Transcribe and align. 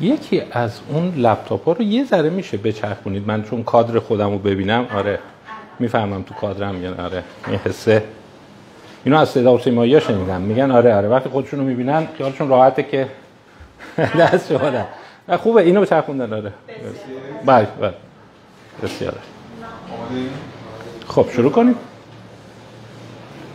یکی 0.00 0.42
از 0.52 0.80
اون 0.88 1.14
لپتاپ 1.16 1.64
ها 1.64 1.72
رو 1.72 1.82
یه 1.82 2.04
ذره 2.04 2.30
میشه 2.30 2.56
بچرخونید. 2.56 3.26
من 3.26 3.42
چون 3.42 3.62
کادر 3.62 3.98
خودم 3.98 4.30
رو 4.30 4.38
ببینم 4.38 4.86
آره. 4.94 5.18
می‌فهمم 5.78 6.22
تو 6.22 6.34
کادرم 6.34 6.74
میگن 6.74 7.00
آره. 7.00 7.22
این 7.46 7.58
حسه. 7.64 8.02
اینو 9.04 9.18
از 9.18 9.28
صدا 9.28 9.54
و 9.54 9.58
سیمایی 9.58 10.00
شنیدم. 10.00 10.40
میگن 10.40 10.70
آره 10.70 10.94
آره. 10.94 11.08
وقتی 11.08 11.28
خودشون 11.28 11.60
رو 11.60 11.66
می‌بینن 11.66 12.08
خیالشون 12.16 12.48
راحته 12.48 12.82
که 12.82 13.06
دست 14.20 14.52
نه 15.28 15.36
خوبه 15.36 15.62
اینو 15.62 15.80
بچرخوندن 15.80 16.32
آره. 16.32 16.52
بله 17.46 17.66
بله. 17.80 17.94
آماده 18.82 20.30
خب 21.08 21.26
شروع 21.32 21.52
کنیم. 21.52 21.74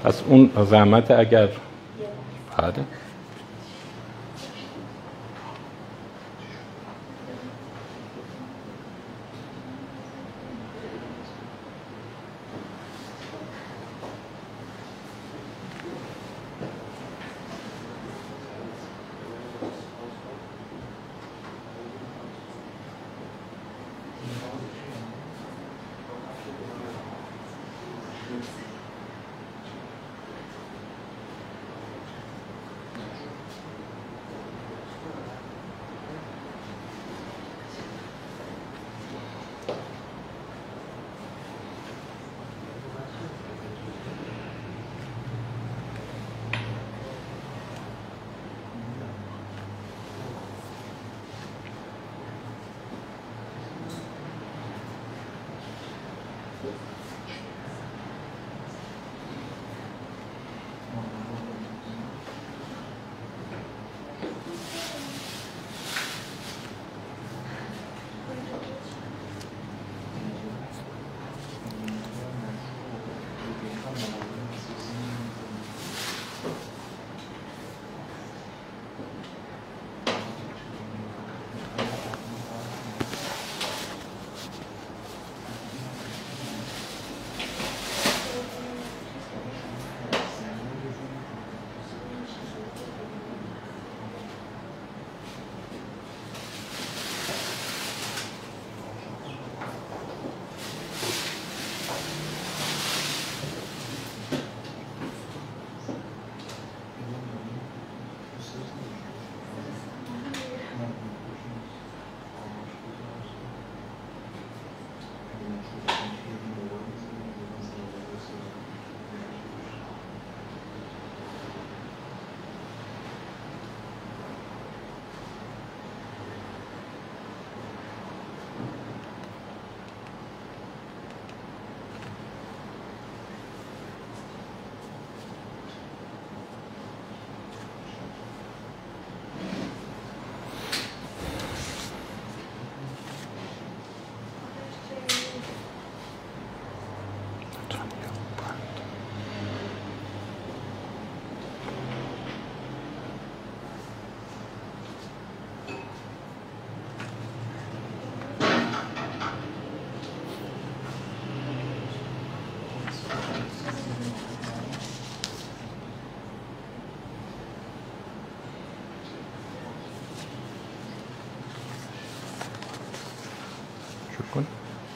پس 0.04 0.22
اون 0.28 0.50
زحمت 0.70 1.12
اگر 1.12 1.48
بله. 2.58 2.74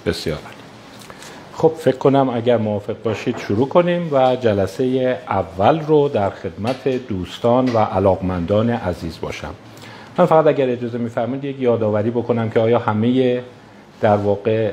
بسیار. 0.05 0.39
خب 1.53 1.71
فکر 1.77 1.97
کنم 1.97 2.29
اگر 2.29 2.57
موافق 2.57 2.95
باشید 3.03 3.37
شروع 3.37 3.67
کنیم 3.67 4.09
و 4.13 4.35
جلسه 4.35 5.17
اول 5.29 5.79
رو 5.79 6.09
در 6.09 6.29
خدمت 6.29 6.87
دوستان 7.07 7.69
و 7.73 7.77
علاقمندان 7.77 8.69
عزیز 8.69 9.19
باشم. 9.21 9.53
من 10.17 10.25
فقط 10.25 10.47
اگر 10.47 10.69
اجازه 10.69 10.97
میفرمایید 10.97 11.43
یک 11.43 11.59
یادآوری 11.59 12.09
بکنم 12.09 12.49
که 12.49 12.59
آیا 12.59 12.79
همه 12.79 13.41
در 14.01 14.15
واقع 14.15 14.71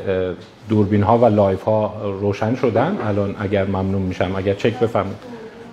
دوربین 0.68 1.02
ها 1.02 1.18
و 1.18 1.24
live 1.24 1.62
ها 1.62 1.94
روشن 2.20 2.54
شدن؟ 2.54 2.98
الان 3.06 3.36
اگر 3.38 3.64
ممنون 3.64 4.02
میشم. 4.02 4.36
اگر 4.36 4.54
چک 4.54 4.78
بفرمایید. 4.78 5.18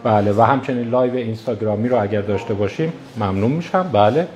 بله 0.04 0.32
و 0.32 0.42
همچنین 0.42 0.90
live 0.90 1.16
اینستاگرامی 1.16 1.90
رو 1.90 2.02
اگر 2.02 2.22
داشته 2.22 2.54
باشیم 2.54 2.94
ممنون 3.18 3.52
میشم. 3.52 3.90
بله 3.94 4.28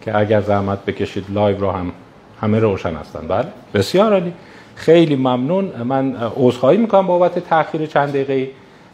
که 0.00 0.18
اگر 0.18 0.40
زحمت 0.40 0.84
بکشید 0.84 1.24
live 1.34 1.60
رو 1.60 1.70
هم 1.70 1.92
همه 2.40 2.58
روشن 2.58 2.94
هستن. 2.94 3.26
بله. 3.28 3.46
بسیار 3.74 4.12
عالی. 4.12 4.32
خیلی 4.74 5.16
ممنون. 5.16 5.64
من 5.84 6.16
عذرخواهی 6.36 6.76
می‌کنم 6.76 7.06
بابت 7.06 7.38
تاخیر 7.38 7.86
چند 7.86 8.08
دقیقه. 8.08 8.48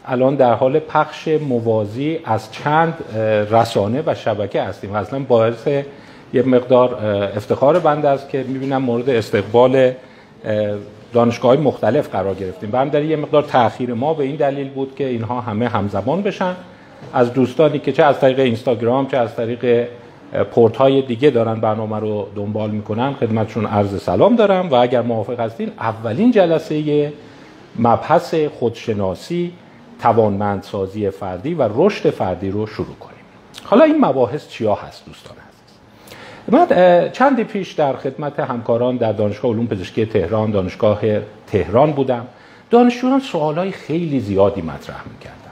الان 0.05 0.35
در 0.35 0.53
حال 0.53 0.79
پخش 0.79 1.27
موازی 1.27 2.19
از 2.25 2.51
چند 2.51 2.93
رسانه 3.51 4.03
و 4.05 4.15
شبکه 4.15 4.63
هستیم. 4.63 4.95
اصلا 4.95 5.19
باعث 5.19 5.67
یه 6.33 6.43
مقدار 6.43 7.05
افتخار 7.35 7.79
بنده 7.79 8.09
است 8.09 8.29
که 8.29 8.45
می‌بینم 8.47 8.81
مورد 8.81 9.09
استقبال 9.09 9.91
دانشگاه 11.13 11.57
مختلف 11.57 12.09
قرار 12.09 12.33
گرفتیم. 12.33 12.75
هم 12.75 12.89
در 12.89 13.03
یه 13.03 13.15
مقدار 13.15 13.43
تاخیر 13.43 13.93
ما 13.93 14.13
به 14.13 14.23
این 14.23 14.35
دلیل 14.35 14.69
بود 14.69 14.95
که 14.95 15.07
اینها 15.07 15.41
همه 15.41 15.67
همزمان 15.67 16.21
بشن. 16.21 16.55
از 17.13 17.33
دوستانی 17.33 17.79
که 17.79 17.91
چه 17.91 18.03
از 18.03 18.19
طریق 18.19 18.39
اینستاگرام 18.39 19.07
چه 19.07 19.17
از 19.17 19.35
طریق 19.35 19.87
پورت 20.51 20.77
های 20.77 21.01
دیگه 21.01 21.29
دارن 21.29 21.55
برنامه 21.55 21.99
رو 21.99 22.27
دنبال 22.35 22.71
می‌کنن 22.71 23.13
خدمتشون 23.13 23.65
عرض 23.65 24.01
سلام 24.01 24.35
دارم 24.35 24.69
و 24.69 24.75
اگر 24.75 25.01
موافق 25.01 25.39
هستین 25.39 25.71
اولین 25.79 26.31
جلسه 26.31 27.13
مبحث 27.79 28.35
خودشناسی 28.35 29.53
توانمندسازی 30.01 31.09
فردی 31.09 31.53
و 31.53 31.69
رشد 31.75 32.09
فردی 32.09 32.51
رو 32.51 32.67
شروع 32.67 32.95
کنیم. 32.99 33.23
حالا 33.63 33.83
این 33.83 34.05
مباحث 34.05 34.47
چیا 34.47 34.75
هست 34.75 35.05
دوستان 35.05 35.37
عزیز؟ 35.37 36.67
من 36.69 37.09
چندی 37.11 37.43
پیش 37.43 37.71
در 37.71 37.93
خدمت 37.93 38.39
همکاران 38.39 38.97
در 38.97 39.11
دانشگاه 39.11 39.51
علوم 39.51 39.67
پزشکی 39.67 40.05
تهران 40.05 40.51
دانشگاه 40.51 41.01
تهران 41.47 41.91
بودم. 41.91 42.27
دانشجویان 42.69 43.19
سوالای 43.19 43.71
خیلی 43.71 44.19
زیادی 44.19 44.61
مطرح 44.61 45.03
می‌کردن. 45.13 45.42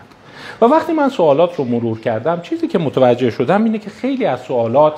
و 0.61 0.65
وقتی 0.65 0.93
من 0.93 1.09
سوالات 1.09 1.55
رو 1.55 1.63
مرور 1.63 1.99
کردم 1.99 2.41
چیزی 2.41 2.67
که 2.67 2.79
متوجه 2.79 3.29
شدم 3.29 3.63
اینه 3.63 3.77
که 3.77 3.89
خیلی 3.89 4.25
از 4.25 4.41
سوالات 4.41 4.93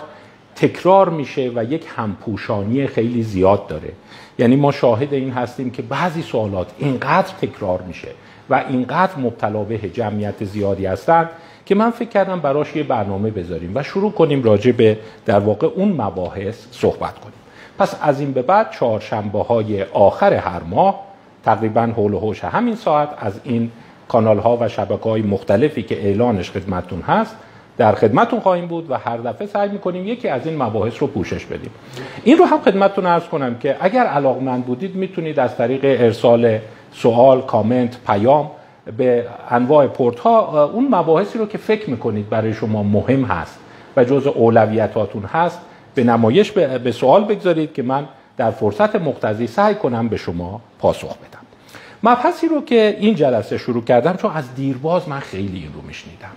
تکرار 0.55 1.09
میشه 1.09 1.51
و 1.55 1.63
یک 1.63 1.85
همپوشانی 1.95 2.87
خیلی 2.87 3.23
زیاد 3.23 3.67
داره. 3.67 3.91
یعنی 4.39 4.55
ما 4.55 4.71
شاهد 4.71 5.13
این 5.13 5.31
هستیم 5.31 5.71
که 5.71 5.81
بعضی 5.81 6.21
سوالات 6.21 6.67
اینقدر 6.77 7.33
تکرار 7.41 7.81
میشه 7.81 8.07
و 8.49 8.63
اینقدر 8.69 9.17
مبتلا 9.17 9.63
به 9.63 9.77
جمعیت 9.77 10.43
زیادی 10.43 10.85
هستند 10.85 11.29
که 11.65 11.75
من 11.75 11.91
فکر 11.91 12.09
کردم 12.09 12.39
براش 12.39 12.75
یه 12.75 12.83
برنامه 12.83 13.31
بذاریم 13.31 13.71
و 13.75 13.83
شروع 13.83 14.11
کنیم 14.11 14.43
راجع 14.43 14.71
به 14.71 14.97
در 15.25 15.39
واقع 15.39 15.67
اون 15.67 15.91
مباحث 15.91 16.65
صحبت 16.71 17.19
کنیم. 17.19 17.33
پس 17.79 17.95
از 18.01 18.19
این 18.19 18.31
به 18.31 18.41
بعد 18.41 18.71
چهارشنبه 18.71 19.43
های 19.43 19.83
آخر 19.83 20.33
هر 20.33 20.63
ماه 20.63 20.99
تقریبا 21.45 21.81
حول 21.81 22.13
و 22.13 22.19
حوش 22.19 22.43
همین 22.43 22.75
ساعت 22.75 23.09
از 23.17 23.39
این 23.43 23.71
کانال 24.13 24.39
ها 24.39 24.57
و 24.61 24.67
شبکه 24.67 25.09
های 25.09 25.21
مختلفی 25.21 25.83
که 25.83 26.05
اعلانش 26.05 26.51
خدمتون 26.51 27.01
هست 27.01 27.35
در 27.77 27.95
خدمتون 27.95 28.39
خواهیم 28.39 28.67
بود 28.67 28.91
و 28.91 28.97
هر 28.97 29.17
دفعه 29.17 29.47
سعی 29.47 29.69
می‌کنیم 29.69 30.07
یکی 30.07 30.27
از 30.27 30.47
این 30.47 30.63
مباحث 30.63 30.93
رو 30.99 31.07
پوشش 31.07 31.45
بدیم. 31.45 31.71
این 32.23 32.37
رو 32.37 32.45
هم 32.45 32.61
خدمتتون 32.61 33.05
ارز 33.05 33.23
کنم 33.23 33.55
که 33.55 33.77
اگر 33.79 34.03
علاقمند 34.05 34.65
بودید 34.65 34.95
می‌تونید 34.95 35.39
از 35.39 35.57
طریق 35.57 35.79
ارسال 35.83 36.59
سوال 36.91 37.41
کامنت 37.41 37.97
پیام 38.07 38.51
به 38.97 39.25
انواع 39.49 39.87
پورت 39.87 40.19
ها 40.19 40.65
اون 40.65 40.87
مباحثی 40.91 41.39
رو 41.39 41.45
که 41.45 41.57
فکر 41.57 41.89
می‌کنید 41.89 42.29
برای 42.29 42.53
شما 42.53 42.83
مهم 42.83 43.23
هست 43.23 43.59
و 43.97 44.03
جز 44.03 44.27
اولویتاتون 44.27 45.23
هست 45.23 45.59
به 45.95 46.03
نمایش 46.03 46.51
به 46.51 46.91
سوال 46.91 47.23
بگذارید 47.23 47.73
که 47.73 47.83
من 47.83 48.07
در 48.37 48.51
فرصت 48.51 48.95
مقتضی 48.95 49.47
سعی 49.47 49.75
کنم 49.75 50.07
به 50.07 50.17
شما 50.17 50.61
پاسخ 50.79 51.17
بدم. 51.17 51.42
مبحثی 52.03 52.47
رو 52.47 52.65
که 52.65 52.97
این 52.99 53.15
جلسه 53.15 53.57
شروع 53.57 53.83
کردم 53.83 54.13
چون 54.13 54.31
از 54.31 54.55
دیرباز 54.55 55.09
من 55.09 55.19
خیلی 55.19 55.57
این 55.57 55.73
رو 55.73 55.81
میشنیدم. 55.81 56.31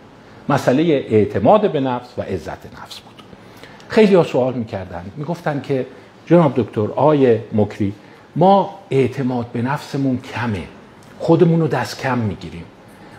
مسئله 0.49 0.83
اعتماد 0.83 1.73
به 1.73 1.81
نفس 1.81 2.09
و 2.19 2.23
عزت 2.23 2.83
نفس 2.83 3.01
بود. 3.01 3.23
خیلی 3.89 4.15
ها 4.15 4.23
سوال 4.23 4.55
می‌کردن. 4.55 5.05
می‌گفتن 5.17 5.61
که 5.61 5.87
جناب 6.27 6.53
دکتر 6.57 6.87
آیه 6.97 7.45
مکری 7.53 7.93
ما 8.37 8.79
اعتماد 8.91 9.47
به 9.53 9.63
نفسمون 9.63 10.19
کمه. 10.35 10.63
خودمون 11.19 11.61
رو 11.61 11.69
دست 11.69 12.01
کم 12.01 12.19
می‌گیریم. 12.19 12.65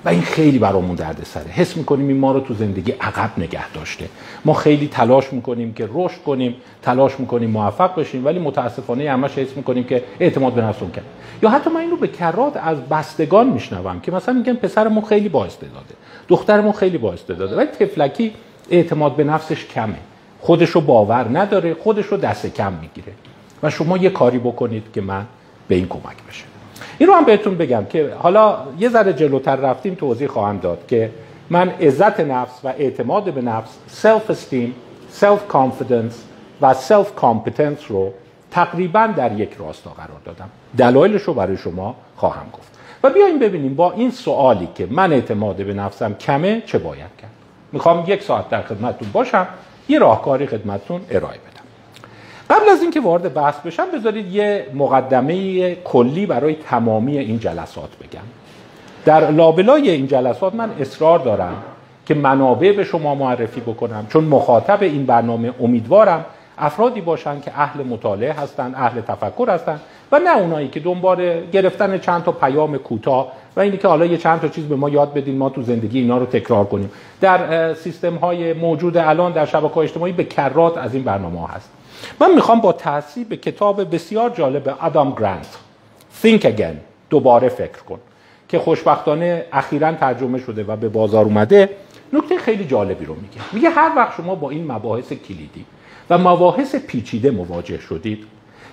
و 0.06 0.10
این 0.10 0.22
خیلی 0.22 0.60
برامون 0.60 0.96
درد 0.96 1.24
سره 1.24 1.44
حس 1.44 1.78
می‌کنیم 1.78 2.08
این 2.08 2.18
ما 2.18 2.32
رو 2.32 2.40
تو 2.40 2.54
زندگی 2.54 2.92
عقب 2.92 3.32
نگه 3.38 3.72
داشته. 3.72 4.10
ما 4.46 4.54
خیلی 4.54 4.88
تلاش 4.88 5.34
می‌کنیم 5.34 5.74
که 5.74 5.90
رشد 5.94 6.24
کنیم 6.26 6.56
تلاش 6.82 7.20
می‌کنیم 7.20 7.50
موفق 7.50 8.00
بشیم 8.00 8.26
ولی 8.26 8.40
متاسفانه 8.40 9.12
همش 9.12 9.38
حس 9.38 9.58
می‌کنیم 9.58 9.84
که 9.84 10.04
اعتماد 10.20 10.54
به 10.54 10.62
نفسمون 10.62 10.92
کم 10.92 11.02
یا 11.42 11.50
حتی 11.50 11.70
من 11.70 11.82
این 11.82 11.90
رو 11.90 11.98
به 11.98 12.08
کرات 12.08 12.58
از 12.58 12.82
بستگان 12.82 13.50
میشنوم 13.50 14.00
که 14.00 14.12
مثلا 14.12 14.34
میگن 14.34 14.54
پسرمون 14.54 15.04
خیلی 15.06 15.30
با 15.30 15.46
استعداده 15.46 15.96
دخترمون 16.28 16.72
خیلی 16.72 16.98
با 16.98 17.14
استعداده 17.14 17.56
ولی 17.56 17.68
تفلکی 17.68 18.34
اعتماد 18.70 19.16
به 19.16 19.24
نفسش 19.24 19.66
کمه. 19.66 19.98
خودش 20.40 20.70
رو 20.70 20.82
باور 20.82 21.40
نداره 21.40 21.74
خودش 21.74 22.06
رو 22.06 22.18
دست 22.18 22.46
کم 22.46 22.74
می‌گیره. 22.74 23.14
و 23.64 23.70
شما 23.70 23.98
یه 23.98 24.10
کاری 24.10 24.40
بکنید 24.40 24.84
که 24.94 25.02
من 25.02 25.26
به 25.68 25.76
این 25.76 25.88
کمک 25.88 26.18
بشه. 26.30 26.44
این 26.98 27.10
رو 27.10 27.16
هم 27.16 27.26
بهتون 27.26 27.58
بگم 27.58 27.86
که 27.90 28.14
حالا 28.18 28.58
یه 28.80 28.90
ذره 28.90 29.14
جلوتر 29.14 29.56
رفتیم 29.56 29.96
توضیح 29.96 30.28
خواهم 30.28 30.58
داد 30.58 30.88
که 30.88 31.12
من 31.50 31.70
عزت 31.70 32.20
نفس 32.20 32.60
و 32.64 32.68
اعتماد 32.68 33.34
به 33.34 33.42
نفس 33.42 33.78
self-esteem 33.88 34.76
self-confidence 35.10 36.24
و 36.62 36.74
self-competence 36.74 37.78
رو 37.90 38.14
تقریبا 38.58 39.08
در 39.08 39.32
یک 39.32 39.50
راستا 39.60 39.90
قرار 39.90 40.20
دادم. 40.26 40.50
دلایلش 40.78 41.22
رو 41.22 41.34
برای 41.34 41.58
شما 41.58 41.96
خواهم 42.16 42.46
گفت. 42.54 42.72
و 43.04 43.10
بیایم 43.10 43.40
ببینیم 43.40 43.76
با 43.76 43.92
این 43.92 44.12
سوالی 44.12 44.68
که 44.76 44.88
من 44.92 45.14
اعتماد 45.14 45.56
به 45.56 45.74
نفسم 45.74 46.14
کمه 46.14 46.62
چه 46.66 46.78
باید 46.78 47.10
کرد؟ 47.22 47.32
می‌خوام 47.72 48.04
یک 48.08 48.24
ساعت 48.24 48.50
در 48.50 48.62
خدمتتون 48.62 49.10
باشم 49.14 49.48
یه 49.90 50.00
راهکاری 50.00 50.48
خدمتتون 50.48 51.02
ارائه 51.10 51.38
بدم. 51.38 51.66
قبل 52.50 52.70
از 52.70 52.82
اینکه 52.82 53.00
وارد 53.00 53.34
بحث 53.34 53.60
بشم 53.60 53.86
بذارید 53.94 54.36
یه 54.36 54.66
مقدمه 54.74 55.76
کلی 55.76 56.26
برای 56.26 56.56
تمامی 56.56 57.18
این 57.18 57.40
جلسات 57.40 57.90
بگم. 57.98 58.28
در 59.06 59.32
لابلای 59.32 59.90
این 59.90 60.08
جلسات 60.08 60.56
من 60.56 60.70
اصرار 60.80 61.20
دارم 61.20 61.56
که 62.06 62.14
منابع 62.14 62.72
به 62.72 62.84
شما 62.84 63.16
معرفی 63.16 63.62
بکنم 63.62 64.08
چون 64.10 64.24
مخاطب 64.24 64.82
این 64.82 65.06
برنامه 65.06 65.54
امیدوارم 65.60 66.26
افرادی 66.58 67.02
باشن 67.02 67.42
که 67.42 67.52
اهل 67.56 67.84
مطالعه 67.84 68.34
هستند 68.34 68.76
اهل 68.76 69.02
تفکر 69.02 69.50
هستند 69.50 69.82
و 70.12 70.20
نه 70.20 70.38
اونایی 70.38 70.68
که 70.68 70.80
دنبال 70.80 71.46
گرفتن 71.46 71.98
چند 71.98 72.24
تا 72.24 72.32
پیام 72.32 72.78
کوتاه 72.78 73.32
و 73.56 73.60
اینی 73.60 73.78
که 73.78 73.88
حالا 73.88 74.06
یه 74.06 74.18
چند 74.18 74.42
تا 74.42 74.48
چیز 74.48 74.66
به 74.66 74.76
ما 74.76 74.90
یاد 74.90 75.14
بدین 75.14 75.38
ما 75.38 75.50
تو 75.50 75.62
زندگی 75.62 76.00
اینا 76.00 76.18
رو 76.18 76.26
تکرار 76.26 76.66
کنیم. 76.66 76.92
در 77.22 77.74
سیستم 77.74 78.16
های 78.16 78.54
موجود 78.54 78.98
الان 78.98 79.32
در 79.32 79.46
شبکه 79.46 79.78
اجتماعی 79.78 80.14
به 80.14 80.24
کرات 80.24 80.78
از 80.78 80.94
این 80.94 81.04
برنامه 81.04 81.40
ها 81.40 81.48
هست. 81.48 81.70
من 82.20 82.34
می‌خوام 82.36 82.62
با 82.62 82.74
تحصیل 82.74 83.24
به 83.24 83.38
کتاب 83.38 83.96
بسیار 83.96 84.30
جالب 84.30 84.78
ادام 84.82 85.12
گرانت 85.12 85.58
Think 86.24 86.42
Again 86.42 86.76
دوباره 87.10 87.50
فکر 87.50 87.84
کن 87.90 88.00
که 88.48 88.60
خوشبختانه 88.60 89.46
اخیرا 89.52 89.92
ترجمه 89.94 90.40
شده 90.40 90.64
و 90.64 90.76
به 90.76 90.90
بازار 90.90 91.26
اومده. 91.26 91.70
نکته 92.14 92.38
خیلی 92.38 92.66
جالبی 92.66 93.06
رو 93.06 93.16
میگه. 93.16 93.38
میگه 93.54 93.70
هر 93.70 93.92
وقت 93.96 94.16
شما 94.18 94.36
با 94.36 94.50
این 94.50 94.72
مباحث 94.72 95.14
کلیدی 95.14 95.66
و 96.10 96.18
مباحث 96.18 96.76
پیچیده 96.76 97.32
مواجه 97.32 97.80
شدید. 97.80 98.26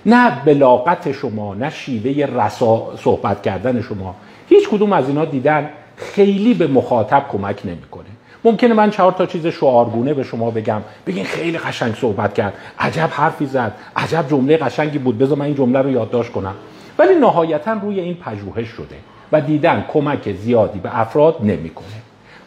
نه 0.05 0.41
بلاغت 0.45 1.11
شما 1.11 1.53
نه 1.53 1.69
شیوه 1.69 2.25
رسا 2.25 2.93
صحبت 3.03 3.41
کردن 3.41 3.81
شما. 3.81 4.15
هیچ 4.49 4.69
کدوم 4.69 4.93
از 4.93 5.07
اینا 5.07 5.25
دیدن 5.25 5.69
خیلی 5.97 6.53
به 6.53 6.67
مخاطب 6.67 7.25
کمک 7.31 7.61
نمی‌کنه. 7.65 8.05
ممکنه 8.43 8.73
من 8.73 8.89
چهار 8.89 9.11
تا 9.11 9.25
چیز 9.25 9.47
شعارگونه 9.47 10.13
به 10.13 10.23
شما 10.23 10.51
بگم. 10.51 10.81
بگین 11.07 11.23
خیلی 11.23 11.57
قشنگ 11.57 11.95
صحبت 11.95 12.33
کرد. 12.33 12.53
عجب 12.79 13.09
حرفی 13.11 13.45
زد. 13.45 13.71
عجب 13.95 14.25
جمله 14.29 14.57
قشنگی 14.57 14.97
بود. 14.97 15.17
بذار 15.17 15.37
من 15.37 15.45
این 15.45 15.55
جمله 15.55 15.81
رو 15.81 15.91
یادداشت 15.91 16.31
کنم. 16.31 16.55
ولی 16.99 17.15
نهایتا 17.15 17.73
روی 17.73 17.99
این 17.99 18.15
پژوهش 18.15 18.67
شده 18.67 18.95
و 19.31 19.41
دیدن 19.41 19.85
کمک 19.93 20.31
زیادی 20.31 20.79
به 20.79 20.99
افراد 20.99 21.37
نمی‌کنه. 21.41 21.87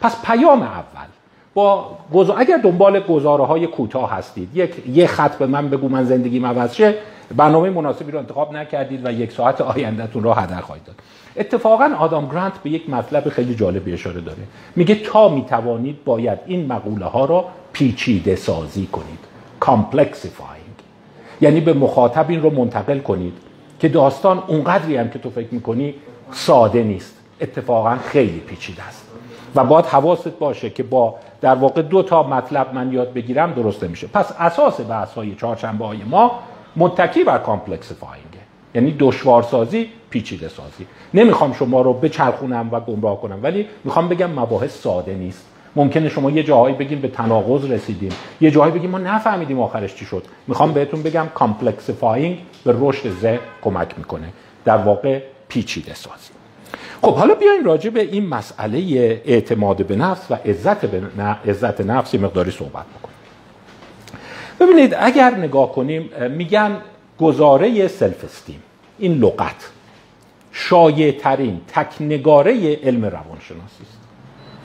پس 0.01 0.21
پیام 0.25 0.61
اول. 0.61 1.18
با 1.53 1.97
اگر 2.37 2.57
دنبال 2.57 2.99
گزاره 2.99 3.45
های 3.45 3.67
کوتاه 3.67 4.11
هستید 4.11 4.49
یک 4.57 4.73
یه 4.87 5.07
خط 5.07 5.37
به 5.37 5.47
من 5.47 5.69
بگو 5.69 5.89
من 5.89 6.03
زندگیم 6.03 6.45
عوض 6.45 6.73
شه. 6.73 6.95
برنامه 7.35 7.69
مناسبی 7.69 8.11
رو 8.11 8.19
انتخاب 8.19 8.53
نکردید 8.53 9.05
و 9.05 9.11
یک 9.11 9.31
ساعت 9.31 9.61
آیندهتون 9.61 10.23
رو 10.23 10.33
هدر 10.33 10.61
خواهید 10.61 10.83
داد. 10.83 10.95
اتفاقا 11.37 11.95
آدام 11.99 12.29
گرانت 12.29 12.53
به 12.63 12.69
یک 12.69 12.89
مطلب 12.89 13.29
خیلی 13.29 13.55
جالبی 13.55 13.93
اشاره 13.93 14.21
داره. 14.21 14.37
میگه 14.75 14.95
تا 14.95 15.29
می‌توانید 15.29 16.03
باید 16.03 16.39
این 16.45 16.65
مقوله 16.65 17.05
ها 17.05 17.25
را 17.25 17.45
پیچیده 17.73 18.35
سازی 18.35 18.85
کنید. 18.85 19.19
complexifying 19.59 20.63
یعنی 21.41 21.61
به 21.61 21.73
مخاطب 21.73 22.25
این 22.29 22.41
رو 22.41 22.49
منتقل 22.49 22.99
کنید 22.99 23.33
که 23.79 23.89
داستان 23.89 24.43
اونقدری 24.47 24.97
هم 24.97 25.09
که 25.09 25.19
تو 25.19 25.29
فکر 25.29 25.47
می‌کنی 25.51 25.95
ساده 26.31 26.83
نیست. 26.83 27.15
اتفاقا 27.41 27.95
خیلی 27.95 28.39
پیچیده 28.39 28.83
است. 28.83 29.08
و 29.55 29.63
باید 29.63 29.85
حواست 29.85 30.39
باشه 30.39 30.69
که 30.69 30.83
با 30.83 31.15
در 31.41 31.55
واقع 31.55 31.81
دو 31.81 32.03
تا 32.03 32.23
مطلب 32.23 32.73
من 32.73 32.93
یاد 32.93 33.13
بگیرم 33.13 33.53
درست 33.53 33.83
میشه 33.83 34.07
پس 34.07 34.31
اساس 34.39 34.81
بحث 34.81 35.13
های 35.13 35.35
چهارشنبه 35.35 35.85
های 35.85 36.03
ما 36.03 36.39
متکی 36.75 37.23
بر 37.23 37.37
complexifying 37.37 38.23
یعنی 38.75 38.95
دشوارسازی 38.99 39.89
پیچیده 40.09 40.47
سازی 40.47 40.87
نمی‌خوام 41.13 41.53
شما 41.53 41.81
رو 41.81 41.93
بچرخونم 41.93 42.69
و 42.71 42.79
گمراه 42.79 43.21
کنم 43.21 43.39
ولی 43.43 43.67
می‌خوام 43.83 44.09
بگم 44.09 44.29
مباحث 44.31 44.81
ساده 44.81 45.13
نیست. 45.13 45.45
ممکنه 45.75 46.09
شما 46.09 46.31
یه 46.31 46.43
جاهایی 46.43 46.75
بگیم 46.75 47.01
به 47.01 47.07
تناقض 47.07 47.71
رسیدیم. 47.71 48.11
یه 48.41 48.51
جاهایی 48.51 48.73
بگیم 48.73 48.89
ما 48.89 48.97
نفهمیدیم 48.97 49.59
آخرش 49.59 49.95
چی 49.95 50.05
شد. 50.05 50.23
می‌خوام 50.47 50.71
بهتون 50.71 51.03
بگم 51.03 51.27
complexifying 51.33 52.37
به 52.65 52.75
رشد 52.79 53.09
ذهن 53.09 53.39
کمک 53.61 53.97
می‌کنه. 53.97 54.33
در 54.65 54.77
واقع 54.77 55.21
پیچیده 55.47 55.93
سازی 55.93 56.38
خب 57.01 57.15
حالا 57.15 57.35
بیایم 57.35 57.65
راجع 57.65 57.89
به 57.89 58.01
این 58.01 58.27
مسئله 58.27 58.77
اعتماد 59.25 59.85
به 59.85 59.95
نفس 59.95 60.31
و 60.31 60.33
عزت, 60.33 60.85
به 60.85 61.23
عزت 61.47 61.81
نفس 61.81 62.15
مقداری 62.15 62.51
صحبت 62.51 62.85
بکنیم. 62.85 63.17
ببینید 64.59 64.95
اگر 64.99 65.35
نگاه 65.35 65.71
کنیم 65.71 66.09
میگن 66.31 66.77
گزاره 67.19 67.87
سلف 67.87 68.23
استیم 68.23 68.63
این 68.99 69.13
لغت 69.13 69.69
شایع 70.51 71.11
ترین 71.11 71.61
تکنگاره 71.67 72.75
علم 72.75 73.05
روانشناسی 73.05 73.83
است. 73.83 73.97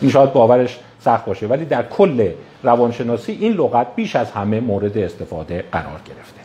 این 0.00 0.10
شاید 0.10 0.32
باورش 0.32 0.78
سخت 1.00 1.24
باشه 1.24 1.46
ولی 1.46 1.64
در 1.64 1.82
کل 1.82 2.30
روانشناسی 2.62 3.32
این 3.32 3.52
لغت 3.52 3.86
بیش 3.96 4.16
از 4.16 4.30
همه 4.30 4.60
مورد 4.60 4.98
استفاده 4.98 5.64
قرار 5.72 6.00
گرفته. 6.06 6.40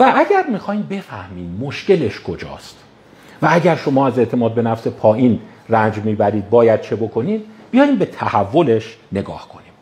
و 0.00 0.12
اگر 0.16 0.46
می‌خوایم 0.46 0.82
بفهمیم 0.90 1.58
مشکلش 1.60 2.20
کجاست 2.20 2.81
و 3.42 3.48
اگر 3.50 3.76
شما 3.76 4.06
از 4.06 4.18
اعتماد 4.18 4.54
به 4.54 4.62
نفس 4.62 4.86
پایین 4.86 5.40
رنج 5.68 5.98
می‌برید 5.98 6.50
باید 6.50 6.80
چه 6.80 6.96
بکنید؟ 6.96 7.44
بیایم 7.70 7.96
به 7.96 8.06
تحولش 8.06 8.96
نگاه 9.12 9.48
کنیم. 9.48 9.72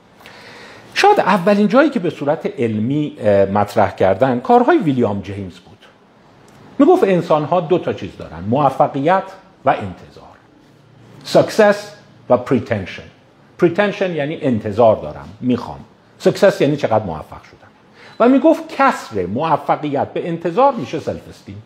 شاید 0.95 1.21
اولین 1.21 1.69
جایی 1.69 1.91
که 1.91 2.01
به 2.01 2.11
صورت 2.11 2.47
علمی 2.59 3.17
مطرح 3.55 3.95
کردن 3.95 4.41
کارهای 4.41 4.79
ویلیام 4.79 5.21
جیمز 5.21 5.59
بود. 5.59 5.79
می‌گفت 6.79 7.05
انسان 7.05 7.45
ها 7.45 7.61
دو 7.61 7.79
تا 7.79 7.93
چیز 7.93 8.17
دارن 8.17 8.45
موفقیت 8.49 9.23
و 9.65 9.71
انتظار. 9.71 10.25
success 11.25 11.93
و 12.31 12.37
pretension 12.37 13.03
pretension 13.59 14.15
یعنی 14.15 14.39
انتظار 14.41 14.97
دارم 14.97 15.29
می‌خوام. 15.41 15.81
سکسس 16.19 16.61
یعنی 16.61 16.77
چقدر 16.77 17.05
موفق 17.05 17.43
شدم. 17.43 17.69
و 18.21 18.29
می‌گفت 18.29 18.63
کسر 18.69 19.27
موفقیت 19.27 20.09
به 20.09 20.29
انتظار 20.29 20.75
میشه 20.75 21.01
self-esteem 21.01 21.63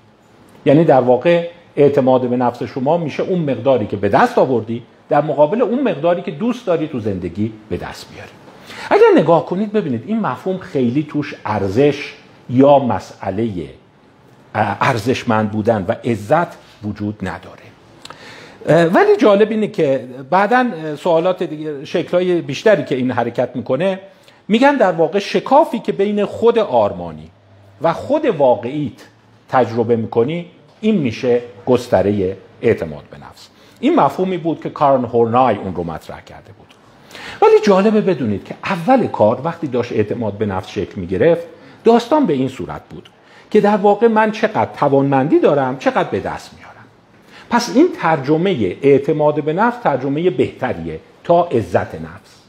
یعنی 0.67 0.85
در 0.85 1.01
واقع 1.01 1.49
اعتماد 1.77 2.29
به 2.29 2.37
نفس 2.37 2.63
شما 2.63 2.97
میشه 2.97 3.23
اون 3.23 3.39
مقداری 3.39 3.87
که 3.87 3.97
به 3.97 4.09
دست 4.09 4.39
آوردی 4.39 4.83
در 5.09 5.21
مقابل 5.21 5.63
اون 5.63 5.83
مقداری 5.83 6.23
که 6.23 6.31
دوست 6.31 6.67
داری 6.67 6.89
تو 6.89 7.01
زندگی 7.01 7.53
به 7.69 7.77
دست 7.77 8.07
بیاری. 8.13 8.31
اگر 8.91 9.21
نگاه 9.21 9.47
کنید 9.47 9.73
ببینید 9.73 10.05
این 10.07 10.21
مفهوم 10.21 10.59
خیلی 10.59 11.07
توش 11.11 11.35
ارزش 11.45 12.15
یا 12.51 12.79
مسئله 12.79 13.51
ارزشمند 14.55 15.51
بودن 15.51 15.85
و 15.89 15.93
عزت 16.05 16.59
وجود 16.85 17.19
نداره. 17.23 17.65
ولی 18.87 19.17
جالب 19.17 19.51
اینه 19.51 19.69
که 19.69 20.09
بعدا 20.31 20.67
سوالات 20.97 21.43
دیگه 21.43 21.85
شکلهای 21.85 22.43
بیشتری 22.43 22.85
که 22.85 22.95
این 22.95 23.11
حرکت 23.11 23.57
می‌کنه 23.57 24.01
میگن 24.49 24.77
در 24.77 24.93
واقع 24.93 25.19
شکافی 25.19 25.79
که 25.79 25.93
بین 25.93 26.25
خود 26.25 26.59
آرمانی 26.59 27.31
و 27.83 27.93
خود 27.93 28.27
واقعیت 28.27 28.93
تجربه 29.49 29.97
می‌کنی 29.97 30.47
این 30.85 30.97
میشه 30.97 31.41
گستره 31.67 32.37
اعتماد 32.63 33.05
به 33.11 33.17
نفس. 33.19 33.49
این 33.81 33.95
مفهومی 33.95 34.39
بود 34.39 34.61
که 34.61 34.71
کارن 34.71 35.05
هورنای 35.05 35.57
اون 35.57 35.75
رو 35.75 35.85
مطرح 35.85 36.21
کرده 36.21 36.53
بود. 36.53 36.67
ولی 37.43 37.61
جالبه 37.63 38.01
بدونید 38.01 38.45
که 38.45 38.55
اول 38.65 39.07
کار 39.07 39.41
وقتی 39.45 39.67
داشت 39.67 39.93
اعتماد 39.93 40.39
به 40.39 40.47
نفس 40.47 40.69
شکل 40.69 41.01
می‌گرفت 41.01 41.47
داستان 41.85 42.27
به 42.27 42.33
این 42.33 42.49
صورت 42.49 42.83
بود 42.91 43.09
که 43.51 43.61
در 43.61 43.77
واقع 43.77 44.09
من 44.09 44.31
چقدر 44.31 44.69
توانمندی 44.77 45.41
دارم 45.41 45.79
چقدر 45.79 46.09
به 46.09 46.21
دست 46.21 46.51
میارم. 46.55 46.85
پس 47.51 47.77
این 47.77 47.89
ترجمه 48.01 48.77
اعتماد 48.83 49.45
به 49.45 49.53
نفس 49.53 49.79
ترجمه 49.83 50.31
بهتریه 50.31 51.01
تا 51.25 51.45
عزت 51.45 51.95
نفس. 51.95 52.41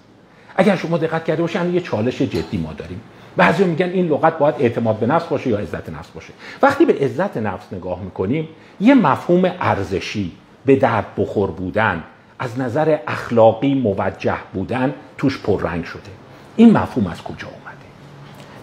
اگر 0.56 0.76
شما 0.76 0.98
دقت 0.98 1.26
کرده 1.26 1.42
باشید 1.42 1.74
یه 1.74 1.82
چالش 1.82 2.22
جدی 2.22 2.58
ما 2.58 2.74
داریم. 2.74 3.02
بعضی 3.38 3.64
میگن 3.64 3.90
این 3.90 4.08
لغت 4.08 4.38
باید 4.38 4.56
اعتماد 4.60 5.00
به 5.00 5.06
نفس 5.06 5.26
باشه 5.26 5.50
یا 5.50 5.58
عزت 5.58 5.90
نفس 5.90 6.10
باشه. 6.10 6.34
وقتی 6.62 6.86
به 6.86 6.94
عزت 6.94 7.38
نفس 7.38 7.74
نگاه 7.74 8.02
می‌کنیم 8.02 8.48
یه 8.80 8.94
مفهوم 8.94 9.52
ارزشی 9.60 10.32
به 10.66 10.76
درد 10.76 11.06
بخور 11.18 11.52
بودن 11.52 12.04
از 12.40 12.60
نظر 12.60 12.98
اخلاقی 13.08 13.74
موجه 13.74 14.38
بودن 14.54 14.94
توش 15.18 15.40
پررنگ 15.40 15.86
شده. 15.86 16.02
این 16.56 16.78
مفهوم 16.78 17.08
از 17.08 17.24
کجا 17.24 17.48
اومده؟ 17.48 17.86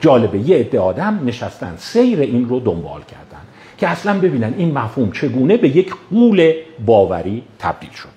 جالبه 0.01 0.39
یه 0.39 0.57
عده 0.57 0.81
آدم 0.81 1.21
نشستن 1.25 1.75
سیر 1.79 2.21
این 2.21 2.49
رو 2.49 2.61
دنبال 2.61 3.01
کردن 3.01 3.43
که 3.79 3.89
اصلا 3.89 4.19
ببینن 4.19 4.55
این 4.57 4.79
مفهوم 4.79 5.13
چگونه 5.13 5.57
به 5.57 5.77
یک 5.77 5.95
قول 6.11 6.53
باوری 6.87 7.43
تبدیل 7.59 7.91
شد. 7.91 8.09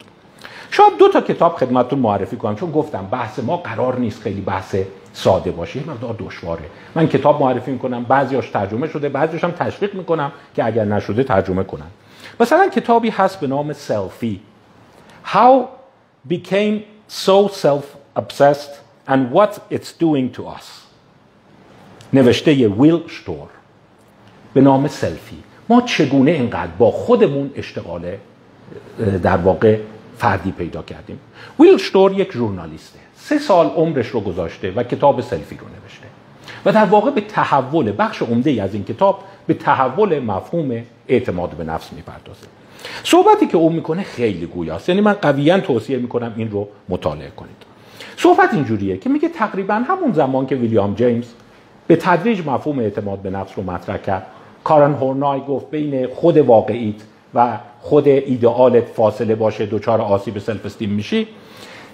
شاید 0.72 0.98
دو 1.00 1.10
تا 1.10 1.22
کتاب 1.22 1.56
خدمتتون 1.56 2.00
معرفی 2.00 2.36
کنم 2.36 2.56
چون 2.56 2.72
گفتم 2.72 3.08
بحث 3.12 3.40
ما 3.40 3.58
قرار 3.58 4.00
نیست 4.00 4.22
خیلی 4.22 4.42
بحث 4.42 4.76
ساده 5.16 5.52
باشه 5.52 5.80
یه 5.80 5.90
مقدار 5.90 6.16
دشواره. 6.20 6.66
من 6.96 7.08
کتاب 7.08 7.42
معرفی 7.42 7.72
می‌کنم 7.72 8.04
بعضیاش 8.04 8.50
ترجمه 8.50 8.88
شده 8.88 9.10
بعضیش 9.10 9.44
هم 9.44 9.52
تشویق 9.52 9.96
می‌کنم 9.96 10.32
که 10.56 10.66
اگر 10.66 10.86
نشده 10.86 11.24
ترجمه 11.24 11.64
کنم. 11.64 11.92
مثلا 12.40 12.70
کتابی 12.70 13.10
هست 13.10 13.40
به 13.40 13.48
نام 13.48 13.74
سلفی. 13.74 14.42
How 15.26 15.66
became 16.30 16.76
so 17.10 17.48
self-obsessed 17.48 18.74
and 19.08 19.22
what 19.34 19.52
it's 19.72 19.92
doing 20.04 20.38
to 20.38 20.42
us. 20.42 20.66
نوشته 22.14 22.68
ویل 22.68 23.08
شتور 23.08 23.48
به 24.54 24.62
نام 24.62 24.88
سلفی. 24.88 25.44
ما 25.70 25.82
چگونه 25.82 26.32
اینقدر 26.32 26.72
با 26.78 26.92
خودمون 26.92 27.52
اشتغال 27.56 28.18
در 29.24 29.38
واقع 29.38 29.80
فردی 30.18 30.52
پیدا 30.52 30.82
کردیم؟ 30.82 31.20
ویل 31.60 31.78
شتور 31.78 32.14
یک 32.14 32.34
ژورنالیسته. 32.34 33.00
سه 33.28 33.40
سال 33.40 33.66
عمرش 33.66 34.08
رو 34.08 34.20
گذاشته 34.20 34.72
و 34.72 34.84
کتاب 34.84 35.22
سلفی 35.22 35.56
رو 35.56 35.66
نوشته. 35.68 36.06
و 36.66 36.72
در 36.72 36.86
واقع 36.86 37.12
به 37.12 37.22
تحول 37.22 37.94
بخش 37.98 38.22
عمده 38.22 38.64
از 38.64 38.74
این 38.74 38.84
کتاب 38.84 39.20
به 39.48 39.54
تحول 39.54 40.20
مفهوم 40.20 40.84
اعتماد 41.08 41.50
به 41.50 41.64
نفس 41.64 41.94
می‌پردازه. 41.94 42.48
صحبتی 43.04 43.48
که 43.48 43.58
او 43.58 43.70
می‌کنه 43.70 44.04
خیلی 44.04 44.46
گویاست. 44.46 44.90
یعنی 44.90 45.02
من 45.02 45.14
قویا 45.14 45.60
توصیه 45.60 45.98
می‌کنم 45.98 46.34
این 46.38 46.52
رو 46.52 46.68
مطالعه 46.90 47.30
کنید. 47.30 47.56
صحبت 48.18 48.54
اینجوریه 48.54 48.98
که 48.98 49.10
میگه 49.10 49.30
تقریبا 49.30 49.74
همون 49.74 50.14
زمان 50.14 50.46
که 50.46 50.56
ویلیام 50.56 50.96
جیمز 50.96 51.28
به 51.88 51.96
تدریج 51.96 52.40
مفهوم 52.48 52.80
اعتماد 52.80 53.20
به 53.20 53.30
نفس 53.30 53.52
رو 53.58 53.64
مطرح 53.64 53.98
کرد 53.98 54.26
کارن 54.64 54.94
هورنای 54.94 55.40
گفت 55.40 55.72
بین 55.72 56.08
خود 56.08 56.38
واقعیت 56.38 56.96
و 57.34 57.58
خود 57.82 58.08
ایدئالت 58.08 58.86
فاصله 58.86 59.36
باشه 59.36 59.66
دچار 59.66 60.02
آسیب 60.02 60.40
self-esteem 60.40 60.90
میشی. 60.90 61.28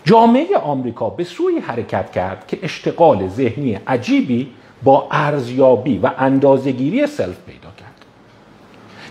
جامعه 0.05 0.57
آمریکا 0.57 1.09
به 1.09 1.23
سویی 1.23 1.59
حرکت 1.59 2.11
کرد 2.11 2.47
که 2.47 2.59
اشتغال 2.63 3.27
ذهنی 3.27 3.79
عجیبی 3.87 4.47
با 4.83 5.07
ارزیابی 5.11 5.97
و 5.97 6.11
اندازه‌گیری 6.17 7.07
self 7.07 7.37
پیدا 7.47 7.69
کرد. 7.77 8.05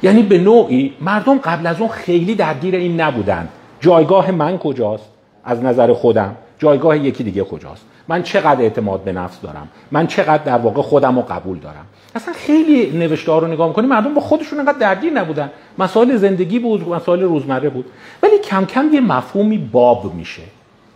یعنی 0.02 0.22
به 0.22 0.38
نوعی 0.38 0.94
مردم 1.00 1.38
قبل 1.38 1.66
از 1.66 1.80
اون 1.80 1.88
خیلی 1.88 2.34
درگیر 2.34 2.74
این 2.74 3.00
نبودن. 3.00 3.48
جایگاه 3.80 4.30
من 4.30 4.58
کجاست؟ 4.58 5.10
از 5.44 5.62
نظر 5.62 5.92
خودم. 5.92 6.36
جایگاه 6.58 6.98
یکی 6.98 7.24
دیگه 7.24 7.44
کجاست؟ 7.44 7.84
من 8.08 8.22
چقدر 8.22 8.60
اعتماد 8.60 9.04
به 9.04 9.12
نفس 9.12 9.40
دارم؟ 9.40 9.68
من 9.90 10.06
چقدر 10.06 10.44
در 10.44 10.58
واقع 10.58 10.82
خودم 10.82 11.16
رو 11.16 11.22
قبول 11.22 11.58
دارم؟ 11.58 11.86
اصلا 12.14 12.34
خیلی 12.34 12.98
نوشته 12.98 13.32
ها 13.32 13.38
رو 13.38 13.46
نگاه 13.46 13.68
می‌کنیم 13.68 13.88
مردم 13.88 14.14
با 14.14 14.20
خودشون 14.20 14.58
انقدر 14.58 14.78
درگیر 14.78 15.12
نبودن. 15.12 15.50
مسائل 15.78 16.16
زندگی 16.16 16.58
بود 16.58 16.88
مسائل 16.88 17.22
روزمره 17.22 17.68
بود. 17.68 17.84
ولی 18.22 18.38
کم 18.38 18.64
کم 18.64 18.90
یه 18.92 19.00
مفهومی 19.00 19.58
باب 19.58 20.14
میشه. 20.14 20.42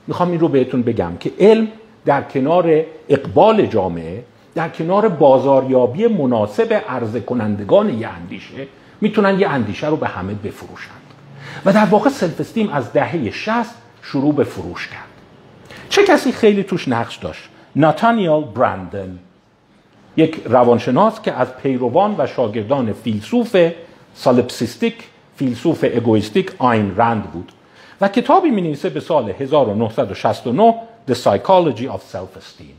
می‌خوام 0.06 0.30
این 0.30 0.40
رو 0.40 0.48
بهتون 0.48 0.82
بگم 0.82 1.12
که 1.20 1.32
علم 1.40 1.68
در 2.04 2.22
کنار 2.22 2.84
اقبال 3.08 3.66
جامعه 3.66 4.24
در 4.54 4.68
کنار 4.68 5.08
بازاریابی 5.08 6.06
مناسب 6.06 6.82
عرضه 6.88 7.20
کنندگان 7.20 7.98
یه 7.98 8.08
اندیشه 8.08 8.66
می‌تونن 9.00 9.40
یه 9.40 9.48
اندیشه 9.48 9.88
رو 9.88 9.96
به 9.96 10.08
همه 10.08 10.34
بفروشند. 10.34 11.00
و 11.64 11.72
در 11.72 11.84
واقع 11.84 12.10
سلف 12.10 12.40
استیم 12.40 12.68
از 12.68 12.92
دهه 12.92 13.30
60 13.30 13.54
شروع 14.02 14.34
به 14.34 14.44
فروش 14.44 14.88
کرد. 14.88 15.08
چه 15.88 16.04
کسی 16.04 16.32
خیلی 16.32 16.62
توش 16.62 16.88
نقش 16.88 17.16
داشت؟ 17.16 17.48
ناتانیال 17.76 18.44
برندن 18.44 19.18
یک 20.16 20.42
روانشناس 20.44 21.20
که 21.20 21.32
از 21.32 21.56
پیروان 21.56 22.14
و 22.18 22.26
شاگردان 22.26 22.92
فیلسوف 22.92 23.56
سالپسیستیک 24.14 24.94
فیلسوف 25.36 25.84
اگویستیک 25.84 26.52
آین 26.58 26.96
رند 26.96 27.22
بود. 27.22 27.52
و 28.04 28.08
کتابی 28.08 28.50
می 28.50 28.62
نویسه 28.62 28.90
به 28.90 29.00
سال 29.00 29.30
1969 29.30 30.74
The 31.08 31.14
Psychology 31.14 31.88
of 31.88 32.00
Self-Esteem. 32.12 32.74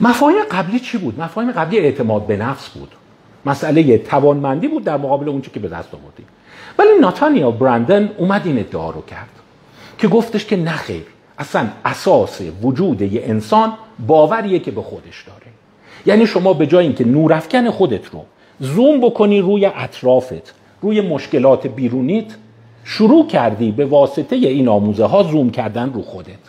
مفاهیم 0.00 0.38
قبلی 0.50 0.80
چی 0.80 0.98
بود؟ 0.98 1.20
مفاهیم 1.20 1.52
قبلی 1.52 1.78
اعتماد 1.78 2.26
به 2.26 2.36
نفس 2.36 2.68
بود. 2.68 2.88
مسئله 3.46 3.98
توانمندی 3.98 4.68
بود 4.68 4.84
در 4.84 4.96
مقابل 4.96 5.28
اونچه 5.28 5.50
که 5.50 5.60
به 5.60 5.68
دست 5.68 5.94
آوردیم. 5.94 6.26
ولی 6.78 6.88
ناتانیال 7.00 7.52
برندن 7.52 8.10
اومد 8.18 8.42
این 8.44 8.58
ادعا 8.58 8.90
رو 8.90 9.02
کرد 9.02 9.28
که 9.98 10.08
گفتش 10.08 10.44
که 10.44 10.56
نخیر 10.56 11.04
اصلا 11.38 11.68
اساس 11.84 12.40
وجود 12.62 13.02
یه 13.02 13.22
انسان 13.24 13.72
باوریه 14.06 14.58
که 14.58 14.70
به 14.70 14.82
خودش 14.82 15.24
داره. 15.26 15.52
یعنی 16.06 16.26
شما 16.26 16.52
به 16.52 16.66
جای 16.66 16.86
اینکه 16.86 17.04
نورافکن 17.04 17.70
خودت 17.70 18.06
رو 18.06 18.24
زوم 18.60 19.00
بکنی 19.00 19.40
روی 19.40 19.66
اطرافت 19.66 20.54
روی 20.82 21.00
مشکلات 21.00 21.66
بیرونیت 21.66 22.34
شروع 22.84 23.26
کردی 23.26 23.72
به 23.72 23.84
واسطه 23.84 24.36
این 24.36 24.68
آموزه 24.68 25.04
ها 25.04 25.22
زوم 25.22 25.50
کردن 25.50 25.92
رو 25.92 26.02
خودت. 26.02 26.44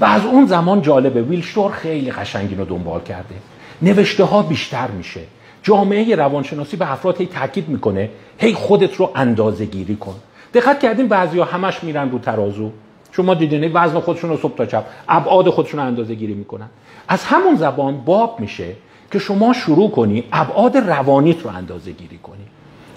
و 0.00 0.04
از 0.04 0.24
اون 0.24 0.46
زمان 0.46 0.82
جالبه 0.82 1.22
ویلشتور 1.22 1.70
خیلی 1.70 2.10
قشنگین 2.10 2.58
رو 2.58 2.64
دنبال 2.64 3.00
کرده. 3.00 3.34
نوشته 3.82 4.24
ها 4.24 4.42
بیشتر 4.42 4.90
میشه. 4.90 5.20
جامعه 5.62 6.16
روانشناسی 6.16 6.76
به 6.76 6.92
افراد 6.92 7.20
هی 7.20 7.26
تاکید 7.26 7.68
می‌کنه 7.68 8.10
هی 8.38 8.54
خودت 8.54 8.94
رو 8.94 9.10
اندازه 9.14 9.64
گیری 9.64 9.96
کن. 9.96 10.14
دقت 10.54 10.80
کردیم 10.80 11.08
بعضیا 11.08 11.44
همش 11.44 11.84
میرن 11.84 12.10
رو 12.10 12.18
ترازو. 12.18 12.70
شما 13.12 13.34
دیدین 13.34 13.70
وزن 13.74 14.00
خودشون 14.00 14.30
رو 14.30 14.36
صبح 14.36 14.56
تا 14.56 14.66
چپ 14.66 14.84
ابعاد 15.08 15.50
خودشون 15.50 15.80
رو 15.80 15.86
اندازه 15.86 16.14
گیری 16.14 16.34
می‌کنن. 16.34 16.68
از 17.08 17.24
همون 17.24 17.56
زبان 17.56 17.96
باب 17.96 18.40
میشه 18.40 18.72
که 19.12 19.18
شما 19.18 19.52
شروع 19.52 19.90
کنی 19.90 20.24
ابعاد 20.32 20.76
روانیت 20.76 21.42
رو 21.42 21.50
اندازه 21.50 21.92
گیری 21.92 22.18
کنی. 22.18 22.44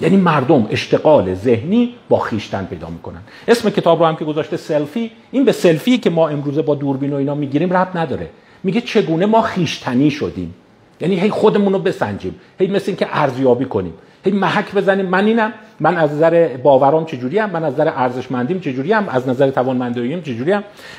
یعنی 0.02 0.18
مردم 0.18 0.68
اشتغال 0.70 1.34
ذهنی 1.34 1.94
با 2.10 2.20
خیشتن 2.20 2.66
پیدا 2.66 2.90
می‌کنن. 2.90 3.20
اسم 3.48 3.70
کتاب 3.70 4.00
رو 4.00 4.06
هم 4.06 4.16
که 4.16 4.26
گذاشته 4.26 4.58
سلفی 4.58 5.12
این 5.32 5.46
به 5.46 5.52
سلفی 5.52 5.98
که 5.98 6.10
ما 6.10 6.30
امروزه 6.30 6.62
با 6.62 6.76
دوربین 6.76 7.14
و 7.14 7.16
اینا 7.16 7.36
می‌گیریم 7.36 7.74
ربط 7.74 7.96
نداره. 7.96 8.30
میگه 8.64 8.82
چگونه 8.82 9.26
ما 9.26 9.42
خیشتنی 9.42 10.12
شدیم. 10.12 10.54
یعنی 11.02 11.20
هی 11.20 11.30
خودمون 11.30 11.74
رو 11.74 11.80
بسنجیم. 11.80 12.36
هی 12.60 12.68
مثل 12.68 12.84
اینکه 12.88 13.08
ارزیابی 13.12 13.66
کنیم. 13.66 13.94
هی 14.26 14.32
محک 14.32 14.74
بزنیم. 14.74 15.06
من 15.06 15.26
اینم. 15.26 15.54
من 15.80 15.98
از 15.98 16.14
نظر 16.14 16.58
باورام 16.58 17.06
چجوری 17.06 17.42
من 17.42 17.64
از 17.64 17.74
نظر 17.74 17.92
ارزشمندیم 17.96 18.60
چجوری 18.60 18.94
از 18.94 19.28
نظر 19.28 19.50
توانمندیم 19.50 20.22
چجوری 20.22 20.54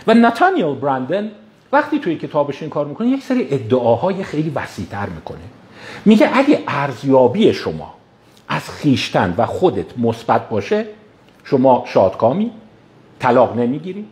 و 0.07 0.15
نتانیل 0.15 0.75
برندن 0.75 1.31
وقتی 1.73 1.99
توی 1.99 2.17
کتابش 2.17 2.62
این 2.62 2.71
کار 2.71 2.87
می‌کنه 2.87 3.09
یک 3.09 3.23
سری 3.23 3.49
ادعاهای 3.50 4.25
خیلی 4.25 4.53
وسیعتر 4.55 5.07
می‌کنه. 5.07 5.38
میگه 6.05 6.31
اگه 6.35 6.62
ارزیابی 6.69 7.55
شما 7.55 7.96
از 8.49 8.71
خیشتن 8.71 9.35
و 9.38 9.47
خودت 9.47 9.99
مثبت 9.99 10.49
باشه 10.49 10.85
شما 11.45 11.85
شادکامی 11.87 12.50
طلاق 13.19 13.57
نمی‌گیری 13.59 14.05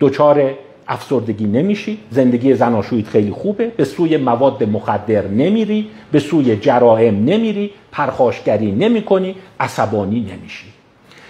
دچار 0.00 0.54
افسردگی 0.88 1.46
نمیشی 1.46 1.98
زندگی 2.10 2.54
زناشویت 2.54 3.08
خیلی 3.08 3.30
خوبه 3.30 3.66
به 3.66 3.84
سوی 3.84 4.16
مواد 4.16 4.64
مخدر 4.64 5.26
نمیری 5.26 5.90
به 6.12 6.18
سوی 6.18 6.56
جرائم 6.56 7.14
نمیری 7.14 7.70
پرخاشگری 7.92 8.72
نمی‌کنی 8.72 9.34
عصبانی 9.60 10.20
نمیشی. 10.20 10.66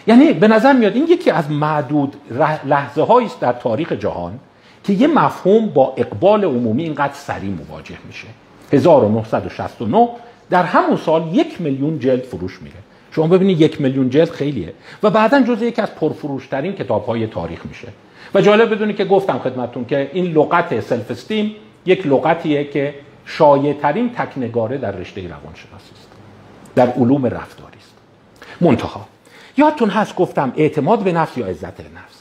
یعنی 0.07 0.33
به 0.33 0.49
نظر 0.49 0.73
میاد 0.73 0.95
این 0.95 1.07
یکی 1.09 1.31
از 1.31 1.51
معدود 1.51 2.17
لحظه 2.65 3.11
است 3.11 3.41
در 3.41 3.53
تاریخ 3.53 3.93
جهان 3.93 4.39
که 4.85 4.93
یه 4.93 5.07
مفهوم 5.07 5.67
با 5.67 5.95
اقبال 5.97 6.45
عمومی 6.45 6.83
اینقدر 6.83 7.15
سریع 7.15 7.51
مواجه 7.51 7.97
میشه. 8.07 8.27
1969 8.73 10.09
در 10.51 10.63
همون 10.63 10.97
سال 10.97 11.29
یک 11.33 11.61
میلیون 11.61 11.99
جلد 11.99 12.23
فروش 12.23 12.63
میره. 12.63 12.77
شما 13.11 13.27
ببینید 13.27 13.61
یک 13.61 13.81
میلیون 13.81 14.11
جلد 14.11 14.31
خیلیه. 14.31 14.73
و 15.03 15.11
بعدا 15.11 15.41
جز 15.43 15.63
یکی 15.63 15.83
از 15.83 15.95
پرفروشترین 15.95 16.73
کتاب 16.73 17.07
های 17.07 17.27
تاریخ 17.27 17.67
میشه. 17.67 17.89
و 18.35 18.41
جالب 18.41 18.75
بدونید 18.75 18.97
که 18.97 19.05
گفتم 19.05 19.39
خدمتون 19.39 19.85
که 19.85 20.11
این 20.13 20.25
لغت 20.25 20.81
سلف 20.81 21.11
استیم 21.11 21.55
یک 21.87 22.07
لغتیه 22.07 22.65
که 22.65 22.95
شایع 23.25 23.73
ترین 23.73 24.11
تکنگاره 24.11 24.79
در 24.79 24.93
رشته 24.93 25.21
روانشناسی 25.21 25.93
است. 25.95 26.09
در 26.75 26.89
علوم 26.89 27.27
رفتاری 27.27 27.79
است. 27.79 27.95
منتها 28.61 29.07
یادتون 29.57 29.91
هست 29.91 30.17
گفتم 30.17 30.53
اعتماد 30.57 30.99
به 30.99 31.13
نفس 31.13 31.39
یا 31.39 31.47
عزت 31.47 31.81
نفس؟ 31.81 32.17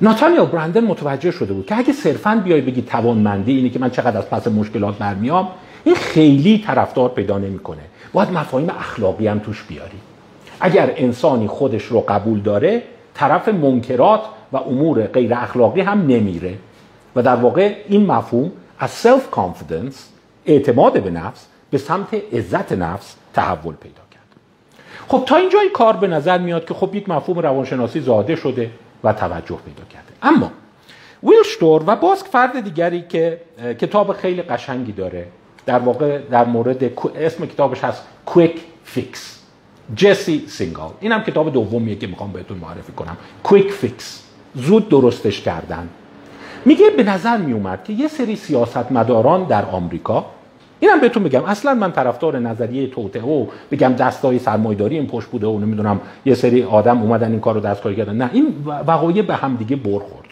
ناتانیل 0.00 0.44
برندن 0.44 0.84
متوجه 0.84 1.30
شده 1.30 1.52
بود 1.52 1.66
که 1.66 1.78
اگه 1.78 1.92
صرفا 1.92 2.42
بیای 2.44 2.60
بگی 2.60 2.82
توانمندی 2.82 3.56
اینی 3.56 3.70
که 3.70 3.78
من 3.78 3.90
چقدر 3.90 4.18
از 4.18 4.30
پس 4.30 4.46
مشکلات 4.46 4.98
برمیام 4.98 5.48
این 5.88 5.96
خیلی 5.96 6.64
طرفدار 6.66 7.08
پیدا 7.08 7.38
نمی‌کنه. 7.38 7.80
باید 8.12 8.30
مفاهیم 8.30 8.70
اخلاقی 8.70 9.26
هم 9.26 9.38
توش 9.38 9.62
بیاری. 9.62 10.00
اگر 10.60 10.92
انسانی 10.96 11.46
خودش 11.46 11.84
رو 11.84 12.00
قبول 12.00 12.40
داره 12.40 12.82
طرف 13.14 13.48
منکرات 13.48 14.20
و 14.52 14.56
امور 14.56 15.06
غیر 15.06 15.34
اخلاقی 15.34 15.80
هم 15.80 16.00
نمیره. 16.06 16.54
و 17.16 17.22
در 17.22 17.36
واقع 17.36 17.74
این 17.88 18.06
مفهوم 18.06 18.52
از 18.78 18.90
self-confidence 18.90 20.08
اعتماد 20.46 21.02
به 21.02 21.10
نفس 21.10 21.46
به 21.70 21.78
سمت 21.78 22.14
عزت 22.32 22.72
نفس 22.72 23.16
تحول 23.34 23.74
پیدا 23.74 24.02
کرد. 24.10 24.26
خب 25.08 25.22
تا 25.26 25.36
اینجای 25.36 25.68
کار 25.68 25.96
به 25.96 26.06
نظر 26.06 26.38
میاد 26.38 26.64
که 26.64 26.74
خب 26.74 26.94
یک 26.94 27.08
مفهوم 27.08 27.38
روانشناسی 27.38 28.00
زاده 28.00 28.36
شده 28.36 28.70
و 29.04 29.12
توجه 29.12 29.56
پیدا 29.56 29.84
کرده. 29.90 30.12
اما 30.22 30.50
ویل 31.22 31.48
استور 31.48 31.82
و 31.86 31.96
باز 31.96 32.22
فرد 32.22 32.60
دیگری 32.60 33.04
که 33.08 33.40
کتاب 33.80 34.12
خیلی 34.12 34.42
قشنگی 34.42 34.92
داره 34.92 35.26
در 35.68 35.78
واقع 35.78 36.18
در 36.30 36.44
مورد 36.44 36.84
اسم 37.16 37.46
کتابش 37.46 37.84
هست 37.84 38.02
Quick 38.26 38.60
Fix 38.84 39.38
جسی 39.96 40.44
سینگال 40.48 40.90
اینم 41.00 41.22
کتاب 41.22 41.52
دومیه 41.52 41.96
که 41.96 42.06
می‌خوام 42.06 42.32
بهتون 42.32 42.58
معرفی 42.58 42.92
کنم. 42.92 43.16
Quick 43.42 43.72
Fix 43.72 44.22
زود 44.54 44.88
درستش 44.88 45.40
کردن. 45.40 45.88
میگه 46.64 46.90
به 46.96 47.02
نظر 47.02 47.36
میومد 47.36 47.84
که 47.84 47.92
یه 47.92 48.08
سری 48.08 48.36
سیاستمداران 48.36 49.44
در 49.44 49.64
آمریکا 49.64 50.26
اینم 50.80 51.00
بهتون 51.00 51.22
بگم 51.22 51.44
اصلا 51.44 51.74
من 51.74 51.92
طرفدار 51.92 52.38
نظریه 52.38 52.86
توطئه 52.86 53.20
و 53.20 53.46
بگم 53.70 53.92
دستای 53.92 54.38
سرمایه‌داری 54.38 54.98
این 54.98 55.06
پشت 55.06 55.28
بوده 55.28 55.46
و 55.46 55.58
نمی‌دونم 55.58 56.00
یه 56.24 56.34
سری 56.34 56.62
آدم 56.62 57.02
اومدن 57.02 57.30
این 57.30 57.40
کار 57.40 57.54
رو 57.54 57.60
دستکاری 57.60 57.96
کردن. 57.96 58.16
نه 58.16 58.30
این 58.32 58.54
وقایع 58.66 59.22
به 59.22 59.34
هم 59.34 59.56
دیگه 59.56 59.76
برخورد. 59.76 60.27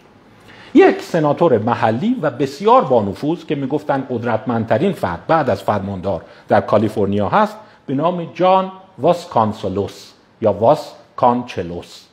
یک 0.76 1.02
سناتور 1.02 1.58
محلی 1.58 2.16
و 2.22 2.30
بسیار 2.30 2.84
با 2.84 3.02
نفوذ 3.02 3.44
که 3.44 3.54
می‌گفتن 3.54 4.06
قدرتمندترین 4.10 4.92
فرد 4.92 5.26
بعد 5.26 5.50
از 5.50 5.62
فرماندار 5.62 6.22
در 6.48 6.60
کالیفرنیا 6.60 7.28
هست 7.28 7.56
به 7.86 7.94
نام 7.94 8.28
جان 8.34 8.72
واس 8.98 9.28
کانسولوس 9.28 10.12
یا 10.40 10.52
واس 10.52 10.92
کانچلوس 11.16 12.04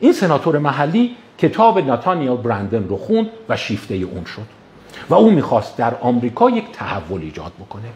این 0.00 0.12
سناتور 0.12 0.58
محلی 0.58 1.16
کتاب 1.38 1.78
ناتانیل 1.78 2.36
برندن 2.36 2.88
رو 2.88 2.96
خوند 2.96 3.30
و 3.48 3.56
شیفته 3.56 3.94
اون 3.94 4.24
شد 4.24 4.46
و 5.10 5.14
او 5.14 5.30
می‌خواست 5.30 5.76
در 5.76 5.94
آمریکا 6.00 6.50
یک 6.50 6.72
تحول 6.72 7.20
ایجاد 7.20 7.52
بکنه. 7.60 7.88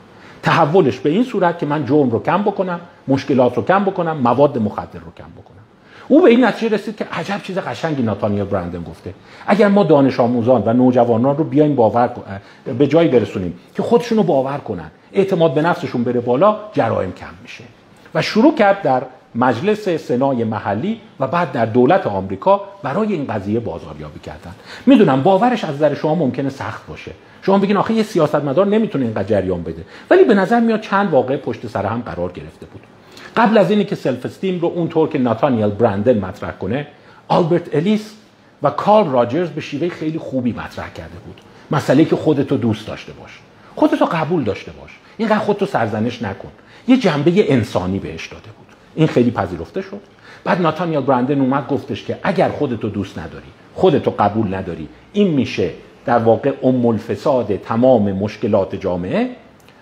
تحولش 0.43 0.99
به 0.99 1.11
این 1.11 1.25
صورت 1.25 1.59
که 1.59 1.67
من 1.67 1.87
جرم 1.87 2.11
رو 2.11 2.23
کم 2.23 2.43
بکنم 2.43 2.81
مشکلات 3.09 3.57
رو 3.57 3.65
کم 3.65 3.85
بکنم 3.85 4.17
مواد 4.17 4.59
مخدر 4.59 5.01
رو 5.01 5.13
کم 5.17 5.31
بکنم. 5.37 5.66
او 6.09 6.23
به 6.23 6.31
این 6.31 6.45
نتیجه 6.45 6.75
رسید 6.75 6.97
که 6.97 7.07
عجب 7.13 7.41
چیز 7.43 7.59
قشنگی 7.59 8.03
ناتانیل 8.03 8.45
برندن 8.45 8.83
گفته. 8.83 9.15
اگر 9.47 9.69
ما 9.69 9.85
دانش 9.85 10.21
آموزان 10.21 10.63
و 10.67 10.73
نوجوانان 10.73 11.37
رو 11.37 11.45
بیایم 11.45 11.75
باور 11.75 12.11
به 12.79 12.87
جایی 12.87 13.09
برسونیم 13.09 13.59
که 13.75 13.83
خودشون 13.83 14.19
رو 14.19 14.25
باور 14.25 14.59
کنن 14.59 14.91
اعتماد 15.13 15.55
به 15.55 15.63
نفسشون 15.63 16.05
بره 16.05 16.21
بالا 16.21 16.57
جرایم 16.73 17.13
کم 17.13 17.27
میشه. 17.43 17.65
و 18.15 18.23
شروع 18.23 18.55
کرد 18.55 18.83
در 18.83 19.03
مجلس 19.35 19.89
سنای 19.89 20.45
محلی 20.45 21.01
و 21.21 21.27
بعد 21.27 21.53
در 21.53 21.67
دولت 21.67 22.07
آمریکا 22.07 22.61
برای 22.83 23.13
این 23.13 23.27
قضیه 23.27 23.61
بازاریابی 23.61 24.21
کردن. 24.21 24.55
می‌دونم 24.87 25.23
باورش 25.23 25.65
از 25.65 25.75
نظر 25.75 25.95
شما 25.95 26.15
ممکنه 26.15 26.49
سخت 26.49 26.87
باشه. 26.87 27.11
شما 27.43 27.59
بگین 27.59 27.77
آخه 27.77 27.95
یه 27.95 28.03
سیاستمدار 28.03 28.67
نمی‌تونه 28.67 29.05
اینقدر 29.05 29.29
جریان 29.29 29.63
بده. 29.63 29.85
ولی 30.11 30.25
به 30.25 30.35
نظر 30.35 30.61
میاد 30.61 30.81
چند 30.81 31.11
واقعه 31.11 31.37
پشت 31.37 31.67
سر 31.67 31.87
هم 31.87 32.03
قرار 32.07 32.33
گرفته 32.33 32.67
بود. 32.67 32.81
قبل 33.37 33.59
از 33.59 33.71
اینی 33.71 33.85
که 33.85 33.95
سلف 33.95 34.27
استیم 34.27 34.61
رو 34.61 34.69
اونطور 34.69 35.09
که 35.09 35.19
ناتانیل 35.19 35.69
برندن 35.69 36.19
مطرح 36.19 36.51
کنه 36.51 36.87
آلبرت 37.29 37.75
الیس 37.75 38.15
و 38.63 38.71
کارل 38.71 39.11
راجرز 39.11 39.51
به 39.51 39.61
شیوه 39.61 39.89
خیلی 39.89 40.19
خوبی 40.19 40.53
مطرح 40.53 40.93
کرده 40.93 41.19
بود. 41.27 41.41
مسئله 41.71 42.05
که 42.05 42.17
خودتو 42.17 42.57
دوست 42.57 42.87
داشته 42.87 43.13
باش. 43.13 43.39
خودتو 43.75 44.05
قبول 44.05 44.45
داشته 44.45 44.73
باش. 44.73 44.91
اینقدر 45.17 45.39
خودتو 45.39 45.67
سرزنش 45.67 46.23
نکن. 46.23 46.49
یه 46.89 46.97
جنبه 46.97 47.53
انسانی 47.53 47.99
بهش 47.99 48.27
داده 48.27 48.49
بود. 48.59 48.67
این 48.95 49.07
خیلی 49.07 49.31
پذیرفته 49.31 49.83
شد. 49.83 50.01
بعد 50.45 50.63
ناتانیل 50.63 51.01
برندن 51.01 51.41
اومد 51.41 51.69
گفتش 51.69 52.05
که 52.05 52.19
اگر 52.23 52.49
خودتو 52.49 52.89
دوست 52.89 53.19
نداری 53.19 53.47
خودتو 53.75 54.11
قبول 54.19 54.55
نداری 54.55 54.89
این 55.13 55.29
میشه 55.29 55.71
در 56.07 56.19
واقع 56.19 56.53
ام 56.63 56.87
الفساد 56.87 57.57
تمام 57.57 58.13
مشکلات 58.13 58.75
جامعه 58.75 59.31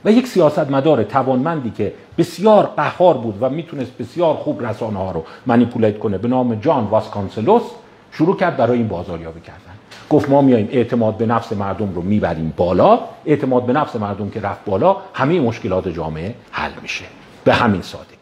و 0.05 0.13
یک 0.13 0.27
سیاستمدار 0.27 1.03
توانمندی 1.03 1.71
که 1.71 1.93
بسیار 2.19 2.71
قهار 2.77 3.15
بود 3.15 3.39
و 3.41 3.51
می‌تونست 3.51 3.99
بسیار 3.99 4.35
خوب 4.35 4.67
رسانه 4.67 4.99
ها 4.99 5.11
رو 5.11 5.25
منیپولیت 5.47 5.99
کنه 5.99 6.19
به 6.19 6.29
نام 6.29 6.55
جان 6.55 6.85
واسکانسلوس 6.85 7.63
شروع 8.13 8.37
کرد 8.37 8.57
برای 8.57 8.79
این 8.79 8.89
بازاریابی 8.89 9.41
کردن. 9.41 9.61
گفت 10.11 10.31
ما 10.31 10.43
میایم 10.43 10.69
اعتماد 10.73 11.17
به 11.17 11.27
نفس 11.27 11.53
مردم 11.53 11.95
رو 11.95 12.03
می‌بریم 12.03 12.55
بالا. 12.57 13.01
اعتماد 13.27 13.67
به 13.67 13.73
نفس 13.73 13.97
مردم 13.97 14.31
که 14.31 14.41
رفت 14.41 14.65
بالا 14.65 14.97
همه 15.15 15.41
مشکلات 15.41 15.89
جامعه 15.89 16.35
حل 16.51 16.71
میشه. 16.83 17.05
به 17.45 17.55
همین 17.55 17.83
سادگی. 17.83 18.15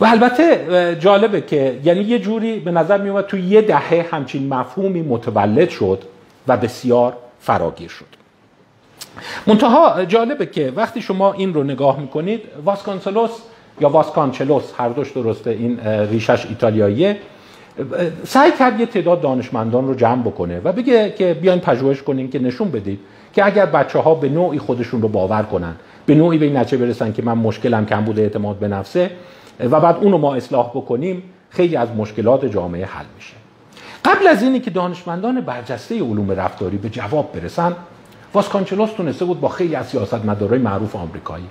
و 0.00 0.04
البته 0.04 0.96
جالبه 1.00 1.40
که 1.40 1.80
یعنی 1.84 2.00
یه 2.00 2.18
جوری 2.18 2.60
به 2.60 2.70
نظر 2.70 2.98
میومد 2.98 3.26
تو 3.26 3.38
یه 3.38 3.62
دهه 3.62 4.06
همچین 4.10 4.54
مفهومی 4.54 5.02
متولد 5.02 5.68
شد 5.68 6.02
و 6.48 6.56
بسیار 6.56 7.16
فراگیر 7.40 7.88
شد. 7.88 8.21
منتها 9.46 10.04
جالبه 10.04 10.46
که 10.46 10.72
وقتی 10.76 11.02
شما 11.02 11.32
این 11.32 11.54
رو 11.54 11.62
نگاه 11.62 12.00
می‌کنید 12.00 12.40
واسکانسلوس 12.64 13.30
یا 13.80 13.88
واسکانچلوس 13.88 14.72
هر 14.76 14.88
دوش 14.88 15.10
درسته 15.10 15.50
این 15.50 15.80
ریشش 15.80 16.46
ایتالیاییه 16.46 17.16
سعی 18.24 18.52
کرد 18.58 18.80
یه 18.80 18.86
تعداد 18.86 19.20
دانشمندان 19.20 19.88
رو 19.88 19.94
جمع 19.94 20.22
بکنه 20.22 20.60
و 20.64 20.72
بگه 20.72 21.10
که 21.10 21.34
بیاین 21.34 21.60
پژوهش 21.60 22.02
کنین 22.02 22.30
که 22.30 22.38
نشون 22.38 22.70
بدید 22.70 23.00
که 23.32 23.46
اگر 23.46 23.66
بچه 23.66 23.98
ها 23.98 24.14
به 24.14 24.28
نوعی 24.28 24.58
خودشون 24.58 25.02
رو 25.02 25.08
باور 25.08 25.42
کنن 25.42 25.74
به 26.06 26.14
نوعی 26.14 26.38
به 26.38 26.46
این 26.46 26.56
نتیجه 26.56 26.76
برسن 26.86 27.12
که 27.12 27.22
من 27.22 27.38
مشکلم 27.38 27.86
کم 27.86 28.04
بوده 28.04 28.22
اعتماد 28.22 28.56
به 28.56 28.68
نفسه 28.68 29.10
و 29.60 29.80
بعد 29.80 29.96
اونو 30.00 30.18
ما 30.18 30.34
اصلاح 30.34 30.70
بکنیم 30.70 31.22
خیلی 31.50 31.76
از 31.76 31.88
مشکلات 31.96 32.44
جامعه 32.44 32.84
حل 32.84 33.04
میشه. 33.16 33.34
قبل 34.04 34.26
از 34.26 34.42
اینی 34.42 34.60
که 34.60 34.70
دانشمندان 34.70 35.40
برجسته 35.40 35.94
علوم 35.94 36.30
رفتاری 36.30 36.76
به 36.76 36.88
جواب 36.88 37.32
برسن 37.32 37.76
واسکانچلوس 38.34 38.92
تونسته 38.92 39.24
بود 39.24 39.40
با 39.40 39.48
خیلی 39.48 39.74
از 39.74 39.86
سیاستمدارای 39.86 40.58
معروف 40.58 40.96
آمریکایی. 40.96 41.44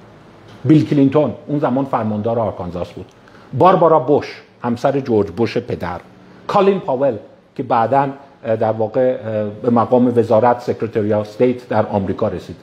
بیل 0.66 0.90
کلینتون 0.90 1.34
اون 1.48 1.60
زمان 1.60 1.86
فرماندار 1.86 2.40
آرکانزاس 2.40 2.92
بود. 2.92 3.06
باربارا 3.54 4.00
بوش 4.00 4.42
همسر 4.64 5.00
جورج 5.00 5.28
بوش 5.30 5.58
پدر. 5.58 6.00
کالین 6.48 6.80
پاول 6.80 7.18
که 7.56 7.64
بعدا 7.64 8.10
در 8.44 8.72
واقع 8.72 9.18
به 9.62 9.70
مقام 9.70 10.18
وزارت 10.18 10.60
secretary 10.60 11.14
state 11.14 11.68
در 11.68 11.86
آمریکا 11.86 12.28
رسید. 12.28 12.56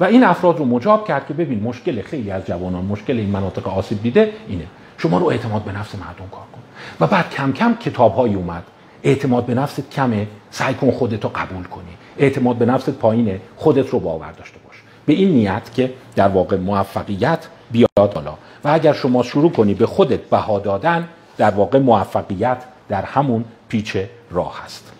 و 0.00 0.04
این 0.04 0.24
افراد 0.24 0.58
رو 0.58 0.64
مجاب 0.64 1.08
کرد 1.08 1.26
که 1.26 1.34
ببین 1.34 1.62
مشکل 1.62 2.02
خیلی 2.02 2.30
از 2.30 2.46
جوانان 2.46 2.84
مشکل 2.84 3.16
این 3.16 3.30
مناطق 3.30 3.68
آسیب 3.68 4.02
دیده 4.02 4.32
اینه. 4.48 4.64
شما 4.98 5.18
رو 5.18 5.26
اعتماد 5.26 5.62
به 5.62 5.72
نفس 5.72 5.94
مردم 5.94 6.30
کار 6.30 6.44
کن. 6.52 6.60
و 7.00 7.06
بعد 7.06 7.30
کم 7.30 7.52
کم 7.52 7.74
کتاب 7.74 8.20
اومد. 8.20 8.62
اعتماد 9.02 9.46
به 9.46 9.54
نفست 9.54 9.90
کمه 9.90 10.26
سعی 10.50 10.74
کن 10.74 10.90
خودتو 10.90 11.28
قبول 11.28 11.64
کنی. 11.64 11.96
اعتماد 12.18 12.56
به 12.56 12.66
نفست 12.66 12.90
پایینه 12.90 13.40
خودت 13.56 13.88
رو 13.88 14.00
باور 14.00 14.32
داشته 14.32 14.58
باش. 14.66 14.82
به 15.06 15.12
این 15.12 15.28
نیت 15.28 15.74
که 15.74 15.92
در 16.16 16.28
واقع 16.28 16.56
موفقیت 16.56 17.46
بیاد 17.70 18.12
بالا. 18.14 18.34
و 18.64 18.68
اگر 18.68 18.92
شما 18.92 19.22
شروع 19.22 19.52
کنی 19.52 19.74
به 19.74 19.86
خودت 19.86 20.20
بها 20.20 20.58
دادن 20.58 21.08
در 21.36 21.50
واقع 21.50 21.78
موفقیت 21.78 22.58
در 22.88 23.02
همون 23.02 23.44
پیچ 23.68 23.96
راه 24.30 24.60
هست. 24.64 24.92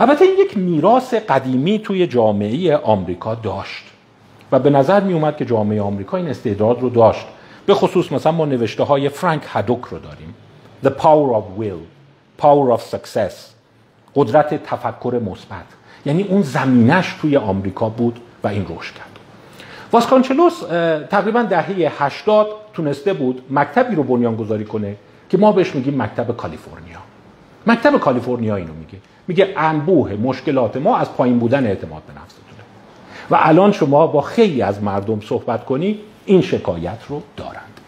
البته 0.00 0.24
این 0.24 0.34
یک 0.38 0.56
میراث 0.58 1.14
قدیمی 1.14 1.78
توی 1.78 2.06
جامعه 2.06 2.76
آمریکا 2.76 3.34
داشت. 3.34 3.84
و 4.52 4.58
به 4.58 4.70
نظر 4.70 5.00
می 5.00 5.12
اومد 5.12 5.36
که 5.36 5.44
جامعه 5.44 5.82
آمریکا 5.82 6.16
این 6.16 6.28
استعداد 6.28 6.80
رو 6.80 6.90
داشت. 6.90 7.26
به 7.66 7.74
خصوص 7.74 8.12
مثلا 8.12 8.32
ما 8.32 8.44
نوشته 8.44 8.82
های 8.82 9.08
فرانک 9.08 9.42
هدوک 9.46 9.84
رو 9.84 9.98
داریم. 9.98 10.34
The 10.84 10.88
Power 10.88 11.40
of 11.40 11.60
Will 11.60 11.82
Power 12.42 12.78
of 12.78 12.94
Success 12.94 13.32
قدرت 14.14 14.62
تفکر 14.62 15.20
مثبت. 15.24 15.77
یعنی 16.08 16.22
اون 16.22 16.42
زمینش 16.42 17.14
توی 17.20 17.36
آمریکا 17.36 17.88
بود 17.88 18.20
و 18.44 18.48
این 18.48 18.66
رشد 18.68 18.94
کرد. 18.94 19.18
واسکانچلوس 19.92 20.60
تقریبا 21.10 21.42
دهه 21.42 22.04
80 22.04 22.46
تونسته 22.72 23.12
بود 23.12 23.42
مکتبی 23.50 23.94
رو 23.94 24.02
بنیان 24.02 24.36
گذاری 24.36 24.64
کنه 24.64 24.96
که 25.30 25.38
ما 25.38 25.52
بهش 25.52 25.74
میگیم 25.74 26.02
مکتب 26.02 26.36
کالیفرنیا. 26.36 26.98
مکتب 27.66 27.98
کالیفرنیا 27.98 28.56
اینو 28.56 28.72
میگه. 28.72 28.98
میگه 29.28 29.54
انبوه 29.56 30.12
مشکلات 30.12 30.76
ما 30.76 30.96
از 30.96 31.12
پایین 31.12 31.38
بودن 31.38 31.66
اعتماد 31.66 32.02
به 32.02 32.12
نفستونه. 32.12 32.62
و 33.30 33.36
الان 33.40 33.72
شما 33.72 34.06
با 34.06 34.20
خیلی 34.20 34.62
از 34.62 34.82
مردم 34.82 35.20
صحبت 35.20 35.64
کنی 35.64 35.98
این 36.24 36.40
شکایت 36.42 36.98
رو 37.08 37.22
دارند. 37.36 37.80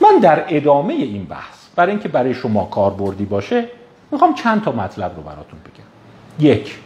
من 0.00 0.18
در 0.18 0.44
ادامه 0.48 0.94
این 0.94 1.24
بحث 1.24 1.58
برای 1.76 1.90
اینکه 1.90 2.08
برای 2.08 2.34
شما 2.34 2.64
کاربردی 2.64 3.24
باشه 3.24 3.64
می‌خوام 4.10 4.34
چند 4.34 4.62
تا 4.64 4.72
مطلب 4.72 5.12
رو 5.16 5.22
براتون 5.22 5.58
بگم. 5.64 6.48
یک 6.50 6.78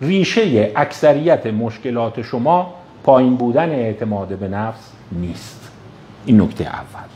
ریشه 0.00 0.72
اکثریت 0.76 1.46
مشکلات 1.46 2.22
شما 2.22 2.74
پایین 3.04 3.36
بودن 3.36 3.70
اعتماد 3.70 4.28
به 4.28 4.48
نفس 4.48 4.90
نیست. 5.12 5.70
این 6.26 6.40
نکته 6.40 6.64
اول. 6.64 7.08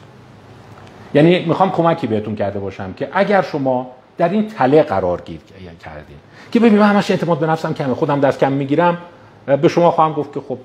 یعنی 1.15 1.45
می‌خوام 1.45 1.71
کمکی 1.71 2.07
بهتون 2.07 2.35
کرده 2.35 2.59
باشم 2.59 2.93
که 2.93 3.09
اگر 3.13 3.43
شما 3.43 3.91
در 4.19 4.29
این 4.29 4.49
تله 4.49 4.83
قرار 4.83 5.23
گیر 5.25 5.41
کردین 5.85 6.17
که 6.53 6.61
ببین 6.61 6.79
من 6.79 6.89
همش 6.89 7.11
اعتماد 7.11 7.39
به 7.39 7.47
نفسم 7.47 7.75
کمه 7.75 7.95
خودم 7.95 8.21
دست 8.21 8.41
کم 8.41 8.53
می‌گیرم 8.53 8.99
به 9.47 9.69
شما 9.69 9.91
خواهم 9.91 10.13
گفت 10.13 10.35
که 10.35 10.41
خب 10.41 10.59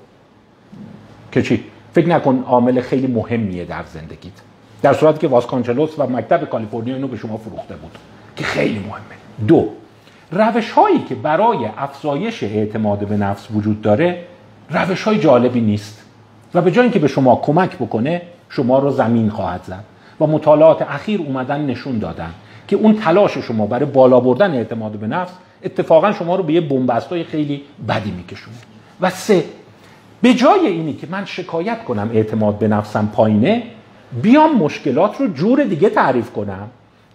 که 1.32 1.42
چی؟ 1.42 1.64
فکر 1.94 2.08
نکن 2.08 2.44
عامل 2.48 2.82
خیلی 2.82 3.08
مهمیه 3.08 3.66
در 3.66 3.84
زندگیت. 3.84 4.34
در 4.82 4.94
صورتی 4.94 5.20
که 5.20 5.28
واسکانچلوس 5.28 6.00
و 6.00 6.08
مکتب 6.08 6.50
کالیفرنیا 6.50 6.96
اینو 6.96 7.08
به 7.08 7.18
شما 7.18 7.38
فروخته 7.38 7.76
بود 7.76 7.92
که 8.36 8.44
خیلی 8.44 8.80
مهمه. 8.80 9.48
دو 9.48 9.70
روش 10.32 10.72
هایی 10.72 11.00
که 11.00 11.16
برای 11.16 11.66
افزایش 11.78 12.44
اعتماد 12.44 13.08
به 13.08 13.18
نفس 13.18 13.48
وجود 13.52 13.82
داره 13.82 14.24
روش 14.70 15.04
های 15.04 15.20
جالبی 15.20 15.62
نیست. 15.62 16.02
و 16.54 16.62
به 16.62 16.72
جای 16.72 16.84
اینکه 16.84 17.00
به 17.00 17.08
شما 17.08 17.36
کمک 17.36 17.76
بکنه 17.76 18.22
شما 18.50 18.80
رو 18.80 18.90
زمین 18.90 19.30
خواهد 19.30 19.64
زد 19.64 19.84
و 20.22 20.28
مطالعات 20.28 20.82
اخیر 20.82 21.22
اومدن 21.22 21.66
نشون 21.66 22.00
دادن 22.00 22.30
که 22.68 22.76
اون 22.76 22.94
تلاش 22.94 23.38
شما 23.38 23.66
برای 23.66 23.86
بالا 23.86 24.20
بردن 24.20 24.54
اعتماد 24.54 24.92
به 24.92 25.08
نفس 25.08 25.32
اتفاقا 25.64 26.12
شما 26.12 26.36
رو 26.36 26.44
به 26.44 26.54
یه 26.54 26.62
بنبستای 26.62 27.24
خیلی 27.24 27.62
بدی 27.88 28.12
میکشونه. 28.12 28.58
و 29.02 29.10
سه 29.10 29.44
به 30.22 30.34
جای 30.34 30.68
اینی 30.68 30.94
که 30.94 31.08
من 31.12 31.26
شکایت 31.26 31.84
کنم 31.84 32.10
اعتماد 32.14 32.58
به 32.58 32.68
نفسم 32.68 33.10
پایینه 33.14 33.64
بیام 34.22 34.56
مشکلات 34.56 35.18
رو 35.18 35.28
جور 35.28 35.64
دیگه 35.64 35.90
تعریف 35.90 36.32
کنم. 36.32 36.68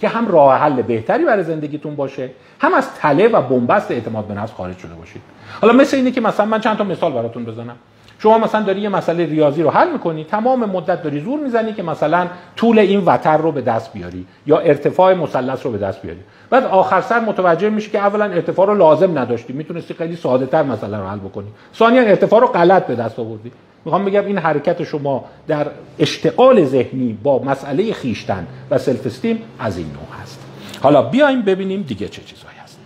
که 0.05 0.09
هم 0.09 0.29
راه 0.29 0.59
حل 0.59 0.83
بهتری 0.83 1.25
برای 1.25 1.45
زندگیتون 1.45 1.97
باشه 1.97 2.31
هم 2.61 2.75
از 2.75 2.95
تله 2.95 3.29
و 3.29 3.43
بنبست 3.43 3.91
اعتماد 3.91 4.25
به 4.25 4.35
نفس 4.35 4.53
خارج 4.53 4.79
شده 4.79 4.95
باشید. 4.95 5.23
حالا 5.61 5.73
مثل 5.73 5.97
اینه 5.97 6.11
که 6.11 6.21
مثلا 6.21 6.47
من 6.47 6.61
چند 6.61 6.77
تا 6.77 6.85
مثال 6.85 7.13
براتون 7.13 7.45
بزنم. 7.45 7.77
شما 8.19 8.39
مثلا 8.39 8.63
داری 8.63 8.81
یه 8.81 8.89
مسئله 8.89 9.27
ریاضی 9.27 9.63
رو 9.63 9.71
حل 9.71 9.93
می‌کنی 9.93 10.25
تمام 10.25 10.65
مدت 10.65 11.03
داری 11.03 11.21
زور 11.21 11.41
می‌زنی 11.41 11.73
که 11.73 11.83
مثلا 11.83 12.27
طول 12.57 12.79
این 12.79 13.03
وتر 13.07 13.37
رو 13.37 13.53
به 13.53 13.61
دست 13.61 13.93
بیاری 13.93 14.27
یا 14.47 14.59
ارتفاع 14.59 15.15
مثلث 15.15 15.67
رو 15.67 15.73
به 15.73 15.79
دست 15.79 16.03
بیاری. 16.03 16.21
بعد 16.51 16.65
آخر 16.65 17.01
سر 17.01 17.21
متوجه 17.21 17.71
میشی 17.71 17.91
که 17.91 17.99
اولا 17.99 18.25
ارتفاع 18.25 18.67
رو 18.67 18.75
لازم 18.75 19.19
نداشتی 19.19 19.53
می‌تونستی 19.53 19.95
خیلی 19.95 20.17
ساده 20.17 20.47
تر 20.47 20.63
مسئله 20.63 20.99
رو 20.99 21.07
حل 21.07 21.19
بکنی. 21.19 21.49
ثانیا 21.75 22.03
ارتفاع 22.03 22.41
رو 22.41 22.47
غلط 22.47 22.87
به 22.87 22.95
دست 22.95 23.19
آوردی. 23.19 23.53
می‌خوام 23.85 24.05
بگم 24.05 24.27
این 24.27 24.39
حرکت 24.39 24.85
شما 24.85 25.25
در 25.47 25.67
اشتغال 25.99 26.65
ذهنی 26.65 27.19
با 27.23 27.39
مسئله 27.39 27.93
خیشتن 27.93 28.47
و 28.71 28.79
سلف 28.79 29.07
استیم 29.07 29.39
از 29.59 29.79
این 29.79 29.87
نوع 29.87 30.21
هست. 30.23 30.41
حالا 30.83 31.03
بیایم 31.03 31.43
ببینیم 31.43 31.83
دیگه 31.83 32.09
چه 32.09 32.23
چیزهایی 32.23 32.59
هست. 32.59 32.79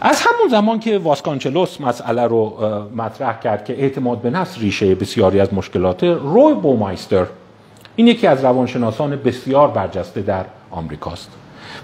از 0.00 0.20
همون 0.20 0.48
زمان 0.50 0.80
که 0.80 0.98
واسکانچلوس 0.98 1.80
مسئله 1.80 2.22
رو 2.22 2.58
مطرح 2.96 3.40
کرد 3.40 3.64
که 3.64 3.72
اعتماد 3.72 4.20
به 4.20 4.30
نفس 4.30 4.58
ریشه 4.58 4.94
بسیاری 4.94 5.40
از 5.40 5.54
مشکلات 5.54 6.04
روی 6.04 6.54
بومایستر 6.54 7.26
این 7.96 8.06
یکی 8.06 8.26
از 8.26 8.44
روانشناسان 8.44 9.16
بسیار 9.16 9.68
برجسته 9.68 10.20
در 10.20 10.44
آمریکاست. 10.70 11.30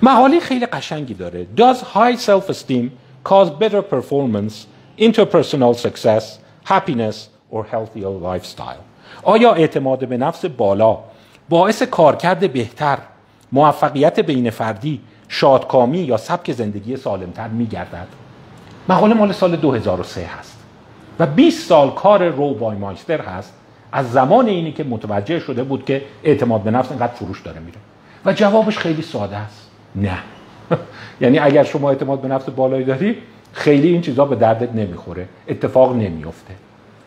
مقاله 0.02 0.40
خیلی 0.40 0.66
قشنگی 0.66 1.14
داره. 1.14 1.46
Does 1.56 1.76
high 1.76 2.16
self-esteem 2.26 2.84
cause 3.24 3.50
better 3.60 3.82
performance, 3.94 4.54
interpersonal 4.98 5.74
success, 5.86 6.24
happiness 6.64 7.16
or 7.52 7.64
healthier 7.72 8.10
lifestyle. 8.22 8.82
آیا 9.22 9.52
اعتماد 9.54 10.08
به 10.08 10.16
نفس 10.16 10.44
بالا 10.44 10.98
باعث 11.48 11.82
کارکرد 11.82 12.52
بهتر 12.52 12.98
موفقیت 13.52 14.20
بین 14.20 14.50
فردی 14.50 15.00
شادکامی 15.28 15.98
یا 15.98 16.16
سبک 16.16 16.52
زندگی 16.52 16.96
سالمتر 16.96 17.48
میگردد؟ 17.48 18.06
مقاله 18.88 19.14
مال 19.14 19.32
سال 19.32 19.56
2003 19.56 20.26
هست 20.26 20.58
و 21.18 21.26
20 21.26 21.68
سال 21.68 21.90
کار 21.90 22.28
رو 22.28 22.54
بایمایستر 22.54 23.20
هست 23.20 23.54
از 23.92 24.12
زمان 24.12 24.46
اینی 24.46 24.72
که 24.72 24.84
متوجه 24.84 25.38
شده 25.38 25.62
بود 25.64 25.84
که 25.84 26.02
اعتماد 26.24 26.62
به 26.62 26.70
نفس 26.70 26.90
اینقدر 26.90 27.12
فروش 27.12 27.42
داره 27.42 27.60
میره. 27.60 27.78
و 28.24 28.32
جوابش 28.32 28.78
خیلی 28.78 29.02
ساده 29.02 29.36
است. 29.36 29.70
نه. 29.94 30.18
یعنی 31.20 31.38
اگر 31.38 31.64
شما 31.64 31.90
اعتماد 31.90 32.20
به 32.20 32.28
نفس 32.28 32.50
بالایی 32.50 32.84
داری 32.84 33.16
خیلی 33.52 33.88
این 33.88 34.00
چیزها 34.00 34.24
به 34.24 34.36
دردت 34.36 34.74
نمی‌خوره. 34.74 35.28
اتفاق 35.48 35.96
نمیفته 35.96 36.54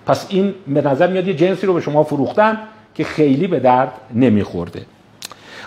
پس 0.05 0.25
این 0.29 0.53
به 0.67 0.81
نظر 0.81 1.07
میاد 1.07 1.27
یه 1.27 1.33
جنسی 1.33 1.67
رو 1.67 1.73
به 1.73 1.81
شما 1.81 2.03
فروختن 2.03 2.57
که 2.95 3.03
خیلی 3.03 3.47
به 3.47 3.59
درد 3.59 3.91
نمیخورده. 4.15 4.81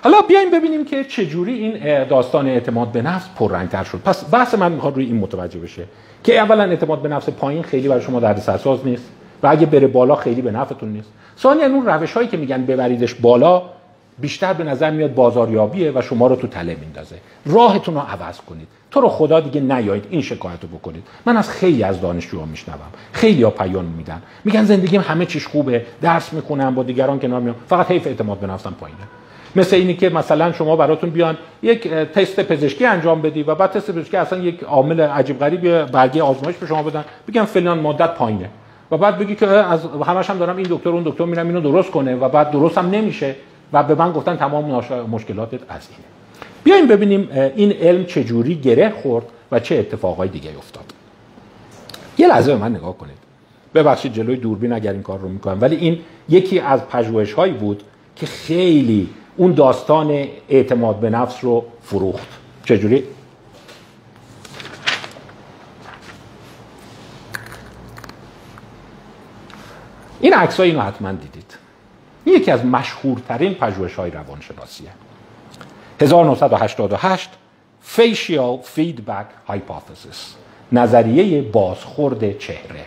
حالا 0.04 0.20
بیایم 0.22 0.50
ببینیم 0.50 0.84
که 0.84 1.04
چجوری 1.04 1.52
این 1.52 2.04
داستان 2.04 2.46
اعتماد 2.46 2.92
به 2.92 3.02
نفس 3.02 3.26
پررنگتر 3.36 3.84
شد. 3.84 3.98
پس 4.04 4.24
بحث 4.32 4.54
من 4.54 4.72
می‌خواد 4.72 4.94
روی 4.94 5.04
این 5.04 5.16
متوجه 5.16 5.58
بشه 5.58 5.84
که 6.24 6.40
اولا 6.40 6.64
اعتماد 6.64 7.02
به 7.02 7.08
نفس 7.08 7.28
پایین 7.28 7.62
خیلی 7.62 7.88
برای 7.88 8.02
شما 8.02 8.20
درد 8.20 8.38
سرساز 8.38 8.86
نیست 8.86 9.04
و 9.42 9.46
اگه 9.46 9.66
بره 9.66 9.86
بالا 9.86 10.14
خیلی 10.14 10.42
به 10.42 10.50
نفعتون 10.50 10.88
نیست. 10.88 11.08
ثانیا 11.38 11.66
اون 11.66 11.86
روش 11.86 12.12
هایی 12.12 12.28
که 12.28 12.36
میگن 12.36 12.66
ببریدش 12.66 13.14
بالا 13.14 13.62
بیشتر 14.18 14.52
به 14.52 14.64
نظر 14.64 14.90
میاد 14.90 15.14
بازاریابیه 15.14 15.92
و 15.94 16.02
شما 16.02 16.26
رو 16.26 16.36
تو 16.36 16.46
تله 16.46 16.76
میندازه. 16.80 17.16
راهتون 17.46 17.94
رو 17.94 18.00
عوض 18.00 18.40
کنید. 18.40 18.68
تو 18.92 19.00
رو 19.00 19.08
خدا 19.08 19.40
دیگه 19.40 19.60
نیایید 19.60 20.06
این 20.10 20.22
شکایت 20.22 20.58
رو 20.62 20.78
بکنید. 20.78 21.02
من 21.26 21.36
از 21.36 21.50
خیلی 21.50 21.82
از 21.82 22.00
دانشجوها 22.00 22.46
میشنوم. 22.46 22.78
خیلی 23.12 23.42
ها 23.42 23.52
میدن. 23.96 24.22
میگن 24.44 24.64
زندگیم 24.64 25.00
همه 25.00 25.26
چیش 25.26 25.46
خوبه. 25.46 25.86
درس 26.02 26.32
می‌خونم 26.32 26.74
با 26.74 26.82
دیگران 26.82 27.20
کنار 27.20 27.40
میام. 27.40 27.54
فقط 27.68 27.90
حیف 27.90 28.06
اعتماد 28.06 28.38
به 28.38 28.46
نفسم 28.46 28.74
پایینه. 28.80 29.00
مثل 29.56 29.76
اینی 29.76 29.94
که 29.94 30.08
مثلا 30.08 30.52
شما 30.52 30.76
براتون 30.76 31.10
بیان 31.10 31.36
یک 31.62 31.88
تست 31.88 32.40
پزشکی 32.40 32.86
انجام 32.86 33.22
بدی 33.22 33.42
و 33.42 33.54
بعد 33.54 33.70
تست 33.70 33.90
پزشکی 33.90 34.16
اصلا 34.16 34.38
یک 34.38 34.62
عامل 34.62 35.00
عجیب 35.00 35.38
غریبی 35.38 35.68
برگه 35.92 36.22
آزمایش 36.22 36.56
به 36.56 36.66
شما 36.66 36.82
بدن. 36.82 37.04
بگن 37.28 37.44
فلان 37.44 37.78
مدت 37.78 38.14
پایینه. 38.14 38.48
و 38.90 38.96
بعد 38.96 39.18
بگی 39.18 39.34
که 39.34 39.46
از 39.46 39.86
همش 40.06 40.30
هم 40.30 40.38
دارم 40.38 40.56
این 40.56 40.66
دکتر 40.70 40.90
اون 40.90 41.02
دکتر 41.02 41.24
میرم 41.24 41.46
اینو 41.46 41.60
درست 41.60 41.90
کنه 41.90 42.16
و 42.16 42.28
بعد 42.28 42.50
درست 42.50 42.78
هم 42.78 42.90
نمیشه. 42.90 43.34
و 43.72 43.82
به 43.82 43.94
من 43.94 44.12
گفتن 44.12 44.36
تمام 44.36 44.64
مشکلاتت 45.10 45.60
از 45.68 45.88
اینه. 45.90 46.21
بیایم 46.64 46.86
ببینیم 46.86 47.28
این 47.56 47.72
علم 47.72 48.04
چجوری 48.04 48.54
گره 48.54 48.90
خورد 48.90 49.24
و 49.52 49.60
چه 49.60 49.74
اتفاقای 49.74 50.28
دیگه 50.28 50.50
افتاد. 50.58 50.84
یه 52.18 52.28
لحظه 52.28 52.52
به 52.52 52.58
من 52.58 52.76
نگاه 52.76 52.98
کنید. 52.98 53.16
ببخشید 53.74 54.12
جلوی 54.12 54.36
دوربین 54.36 54.72
اگر 54.72 54.92
این 54.92 55.02
کار 55.02 55.18
رو 55.18 55.28
می‌کنم. 55.28 55.58
ولی 55.60 55.76
این 55.76 56.00
یکی 56.28 56.60
از 56.60 56.88
پژوهش 56.88 57.32
هایی 57.32 57.52
بود 57.52 57.82
که 58.16 58.26
خیلی 58.26 59.08
اون 59.36 59.52
داستان 59.52 60.28
اعتماد 60.48 60.96
به 61.00 61.10
نفس 61.10 61.44
رو 61.44 61.64
فروخت. 61.82 62.28
چجوری؟ 62.64 63.04
این 70.20 70.34
عکس 70.34 70.60
اینو 70.60 70.80
حتما 70.80 71.12
دیدید. 71.12 71.56
یکی 72.26 72.50
از 72.50 72.64
مشهورترین 72.64 73.54
پژوهش 73.54 73.94
های 73.94 74.10
روانشناسیه. 74.10 74.88
1988 76.00 77.30
Facial 77.96 78.58
Feedback 78.76 79.50
Hypothesis 79.50 80.18
نظریه 80.72 81.42
بازخورد 81.42 82.38
چهره. 82.38 82.84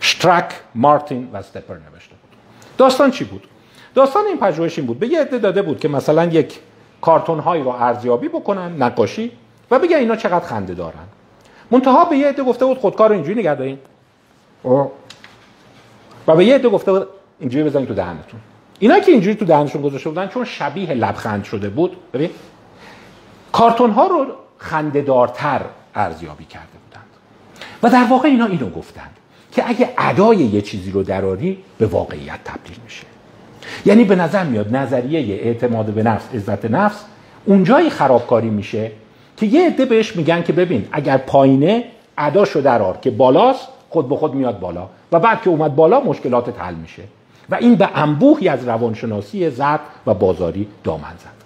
شترک، 0.00 0.50
مارتین 0.74 1.28
و 1.32 1.36
استپر 1.36 1.74
نوشته 1.74 2.14
بود. 2.22 2.38
داستان 2.78 3.10
چی 3.10 3.24
بود؟ 3.24 3.48
داستان 3.94 4.26
این 4.26 4.38
پژوهش 4.38 4.78
این 4.78 4.86
بود. 4.86 4.98
به 4.98 5.06
یه 5.06 5.20
عده 5.20 5.38
داده 5.38 5.62
بود 5.62 5.80
که 5.80 5.88
مثلا 5.88 6.24
یک 6.24 6.60
کارتون 7.00 7.38
هایی 7.38 7.62
رو 7.62 7.68
ارزیابی 7.68 8.28
بکنن 8.28 8.82
نقاشی 8.82 9.32
و 9.70 9.78
بگن 9.78 9.96
اینا 9.96 10.16
چقدر 10.16 10.46
خنده 10.46 10.74
دارن. 10.74 11.06
منتها 11.70 12.04
به 12.04 12.16
یه 12.16 12.28
عده 12.28 12.42
گفته 12.42 12.64
بود 12.64 12.78
خودکار 12.78 13.12
اینجوری 13.12 13.40
نگه 13.40 13.54
دارین. 13.54 13.78
و 16.26 16.36
به 16.36 16.44
یه 16.44 16.54
عده 16.54 16.68
گفته 16.68 16.92
بود 16.92 17.06
اینجوری 17.40 17.64
بزنید 17.64 17.88
تو 17.88 17.94
دهنتون. 17.94 18.40
اینا 18.80 19.00
که 19.00 19.12
اینجوری 19.12 19.34
تو 19.34 19.44
دهنشون 19.44 19.82
گذاشته 19.82 20.08
بودن 20.08 20.28
چون 20.28 20.44
شبیه 20.44 20.94
لبخند 20.94 21.44
شده 21.44 21.68
بود 21.68 21.96
ببین 22.12 22.30
کارتون 23.52 23.90
ها 23.90 24.06
رو 24.06 24.26
خندهدارتر 24.58 25.60
ارزیابی 25.94 26.44
کرده 26.44 26.66
بودند. 26.86 27.06
و 27.82 27.90
در 27.90 28.10
واقع 28.10 28.28
اینا 28.28 28.46
اینو 28.46 28.70
گفتند 28.70 29.16
که 29.52 29.68
اگه 29.68 29.88
ادای 29.98 30.36
یه 30.36 30.60
چیزی 30.60 30.90
رو 30.90 31.02
دراری 31.02 31.58
به 31.78 31.86
واقعیت 31.86 32.38
تبدیل 32.44 32.76
میشه. 32.84 33.06
یعنی 33.86 34.04
به 34.04 34.16
نظر 34.16 34.44
میاد 34.44 34.76
نظریه 34.76 35.34
اعتماد 35.34 35.86
به 35.86 36.02
نفس 36.02 36.34
عزت 36.34 36.64
نفس 36.64 37.04
اونجایی 37.44 37.90
خرابکاری 37.90 38.50
میشه 38.50 38.90
که 39.36 39.46
یه 39.46 39.66
عده 39.66 39.84
بهش 39.84 40.16
میگن 40.16 40.42
که 40.42 40.52
ببین 40.52 40.88
اگر 40.92 41.16
پایینه 41.16 41.84
اداشو 42.18 42.60
درار 42.60 42.98
که 43.02 43.10
بالاست 43.10 43.68
خود 43.88 44.08
به 44.08 44.16
خود 44.16 44.34
میاد 44.34 44.60
بالا. 44.60 44.88
و 45.12 45.20
بعد 45.20 45.42
که 45.42 45.50
اومد 45.50 45.76
بالا 45.76 46.00
مشکلات 46.00 46.60
حل 46.60 46.74
میشه. 46.74 47.02
و 47.50 47.54
این 47.54 47.74
به 47.74 47.88
انبوهی 47.94 48.48
از 48.48 48.68
روانشناسی 48.68 49.50
زد 49.50 49.80
و 50.06 50.14
بازاری 50.14 50.68
دامن 50.84 51.14
زد. 51.18 51.40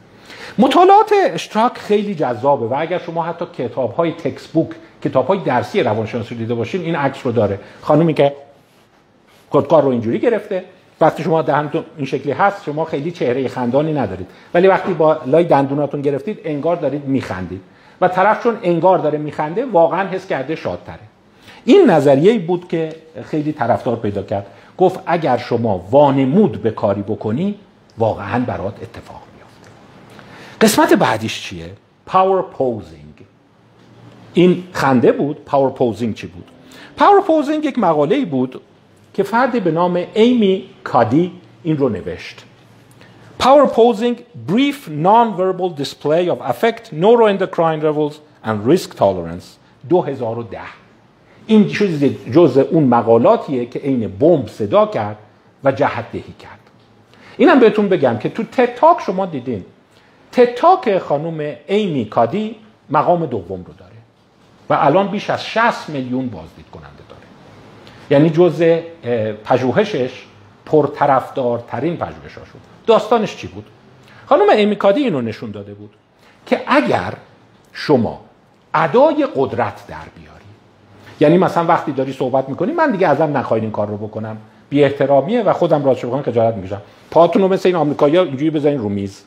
مطالعات 0.58 1.12
اشتراک 1.32 1.78
خیلی 1.78 2.14
جذابه 2.14 2.66
و 2.66 2.74
اگر 2.78 2.98
شما 2.98 3.22
حتی 3.22 3.44
کتاب 3.58 3.92
های 3.94 4.12
تکس 4.12 4.46
بوک 4.46 4.68
کتاب 5.04 5.26
های 5.26 5.38
درسی 5.38 5.82
روانشناسی 5.82 6.34
دیده 6.34 6.54
باشین 6.54 6.80
این 6.80 6.96
عکس 6.96 7.26
رو 7.26 7.32
داره. 7.32 7.60
خانومی 7.82 8.14
که 8.14 8.32
خودکار 9.50 9.82
رو 9.82 9.88
اینجوری 9.88 10.18
گرفته 10.18 10.64
وقتی 11.00 11.22
شما 11.22 11.42
دهنتون 11.42 11.84
این 11.96 12.06
شکلی 12.06 12.32
هست 12.32 12.64
شما 12.64 12.84
خیلی 12.84 13.10
چهره 13.10 13.48
خندانی 13.48 13.92
ندارید. 13.92 14.26
ولی 14.54 14.68
وقتی 14.68 14.94
با 14.94 15.20
لای 15.26 15.44
دندوناتون 15.44 16.02
گرفتید 16.02 16.40
انگار 16.44 16.76
دارید 16.76 17.04
میخندید. 17.04 17.60
و 18.00 18.08
طرف 18.08 18.42
چون 18.42 18.58
انگار 18.62 18.98
داره 18.98 19.18
میخنده 19.18 19.64
واقعا 19.64 20.08
حس 20.08 20.26
کرده 20.26 20.56
شادتره. 20.56 20.98
این 21.64 21.90
نظریه 21.90 22.38
بود 22.38 22.68
که 22.68 22.92
خیلی 23.24 23.52
طرفدار 23.52 23.96
پیدا 23.96 24.22
کرد. 24.22 24.46
گفت 24.78 25.00
اگر 25.06 25.36
شما 25.36 25.78
وانمود 25.90 26.62
به 26.62 26.70
کاری 26.70 27.02
بکنی 27.02 27.54
واقعا 27.98 28.44
برات 28.44 28.82
اتفاق 28.82 29.22
میافته. 29.36 29.70
قسمت 30.60 30.92
بعدیش 30.92 31.42
چیه؟ 31.42 31.72
power 32.06 32.42
posing 32.42 33.14
این 34.34 34.64
خنده 34.72 35.12
بود. 35.12 35.44
power 35.44 35.70
posing 35.70 36.14
چی 36.14 36.26
بود؟ 36.26 36.50
power 36.96 37.20
posing 37.20 37.64
یک 37.64 37.78
مقاله 37.78 38.24
بود 38.24 38.60
که 39.14 39.22
فردی 39.22 39.60
به 39.60 39.70
نام 39.70 40.04
ایمی 40.14 40.64
کادی 40.84 41.32
این 41.62 41.76
رو 41.76 41.88
نوشت. 41.88 42.44
Power 43.44 43.66
posing, 43.66 44.16
brief 44.46 44.88
non-verbal 44.88 45.68
display 45.68 46.30
of 46.30 46.40
affect, 46.40 46.92
neuroendocrine 46.92 47.82
levels 47.82 48.20
and 48.42 48.64
risk 48.64 48.96
tolerance. 48.96 49.58
2010 49.88 50.83
این 51.46 51.68
جز 52.32 52.58
اون 52.58 52.84
مقالاتیه 52.84 53.66
که 53.66 53.78
عین 53.78 54.08
بمب 54.08 54.48
صدا 54.48 54.86
کرد 54.86 55.16
و 55.64 55.72
جهت 55.72 56.12
دهی 56.12 56.34
کرد. 56.38 56.58
اینم 57.36 57.60
بهتون 57.60 57.88
بگم 57.88 58.18
که 58.18 58.28
تو 58.28 58.42
تتاک 58.42 59.00
شما 59.06 59.26
دیدین. 59.26 59.64
تتاک 60.32 60.98
خانم 60.98 61.56
ایمی 61.66 62.04
کادی 62.04 62.56
مقام 62.90 63.26
دوم 63.26 63.64
رو 63.64 63.72
داره 63.72 63.92
و 64.70 64.74
الان 64.74 65.08
بیش 65.08 65.30
از 65.30 65.46
60 65.46 65.88
میلیون 65.88 66.28
بازدید 66.28 66.66
کننده 66.72 67.02
داره. 67.08 67.22
یعنی 68.10 68.30
جز 68.30 68.62
پژوهشش 69.44 70.24
پرطرفدارترین 70.66 71.96
پژوهش‌ها 71.96 72.44
شد. 72.44 72.58
داستانش 72.86 73.36
چی 73.36 73.46
بود؟ 73.46 73.64
خانم 74.26 74.48
ایمی 74.48 74.76
کادی 74.76 75.00
اینو 75.00 75.20
نشون 75.20 75.50
داده 75.50 75.74
بود 75.74 75.90
که 76.46 76.60
اگر 76.66 77.14
شما 77.72 78.20
ادای 78.74 79.28
قدرت 79.36 79.86
در 79.86 80.04
بیاری 80.16 80.33
یعنی 81.20 81.38
مثلا 81.38 81.64
وقتی 81.64 81.92
داری 81.92 82.12
صحبت 82.12 82.48
می‌کنی 82.48 82.72
من 82.72 82.90
دیگه 82.90 83.08
ازم 83.08 83.36
نخواهید 83.36 83.64
این 83.64 83.72
کار 83.72 83.88
رو 83.88 83.96
بکنم. 83.96 84.36
بی 84.70 84.84
احترامیه 84.84 85.42
و 85.42 85.52
خودم 85.52 85.84
راست 85.84 86.06
بکنم 86.06 86.22
خجالت 86.22 86.54
می‌کشم. 86.54 86.82
پاتون 87.10 87.42
رو 87.42 87.48
مثل 87.48 87.68
این 87.68 87.76
آمریکایی‌ها 87.76 88.22
اینجوری 88.22 88.50
بذارین 88.50 88.78
رو 88.78 88.88
میز. 88.88 89.22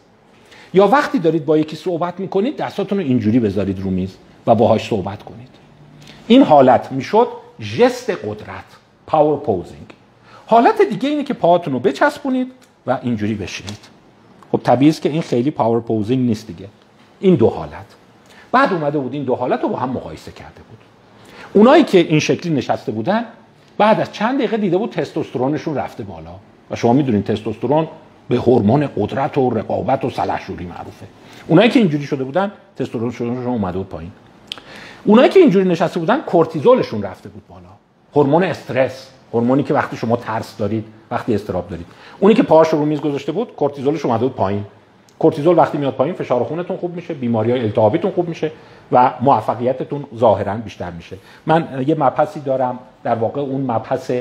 یا 0.74 0.88
وقتی 0.88 1.20
دارید 1.20 1.46
با 1.46 1.58
یکی 1.58 1.76
صحبت 1.76 2.20
می‌کنید 2.20 2.58
دستاتون 2.58 2.98
رو 2.98 3.04
اینجوری 3.04 3.40
بذارید 3.40 3.80
رو 3.80 3.90
میز 3.90 4.16
و 4.48 4.56
باهاش 4.56 4.88
صحبت 4.88 5.24
کنید. 5.24 5.50
این 6.28 6.44
حالت 6.44 6.92
می‌شد 6.92 7.28
ژست 7.62 8.10
قدرت 8.10 8.66
power 9.08 9.40
posing 9.40 9.86
حالت 10.46 10.82
دیگه 10.82 11.10
اینه 11.10 11.24
که 11.24 11.34
پاهاتون 11.34 11.74
رو 11.74 11.80
بچسبونید 11.80 12.52
و 12.88 13.00
اینجوری 13.02 13.34
بشینید. 13.34 13.80
خب 14.52 14.60
طبیعی 14.64 14.90
است 14.90 15.02
که 15.02 15.10
این 15.10 15.22
خیلی 15.22 15.52
power 15.52 15.80
posing 15.80 16.28
نیست 16.28 16.48
دیگه. 16.48 16.68
این 17.20 17.36
دو 17.36 17.50
حالت. 17.50 17.86
بعد 18.52 18.74
اومده 18.74 19.00
بود 19.00 19.14
این 19.14 19.24
دو 19.24 19.36
حالت 19.36 19.64
رو 19.64 19.70
با 19.70 19.78
هم 19.78 19.90
مقایسه 19.90 20.32
کرده 20.32 20.62
اونایی 21.58 21.84
که 21.84 21.98
این 21.98 22.20
شکلی 22.20 22.54
نشسته 22.54 22.92
بودن 22.92 23.26
بعد 23.78 24.00
از 24.00 24.14
چند 24.14 24.38
دقیقه 24.38 24.58
دیده 24.58 24.78
بود 24.78 24.90
تستوسترونشون 24.90 25.76
رفته 25.76 26.04
بالا. 26.04 26.32
و 26.72 26.76
شما 26.76 26.94
می‌دونید 26.94 27.24
تستوسترون 27.24 27.88
به 28.30 28.38
هورمون 28.38 28.90
قدرت 28.98 29.38
و 29.38 29.50
رقابت 29.50 30.06
و 30.06 30.10
سلحشوری 30.10 30.66
معروفه. 30.66 31.06
اونایی 31.48 31.70
که 31.70 31.80
اینجوری 31.80 32.04
شده 32.04 32.24
بودن 32.24 32.52
تستوسترونشون 32.76 33.48
اومده 33.48 33.78
بود 33.78 33.90
پایین. 33.90 34.12
اونایی 35.06 35.30
که 35.30 35.40
اینجوری 35.40 35.70
نشسته 35.70 36.00
بودن 36.00 36.22
کورتیزولشون 36.22 37.04
رفته 37.04 37.30
بود 37.30 37.48
بالا. 37.48 37.70
هورمون 38.16 38.44
استرس 38.44 39.10
هورمونی 39.34 39.64
که 39.64 39.74
وقتی 39.74 39.98
شما 39.98 40.16
ترس 40.16 40.58
دارید 40.58 40.86
وقتی 41.12 41.36
استراب 41.36 41.70
دارید. 41.70 41.86
اونی 42.20 42.36
که 42.36 42.44
پاهاش 42.44 42.70
رو 42.70 42.86
میز 42.86 43.02
گذاشته 43.02 43.32
بود 43.32 43.56
کورتیزولش 43.56 44.06
اومده 44.06 44.26
بود 44.26 44.36
پایین. 44.36 44.66
کورتیزول 45.20 45.58
وقتی 45.58 45.78
میاد 45.78 45.94
پایین 45.94 46.16
فشار 46.16 46.44
خونتون 46.44 46.78
خوب 46.78 46.96
میشه 46.96 47.14
بیماری 47.14 47.52
های 47.52 47.62
التهابیتون 47.62 48.12
خوب 48.12 48.30
میشه 48.30 48.52
و 48.92 49.14
موفقیتتون 49.22 50.06
ظاهرا 50.16 50.54
بیشتر 50.54 50.92
میشه. 50.92 51.18
من 51.46 51.84
یه 51.88 51.96
مبحثی 51.96 52.40
دارم 52.40 52.80
در 53.04 53.16
واقع 53.16 53.42
اون 53.42 53.62
مبحث 53.62 54.12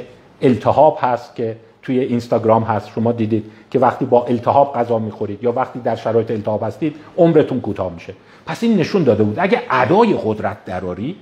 التهاب 0.42 0.98
هست 1.00 1.36
که 1.36 1.56
توی 1.82 1.98
اینستاگرام 1.98 2.62
هست 2.62 2.88
شما 2.88 3.12
دیدید 3.12 3.44
که 3.70 3.78
وقتی 3.78 4.04
با 4.04 4.24
التهاب 4.24 4.74
غذا 4.74 4.98
می‌خورید 4.98 5.44
یا 5.44 5.52
وقتی 5.52 5.80
در 5.80 5.96
شرایط 5.96 6.30
التهاب 6.30 6.62
هستید 6.62 6.96
عمرتون 7.16 7.60
کوتاه 7.60 7.92
میشه. 7.92 8.14
پس 8.46 8.62
این 8.62 8.76
نشون 8.76 9.04
داده 9.04 9.24
بود 9.24 9.38
اگه 9.38 9.62
ادای 9.70 10.18
قدرت 10.24 10.64
دراری 10.64 11.16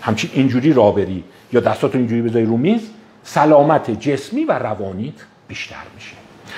همچین 0.00 0.30
اینجوری 0.34 0.72
رابری 0.72 1.24
یا 1.52 1.60
دستاتون 1.60 2.00
اینجوری 2.00 2.22
بذاری 2.22 2.44
رو 2.44 2.56
میز 2.56 2.90
سلامت 3.22 3.90
جسمی 3.90 4.44
و 4.44 4.52
روانیت 4.52 5.14
بیشتر 5.48 5.76
میشه. 5.94 6.16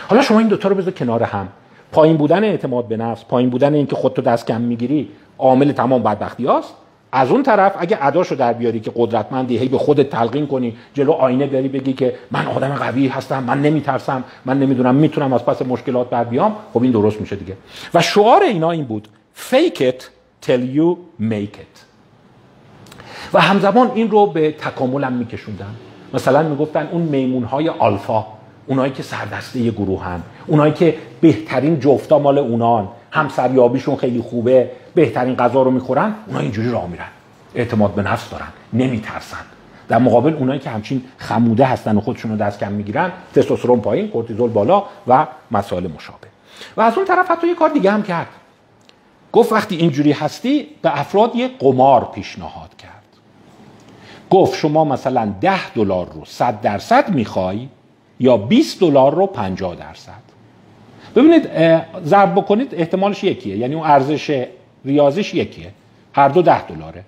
حالا 0.08 0.22
شما 0.22 0.38
این 0.38 0.48
دوتا 0.48 0.68
رو 0.68 0.74
بذار 0.74 0.92
کنار 0.92 1.22
هم. 1.22 1.48
پایین 1.92 2.16
بودن 2.16 2.44
اعتماد 2.44 2.88
به 2.88 2.96
نفس 2.96 3.24
پایین 3.24 3.50
بودن 3.50 3.74
اینکه 3.74 3.96
خودتو 3.96 4.22
دست 4.22 4.46
کم 4.46 4.60
می‌گیری 4.60 5.08
عامل 5.38 5.72
تمام 5.72 6.02
بدبختی 6.02 6.46
هاست. 6.46 6.74
از 7.12 7.30
اون 7.30 7.42
طرف 7.42 7.74
اگه 7.78 7.98
اداشو 8.00 8.34
در 8.34 8.52
بیاری 8.52 8.80
که 8.80 8.92
قدرتمندی 8.96 9.58
هی 9.58 9.68
به 9.68 9.78
خودت 9.78 10.10
تلقین 10.10 10.46
کنی 10.46 10.76
جلو 10.94 11.12
آینه 11.12 11.46
بری 11.46 11.68
بگی 11.68 11.92
که 11.92 12.14
من 12.30 12.46
آدم 12.46 12.68
قوی 12.68 13.08
هستم 13.08 13.44
من 13.44 13.62
نمیترسم 13.62 14.24
من 14.44 14.58
نمی‌دونم 14.58 14.94
می‌تونم 14.94 15.32
از 15.32 15.44
پس 15.46 15.62
مشکلات 15.62 16.10
بر 16.10 16.24
بیام 16.24 16.56
خب 16.74 16.82
این 16.82 16.92
درست 16.92 17.20
میشه 17.20 17.36
دیگه. 17.36 17.56
و 17.94 18.02
شعار 18.02 18.42
اینا 18.42 18.70
این 18.70 18.84
بود 18.84 19.08
fake 19.50 19.78
it 19.78 20.02
till 20.46 20.76
you 20.76 20.96
make 21.20 21.56
it. 21.56 21.78
و 23.32 23.40
همزمان 23.40 23.90
این 23.94 24.10
رو 24.10 24.26
به 24.26 24.52
تکاملم 24.52 25.12
میکشوندن. 25.12 25.74
مثلا 26.14 26.42
می‌گفتن 26.42 26.88
اون 26.92 27.02
میمون 27.02 27.44
های 27.44 27.68
آلفا 27.68 28.26
اونایی 28.66 28.92
که 28.92 29.02
سردسته 29.02 29.70
گروه 29.70 30.04
هم 30.04 30.22
اونایی 30.48 30.72
که 30.72 30.94
بهترین 31.20 31.80
جفتا 31.80 32.18
مال 32.18 32.38
اونان 32.38 32.88
همسریابیشون 33.10 33.96
خیلی 33.96 34.20
خوبه 34.20 34.70
بهترین 34.94 35.36
غذا 35.36 35.62
رو 35.62 35.70
می‌خورن 35.70 36.14
اونا 36.26 36.38
اینجوری 36.38 36.70
راه 36.70 36.86
میرن. 36.86 37.08
اعتماد 37.54 37.94
به 37.94 38.02
نفس 38.02 38.30
دارن 38.30 38.48
نمیترسن. 38.72 39.36
در 39.88 39.98
مقابل 39.98 40.34
اونایی 40.34 40.60
که 40.60 40.70
همچین 40.70 41.02
خموده 41.18 41.64
هستن 41.64 41.96
و 41.96 42.00
خودشون 42.00 42.30
رو 42.30 42.36
دست 42.36 42.60
کم 42.60 42.72
می‌گیرن 42.72 43.12
تستوسترون 43.34 43.80
پایین 43.80 44.08
کورتیزول 44.08 44.50
بالا 44.50 44.82
و 45.06 45.26
مسائل 45.50 45.86
مشابه. 45.86 46.28
و 46.76 46.80
از 46.80 46.96
اون 46.96 47.06
طرف 47.06 47.30
حتی 47.30 47.48
یه 47.48 47.54
کار 47.54 47.68
دیگه 47.68 47.90
هم 47.90 48.02
کرد. 48.02 48.26
گفت 49.32 49.52
وقتی 49.52 49.76
اینجوری 49.76 50.12
هستی 50.12 50.66
به 50.82 51.00
افراد 51.00 51.36
یه 51.36 51.48
قمار 51.58 52.08
پیشنهاد 52.14 52.76
کرد. 52.76 53.04
گفت 54.30 54.54
شما 54.54 54.84
مثلا 54.84 55.32
10 55.40 55.70
دلار 55.70 56.06
رو 56.14 56.24
100 56.24 56.60
درصد 56.60 57.08
می‌خوای 57.08 57.68
یا 58.20 58.36
20 58.36 58.80
دلار 58.80 59.14
رو 59.14 59.26
50 59.26 59.74
درصد؟ 59.74 60.27
ببینید 61.18 61.50
ضرب 62.04 62.34
بکنید 62.34 62.74
احتمالش 62.74 63.24
یکیه. 63.24 63.56
یعنی 63.56 63.74
اون 63.74 63.86
ارزش 63.86 64.46
ریاضیش 64.84 65.34
یکیه. 65.34 65.70
هر 66.12 66.28
دو 66.28 66.42
10 66.42 66.66
دلاره. 66.66 67.04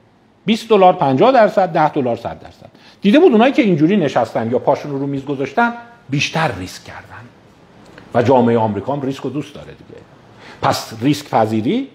20 0.46 0.68
دلار 0.68 0.92
50 0.92 1.33
درصد 1.33 1.73
10 1.73 1.88
دلار 1.88 2.16
100 2.16 2.40
درصد. 2.40 2.70
دیده 3.01 3.18
بود 3.18 3.33
اونایی 3.33 3.53
که 3.53 3.62
اینجوری 3.62 3.96
نشستن 3.96 4.51
یا 4.51 4.59
پاشون 4.59 4.92
رو 4.92 5.07
میز 5.07 5.25
گذاشتن 5.25 5.73
بیشتر 6.11 6.51
ریسک 6.59 6.85
کردن. 6.85 7.25
و 8.14 8.23
جامعه 8.23 8.59
آمریکا 8.59 8.92
هم 8.92 9.03
ریسک 9.03 9.23
رو 9.23 9.31
دوست 9.31 9.55
داره 9.55 9.66
دیگه. 9.66 10.01
پس 10.62 10.92
ریسک 11.03 11.31
پذیری 11.31 11.88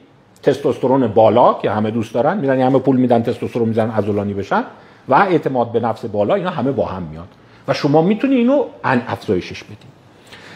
تستوسترون 0.43 1.07
بالا 1.07 1.53
که 1.53 1.71
همه 1.71 1.91
دوست 1.91 2.13
دارن 2.13 2.37
میرن 2.37 2.61
همه 2.61 2.79
پول 2.79 2.95
میدن 2.95 3.23
تستوسترون 3.23 3.69
می‌زنن 3.69 3.91
عضلانی 3.91 4.33
بشن. 4.33 4.63
و 5.07 5.13
اعتماد 5.13 5.71
به 5.71 5.79
نفس 5.79 6.05
بالا 6.05 6.35
اینا 6.35 6.49
همه 6.49 6.71
با 6.71 6.85
هم 6.85 7.03
میاد. 7.03 7.27
و 7.67 7.73
شما 7.73 8.01
می‌تونی 8.01 8.35
اینو 8.35 8.65
ان 8.83 9.01
افزایشش 9.07 9.63
بدی. 9.63 9.94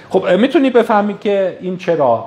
خب 0.09 0.27
می‌تونی 0.27 0.69
بفهمی 0.69 1.17
که 1.17 1.57
این 1.61 1.77
چرا 1.77 2.25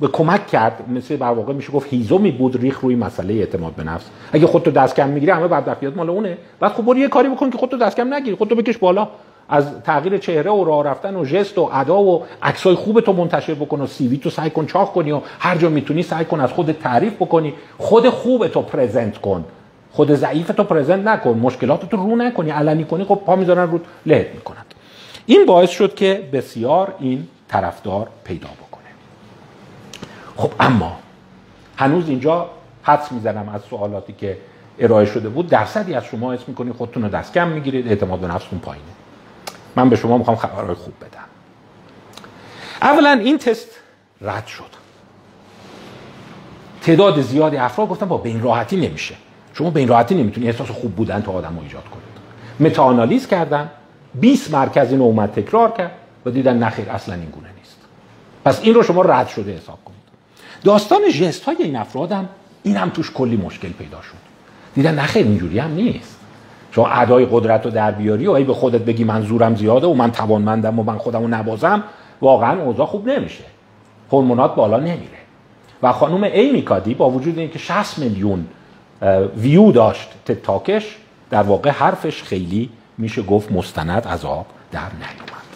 به 0.00 0.08
کمک 0.08 0.46
کرد. 0.46 0.84
مثل 0.88 1.16
در 1.16 1.26
واقع 1.26 1.52
میشه 1.52 1.72
گفت 1.72 1.88
هیزومی 1.90 2.30
بود 2.30 2.60
ریخ 2.60 2.80
روی 2.80 2.94
مسئله 2.94 3.34
اعتماد 3.34 3.72
به 3.72 3.84
نفس. 3.84 4.04
اگه 4.32 4.46
خودتو 4.46 4.70
دست 4.70 4.96
کم 4.96 5.08
می‌گیری 5.08 5.32
همه 5.32 5.48
بدبختیات 5.48 5.96
مال 5.96 6.10
اونه. 6.10 6.38
بعد 6.60 6.72
خب 6.72 6.82
برو 6.82 6.98
یه 6.98 7.08
کاری 7.08 7.28
بکن 7.28 7.50
که 7.50 7.58
خودتو 7.58 7.76
دست 7.76 7.96
کم 7.96 8.14
نگیری. 8.14 8.36
خودتو 8.36 8.54
بکش 8.54 8.78
بالا. 8.78 9.08
از 9.48 9.82
تغییر 9.84 10.18
چهره 10.18 10.50
و 10.50 10.64
راه 10.64 10.84
رفتن 10.84 11.16
و 11.16 11.24
ژست 11.24 11.58
و 11.58 11.70
ادا 11.72 12.02
و 12.02 12.24
عکسای 12.42 12.74
خوب 12.74 13.00
تو 13.00 13.12
منتشر 13.12 13.54
بکن 13.54 13.80
و 13.80 13.86
سیوی 13.86 14.16
تو 14.16 14.30
سعی 14.30 14.50
کن 14.50 14.66
چاق 14.66 14.92
کنی 14.92 15.12
و 15.12 15.20
هر 15.38 15.56
جا 15.56 15.68
می‌تونی 15.68 16.02
سعی 16.02 16.24
کن 16.24 16.40
از 16.40 16.52
خود 16.52 16.72
تعریف 16.72 17.14
بکنی. 17.14 17.54
خود 17.78 18.08
خوب 18.08 18.46
تو 18.46 18.62
پرزنت 18.62 19.18
کن. 19.18 19.44
خود 19.92 20.14
ضعیف 20.14 20.48
تو 20.48 20.64
پرزنت 20.64 21.06
نکن. 21.06 21.30
مشکلات 21.30 21.88
تو 21.90 21.96
رو 21.96 22.16
نکنی. 22.16 22.50
علنی 22.50 22.84
کنی. 22.84 23.04
خب 23.04 23.20
پا 23.26 23.36
می‌ذارن 23.36 23.70
رو 23.70 23.80
لهت 24.06 24.26
می‌کنند 24.34 24.65
این 25.26 25.46
باعث 25.46 25.70
شد 25.70 25.94
که 25.94 26.28
بسیار 26.32 26.94
این 26.98 27.28
طرفدار 27.48 28.08
پیدا 28.24 28.48
بکنه. 28.48 28.84
خب 30.36 30.52
اما 30.60 30.96
هنوز 31.76 32.08
اینجا 32.08 32.50
حدس 32.82 33.12
می‌زنم 33.12 33.48
از 33.48 33.60
سوالاتی 33.62 34.12
که 34.12 34.38
ارائه 34.78 35.06
شده 35.06 35.28
بود. 35.28 35.48
درصدی 35.48 35.94
از 35.94 36.04
شما 36.04 36.32
اسم 36.32 36.44
می‌کنید 36.46 36.74
خودتون 36.74 37.02
رو 37.02 37.08
دست 37.08 37.34
کم 37.34 37.48
می‌گیرید 37.48 37.88
اعتماد 37.88 38.20
به 38.20 38.26
نفستون 38.26 38.58
پایینه. 38.58 38.86
من 39.76 39.88
به 39.88 39.96
شما 39.96 40.18
می‌خوام 40.18 40.36
خبرهای 40.36 40.74
خوب 40.74 40.94
بدم. 41.00 41.24
اولا 42.82 43.10
این 43.10 43.38
تست 43.38 43.68
رد 44.20 44.46
شد. 44.46 44.76
تعداد 46.82 47.20
زیادی 47.20 47.56
افراد 47.56 47.88
گفتن 47.88 48.06
با 48.06 48.16
به 48.16 48.28
این 48.28 48.42
راحتی 48.42 48.76
نمیشه. 48.76 49.14
شما 49.54 49.70
به 49.70 49.80
این 49.80 49.88
راحتی 49.88 50.14
نمی‌تونی 50.14 50.46
احساس 50.46 50.70
خوب 50.70 50.94
بودن 50.96 51.22
تو 51.22 51.32
آدم 51.32 51.58
ایجاد 51.62 51.84
کنید 51.84 52.70
متاانالیز 52.70 53.26
کردن. 53.26 53.70
20 54.20 54.54
مرکز 54.54 54.90
اینو 54.90 55.04
اومد 55.04 55.32
تکرار 55.32 55.70
کرد 55.70 55.90
و 56.26 56.30
دیدن 56.30 56.58
نخیر 56.58 56.90
اصلا 56.90 57.14
این 57.14 57.30
گونه 57.30 57.48
نیست. 57.58 57.76
پس 58.44 58.60
این 58.62 58.74
رو 58.74 58.82
شما 58.82 59.02
رد 59.02 59.28
شده 59.28 59.52
حساب 59.52 59.78
کنید. 59.84 60.00
داستان 60.64 61.00
ژست 61.10 61.44
های 61.44 61.56
این 61.58 61.76
افراد 61.76 62.12
هم 62.12 62.28
این 62.62 62.90
توش 62.90 63.12
کلی 63.12 63.36
مشکل 63.36 63.68
پیدا 63.68 64.02
شد. 64.02 64.26
دیدن 64.74 64.94
نخیر 64.94 65.26
اینجوری 65.26 65.58
هم 65.58 65.74
نیست. 65.74 66.16
شما 66.70 66.88
ادای 66.88 67.26
قدرت 67.30 67.64
رو 67.64 67.70
در 67.70 67.90
بیاری 67.90 68.26
و 68.26 68.30
ای 68.30 68.44
به 68.44 68.54
خودت 68.54 68.80
بگی 68.80 69.04
من 69.04 69.22
زورم 69.22 69.54
زیاده 69.56 69.86
و 69.86 69.94
من 69.94 70.12
توانمندم 70.12 70.78
و 70.78 70.82
من 70.82 70.98
خودم 70.98 71.22
رو 71.22 71.28
نبازم 71.28 71.82
واقعا 72.20 72.62
اوضاع 72.62 72.86
خوب 72.86 73.08
نمیشه. 73.08 73.44
هورمونات 74.12 74.54
بالا 74.54 74.78
نمیره. 74.80 75.18
و 75.82 75.92
خانم 75.92 76.22
ایمی 76.22 76.62
کادی 76.62 76.94
با 76.94 77.10
وجود 77.10 77.38
اینکه 77.38 77.58
60 77.58 77.98
میلیون 77.98 78.46
ویو 79.36 79.72
داشت 79.72 80.08
تتاکش 80.24 80.96
در 81.30 81.42
واقع 81.42 81.70
حرفش 81.70 82.22
خیلی 82.22 82.70
میشه 82.98 83.22
گفت 83.22 83.52
مستند 83.52 84.06
عذاب 84.06 84.46
در 84.72 84.80
نیومد. 84.80 85.46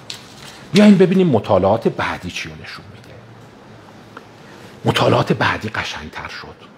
بیاین 0.73 0.99
ببینیم 0.99 1.27
مطالعات 1.27 1.89
بعدی 1.89 2.31
چی 2.31 2.49
نشون 2.63 2.85
میده. 2.95 3.15
مطالعات 4.85 5.33
بعدی 5.33 5.69
قشنگتر 5.69 6.29
شد. 6.29 6.71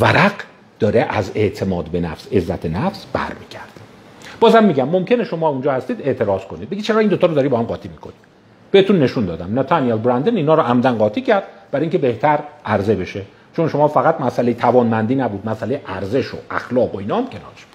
ورق 0.00 0.32
داره 0.78 1.06
از 1.10 1.32
اعتماد 1.34 1.84
به 1.84 2.00
نفس 2.00 2.32
عزت 2.32 2.66
نفس 2.66 3.06
برمیگرده. 3.12 3.78
بازم 4.40 4.64
میگم 4.64 4.88
ممکنه 4.88 5.24
شما 5.24 5.48
اونجا 5.48 5.72
هستید 5.72 6.02
اعتراض 6.02 6.44
کنید. 6.44 6.70
بگید 6.70 6.84
چرا 6.84 6.98
این 6.98 7.08
دوتا 7.08 7.26
رو 7.26 7.34
داری 7.34 7.48
با 7.48 7.58
هم 7.58 7.64
قاطی 7.64 7.88
می‌کنی؟ 7.88 8.12
بهتون 8.70 8.98
نشون 8.98 9.26
دادم. 9.26 9.58
نتانیل 9.58 9.96
برندن 9.96 10.36
اینا 10.36 10.54
رو 10.54 10.62
عمدن 10.62 10.98
قاطی 10.98 11.20
کرد 11.20 11.42
برای 11.70 11.82
اینکه 11.82 11.98
بهتر 11.98 12.38
عرضه 12.64 12.94
بشه. 12.94 13.22
چون 13.56 13.68
شما 13.68 13.88
فقط 13.88 14.20
مسئله 14.20 14.54
توانمندی 14.54 15.14
نبود 15.14 15.48
مسئله 15.48 15.82
ارزش 15.86 16.34
و 16.34 16.36
اخلاق 16.50 16.94
و 16.94 16.98
اینا 16.98 17.16
هم 17.16 17.26
کنارش 17.26 17.66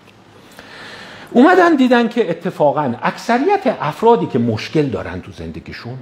اومدن 1.33 1.75
دیدن 1.75 2.07
که 2.07 2.29
اتفاقا 2.29 2.93
اکثریت 3.01 3.77
افرادی 3.81 4.25
که 4.25 4.39
مشکل 4.39 4.85
دارن 4.85 5.21
تو 5.21 5.31
زندگیشون 5.31 5.97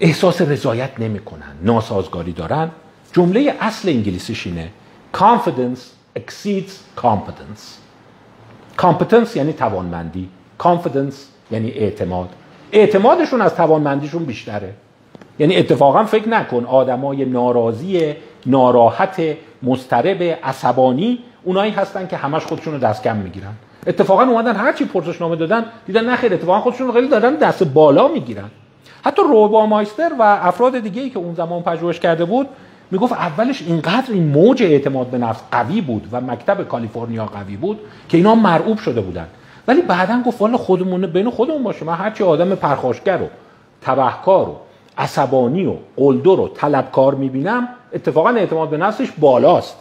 احساس 0.00 0.42
رضایت 0.42 0.90
نمی‌کنن 0.98 1.52
ناسازگاری 1.62 2.32
دارن. 2.32 2.70
جمله 3.12 3.54
اصل 3.60 3.88
انگلیسیش 3.88 4.46
اینه 4.46 4.70
confidence 5.14 5.80
exceeds 6.18 7.00
competence. 7.02 7.62
Competence 8.78 9.36
یعنی 9.36 9.52
توانمندی 9.52 10.28
confidence 10.62 11.14
یعنی 11.50 11.70
اعتماد. 11.70 12.28
اعتمادشون 12.72 13.40
از 13.40 13.54
توانمندیشون 13.54 14.24
بیشتره. 14.24 14.74
یعنی 15.38 15.56
اتفاقا 15.56 16.04
فکر 16.04 16.28
نکن 16.28 16.64
آدمای 16.64 17.24
ناراضی 17.24 18.14
ناراحت 18.46 19.22
مسترب 19.62 20.22
عصبانی 20.22 21.18
اونایی 21.44 21.72
هستن 21.72 22.06
که 22.06 22.16
همش 22.16 22.44
خودشون 22.44 22.72
رو 22.74 22.78
دست 22.80 23.02
کم 23.02 23.16
می‌گیرن. 23.16 23.52
اتفاقا 23.86 24.22
اومدن 24.22 24.56
هر 24.56 24.72
چی 24.72 24.84
پرسشنامه 24.84 25.36
دادن 25.36 25.64
دیدن 25.86 26.10
نخیر 26.10 26.34
اتفاقا 26.34 26.60
خودشون 26.60 26.86
رو 26.86 26.92
خیلی 26.92 27.08
دارن 27.08 27.34
دست 27.34 27.64
بالا 27.64 28.08
می‌گیرن. 28.08 28.50
حتی 29.04 29.22
روبا 29.22 29.66
مایستر 29.66 30.10
و 30.18 30.22
افراد 30.22 30.78
دیگه 30.78 31.02
ای 31.02 31.10
که 31.10 31.18
اون 31.18 31.34
زمان 31.34 31.62
پژوهش 31.62 32.00
کرده 32.00 32.24
بود 32.24 32.46
می‌گفت 32.90 33.12
اولش 33.12 33.62
اینقدر 33.62 34.12
این 34.12 34.26
موج 34.26 34.62
اعتماد 34.62 35.06
به 35.06 35.18
نفس 35.18 35.40
قوی 35.52 35.80
بود 35.80 36.08
و 36.12 36.20
مکتب 36.20 36.68
کالیفرنیا 36.68 37.24
قوی 37.24 37.56
بود 37.56 37.78
که 38.08 38.16
اینا 38.16 38.34
مرعوب 38.34 38.78
شده 38.78 39.00
بودن. 39.00 39.26
ولی 39.68 39.82
بعدا 39.82 40.22
گفت 40.26 40.40
والا 40.40 40.56
خودمون 40.56 41.06
بین 41.06 41.30
خودمون 41.30 41.62
باشه 41.62 41.84
من 41.84 41.94
هرچی 41.94 42.24
آدم 42.24 42.54
پرخاشگر 42.54 43.22
و 43.22 43.26
تبهکار 43.82 44.48
و 44.48 44.56
عصبانی 44.98 45.66
و 45.66 45.74
قلدر 45.96 46.40
و 46.40 46.48
طلبکار 46.48 47.14
می‌بینم 47.14 47.68
اتفاقا 47.92 48.30
اعتماد 48.30 48.68
به 48.68 48.76
نفسش 48.76 49.08
بالاست. 49.18 49.76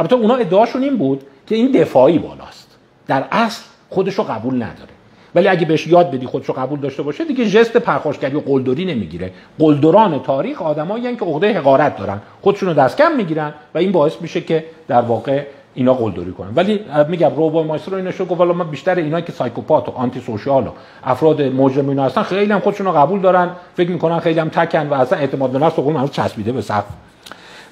البته 0.00 0.16
اونا 0.16 0.34
ادعاشون 0.34 0.82
این 0.82 0.96
بود 0.96 1.22
که 1.46 1.54
این 1.54 1.72
دفاعی 1.72 2.18
بالاست. 2.18 2.76
در 3.06 3.24
اصل 3.32 3.62
خودش 3.90 4.14
رو 4.14 4.24
قبول 4.24 4.54
نداره. 4.54 4.90
ولی 5.34 5.48
اگه 5.48 5.66
بهش 5.66 5.86
یاد 5.86 6.10
بدی 6.10 6.26
خودش 6.26 6.46
رو 6.46 6.54
قبول 6.54 6.80
داشته 6.80 7.02
باشه 7.02 7.24
دیگه 7.24 7.44
ژست 7.44 7.76
پرخاشگری 7.76 8.36
و 8.36 8.40
قلدری 8.40 8.84
نمی‌گیره. 8.84 9.32
قلدران 9.58 10.22
تاریخ 10.22 10.62
آدمایی 10.62 11.16
که 11.16 11.24
عقده 11.24 11.58
حقارت 11.58 11.96
دارن. 11.96 12.20
خودشون 12.42 12.68
رو 12.68 12.74
دست 12.74 12.98
کم 12.98 13.12
می‌گیرن 13.16 13.54
و 13.74 13.78
این 13.78 13.92
باعث 13.92 14.12
میشه 14.20 14.40
که 14.40 14.64
در 14.88 15.00
واقع 15.00 15.42
اینا 15.74 15.94
قلدری 15.94 16.32
کنن. 16.32 16.50
ولی 16.56 16.80
میگم 17.08 17.34
روبا 17.36 17.62
مایسترو 17.62 17.96
اینو 17.96 18.12
شو 18.12 18.24
گفت 18.24 18.40
من 18.40 18.70
بیشتر 18.70 18.94
اینا 18.94 19.20
که 19.20 19.32
سایکوپات 19.32 19.88
و 19.88 19.92
آنتی 19.92 20.20
سوشال 20.20 20.66
و 20.66 20.70
افراد 21.04 21.42
مجرم 21.42 21.88
اینا 21.88 22.04
هستن 22.04 22.22
خیلی 22.22 22.52
هم 22.52 22.60
خودشون 22.60 22.86
رو 22.86 22.92
قبول 22.92 23.20
دارن. 23.20 23.50
فکر 23.76 23.90
می‌کنن 23.90 24.18
خیلی 24.18 24.40
هم 24.40 24.48
تکن 24.48 24.88
و 24.88 24.94
اصلا 24.94 25.18
اعتماد 25.18 25.50
به 25.50 25.58
نفس 25.58 25.78
رو 25.78 26.08
چسبیده 26.08 26.52
به 26.52 26.60
سقف. 26.60 27.09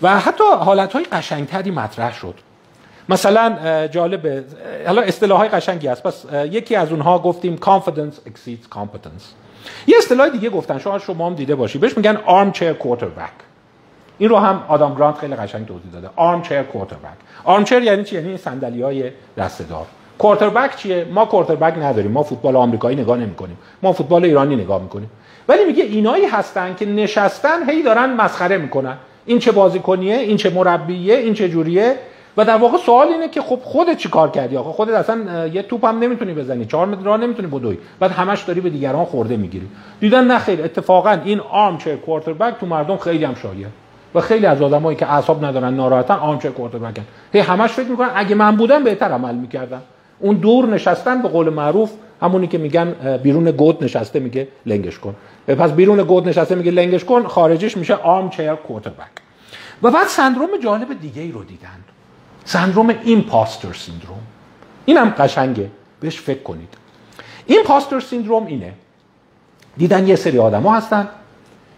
و 0.02 0.18
حتی 0.18 0.44
حالت 0.44 0.92
های 0.92 1.04
قشنگتری 1.04 1.70
مطرح 1.70 2.14
شد. 2.14 2.34
مثلا 3.08 3.86
جالب 3.86 4.44
حالا 4.86 5.02
اصطلاح 5.02 5.38
های 5.38 5.48
قشنگی 5.48 5.86
هست. 5.86 6.02
پس 6.02 6.24
یکی 6.34 6.76
از 6.76 6.90
اونها 6.90 7.18
گفتیم 7.18 7.56
confidence 7.56 8.28
exceeds 8.28 8.76
competence. 8.76 9.24
یه 9.86 9.98
اصطلاح 9.98 10.28
دیگه 10.28 10.50
گفتن 10.50 10.78
شما 10.78 10.98
شما 10.98 11.26
هم 11.26 11.34
دیده 11.34 11.54
باشی. 11.54 11.78
بهش 11.78 11.96
میگن 11.96 12.16
arm 12.16 12.56
chair 12.56 12.84
quarterback. 12.84 13.42
این 14.18 14.28
رو 14.28 14.36
هم 14.36 14.62
آدام 14.68 14.94
گرانت 14.94 15.18
خیلی 15.18 15.34
قشنگ 15.34 15.66
توضیح 15.66 15.90
داده. 15.92 16.08
arm 16.08 16.46
chair 16.46 16.76
quarterback. 16.76 17.48
arm 17.48 17.68
chair 17.68 17.82
یعنی 17.82 18.04
چی؟ 18.04 18.16
یعنی 18.16 18.36
صندلی 18.36 18.82
های 18.82 19.10
دسته‌دار. 19.36 19.86
کوارتربک 20.18 20.76
چیه؟ 20.76 21.06
ما 21.14 21.24
کوارتربک 21.24 21.78
نداریم. 21.78 22.10
ما 22.10 22.22
فوتبال 22.22 22.56
آمریکایی 22.56 22.96
نگاه 22.96 23.16
نمی‌کنیم. 23.16 23.58
ما 23.82 23.92
فوتبال 23.92 24.24
ایرانی 24.24 24.56
نگاه 24.56 24.82
می‌کنیم. 24.82 25.10
ولی 25.48 25.64
میگه 25.64 25.84
اینایی 25.84 26.24
هستن 26.24 26.74
که 26.74 26.86
نشستن 26.86 27.70
هی 27.70 27.82
دارن 27.82 28.12
مسخره 28.12 28.58
می‌کنن. 28.58 28.96
این 29.28 29.38
چه 29.38 29.52
بازیکنیه 29.52 30.16
این 30.16 30.36
چه 30.36 30.50
مربیه 30.50 31.16
این 31.16 31.34
چه 31.34 31.48
جوریه. 31.48 31.94
و 32.36 32.44
در 32.44 32.56
واقع 32.56 32.78
سوال 32.78 33.08
اینه 33.08 33.28
که 33.28 33.42
خب 33.42 33.58
خودت 33.62 33.96
چی 33.96 34.08
کار 34.08 34.30
کردی 34.30 34.56
آخه؟ 34.56 34.70
خودت 34.70 34.94
اصلا 34.94 35.46
یه 35.46 35.62
توپ 35.62 35.84
هم 35.84 35.98
نمی‌تونی 35.98 36.34
بزنی. 36.34 36.64
چهار 36.64 36.86
متر 36.86 37.02
راه 37.02 37.16
نمی‌تونی 37.16 37.48
بدوی. 37.48 37.78
بعد 38.00 38.10
همش 38.10 38.42
داری 38.42 38.60
به 38.60 38.70
دیگران 38.70 39.04
خورده 39.04 39.36
می‌گیری. 39.36 39.68
دیدن 40.00 40.24
نه 40.24 40.38
خیر 40.38 40.64
اتفاقا 40.64 41.18
این 41.24 41.40
آرم 41.40 41.78
چه 41.78 41.96
کوارتربک 41.96 42.54
تو 42.60 42.66
مردم 42.66 42.96
خیلی 42.96 43.24
هم 43.24 43.34
شایع 43.34 43.66
و 44.14 44.20
خیلی 44.20 44.46
از 44.46 44.62
آدمایی 44.62 44.96
که 44.96 45.12
اعصاب 45.12 45.44
ندارن 45.44 45.74
ناراحتن 45.74 46.14
آرم 46.14 46.38
چه 46.38 46.50
کوارتربکن 46.50 47.04
هی 47.32 47.40
همش 47.40 47.70
فکر 47.70 47.88
می‌کنن 47.88 48.10
اگه 48.14 48.34
من 48.34 48.56
بودم 48.56 48.84
بهتر 48.84 49.06
عمل 49.06 49.34
می‌کردم. 49.34 49.82
اون 50.20 50.36
دور 50.36 50.66
نشستن 50.66 51.22
به 51.22 51.28
قول 51.28 51.48
معروف 51.48 51.90
همونی 52.22 52.46
که 52.46 52.58
میگن 52.58 53.18
بیرون 53.22 53.50
گود 53.50 53.84
نشسته 53.84 54.20
میگه 54.20 54.48
لنگش 54.66 54.98
کن. 54.98 55.14
پس 55.46 55.70
بیرون 55.70 56.02
گود 56.02 56.28
نشسته 56.28 56.54
میگه 56.54 56.70
لنگش 56.70 57.04
کن 57.04 57.26
خارجش 57.26 57.76
میشه 57.76 57.94
آرم 57.94 58.30
چیر 58.30 58.54
کوارتربک 58.54 59.10
و 59.82 59.90
بعد 59.90 60.06
سندروم 60.06 60.48
جالب 60.62 61.00
دیگه 61.00 61.22
ای 61.22 61.32
رو 61.32 61.44
دیدن. 61.44 61.68
سندروم 62.44 62.94
ایمپاستر 63.04 63.72
سیندروم 63.72 64.20
اینم 64.84 65.14
قشنگه. 65.18 65.70
بهش 66.00 66.20
فکر 66.20 66.42
کنید. 66.42 66.74
ایمپاستر 67.46 68.00
سیندروم 68.00 68.46
اینه. 68.46 68.72
دیدن 69.76 70.08
یه 70.08 70.16
سری 70.16 70.38
آدما 70.38 70.76
هستن 70.76 71.08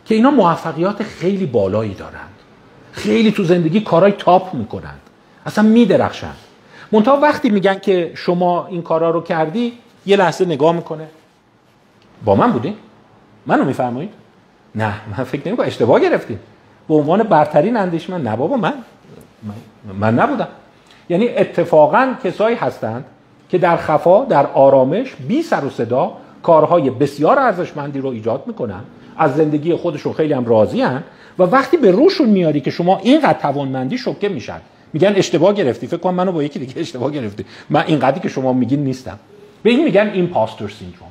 که 0.04 0.14
اینا 0.14 0.30
موفقیت 0.30 1.02
خیلی 1.02 1.46
بالایی 1.46 1.94
دارند. 1.94 2.34
خیلی 2.92 3.32
تو 3.32 3.44
زندگی 3.44 3.80
کارهای 3.80 4.12
تاپ 4.12 4.54
می‌کنند. 4.54 5.00
اصلا 5.46 5.64
میدرخشند. 5.64 6.36
منتها 6.92 7.16
وقتی 7.16 7.50
میگن 7.50 7.78
که 7.78 8.12
شما 8.14 8.66
این 8.66 8.82
کارا 8.82 9.10
رو 9.10 9.20
کردی 9.20 9.72
یه 10.06 10.16
لحظه 10.16 10.44
نگاه 10.44 10.72
می‌کنه. 10.72 11.06
با 12.24 12.34
من 12.34 12.52
بودی؟ 12.52 12.74
منو 13.46 13.64
میفرمایید؟ 13.64 14.10
نه 14.74 14.94
من 15.16 15.24
فکر 15.24 15.48
نمی‌کنم 15.48 15.66
اشتباه 15.66 16.00
گرفتیم 16.00 16.40
به 16.88 16.94
عنوان 16.94 17.22
برترین 17.22 17.76
اندیشمند 17.76 18.28
نه 18.28 18.36
بابا 18.36 18.56
من 18.56 18.74
من 20.00 20.14
نبودم. 20.14 20.48
یعنی 21.08 21.28
اتفاقا 21.28 22.14
کسایی 22.24 22.56
هستند 22.56 23.04
که 23.48 23.58
در 23.58 23.76
خفا 23.76 24.24
در 24.24 24.46
آرامش 24.46 25.14
بی 25.28 25.42
سر 25.42 25.64
و 25.64 25.70
صدا 25.70 26.12
کارهای 26.42 26.90
بسیار 26.90 27.38
ارزشمندی 27.38 27.98
رو 27.98 28.08
ایجاد 28.08 28.44
می‌کنن. 28.46 28.80
از 29.16 29.36
زندگی 29.36 29.74
خودشون 29.74 30.12
خیلی 30.12 30.32
هم 30.32 30.44
راضی 30.44 30.82
هن 30.82 31.02
و 31.38 31.42
وقتی 31.42 31.76
به 31.76 31.90
روشون 31.90 32.28
میاری 32.28 32.60
که 32.60 32.70
شما 32.70 32.98
اینقدر 32.98 33.38
توانمندی 33.38 33.98
شوکه 33.98 34.28
میشن 34.28 34.60
میگن 34.92 35.12
اشتباه 35.16 35.54
گرفتی. 35.54 35.86
فکر 35.86 35.96
کنم 35.96 36.14
منو 36.14 36.32
با 36.32 36.42
یکی 36.42 36.58
دیگه 36.58 36.80
اشتباه 36.80 37.10
گرفتی. 37.10 37.44
من 37.70 37.84
اینقدری 37.86 38.20
که 38.20 38.28
شما 38.28 38.52
میگین 38.52 38.84
نیستم. 38.84 39.18
به 39.62 39.70
این 39.70 39.84
میگن 39.84 40.10
ایمپاستور 40.14 40.68
سیندروم 40.68 41.08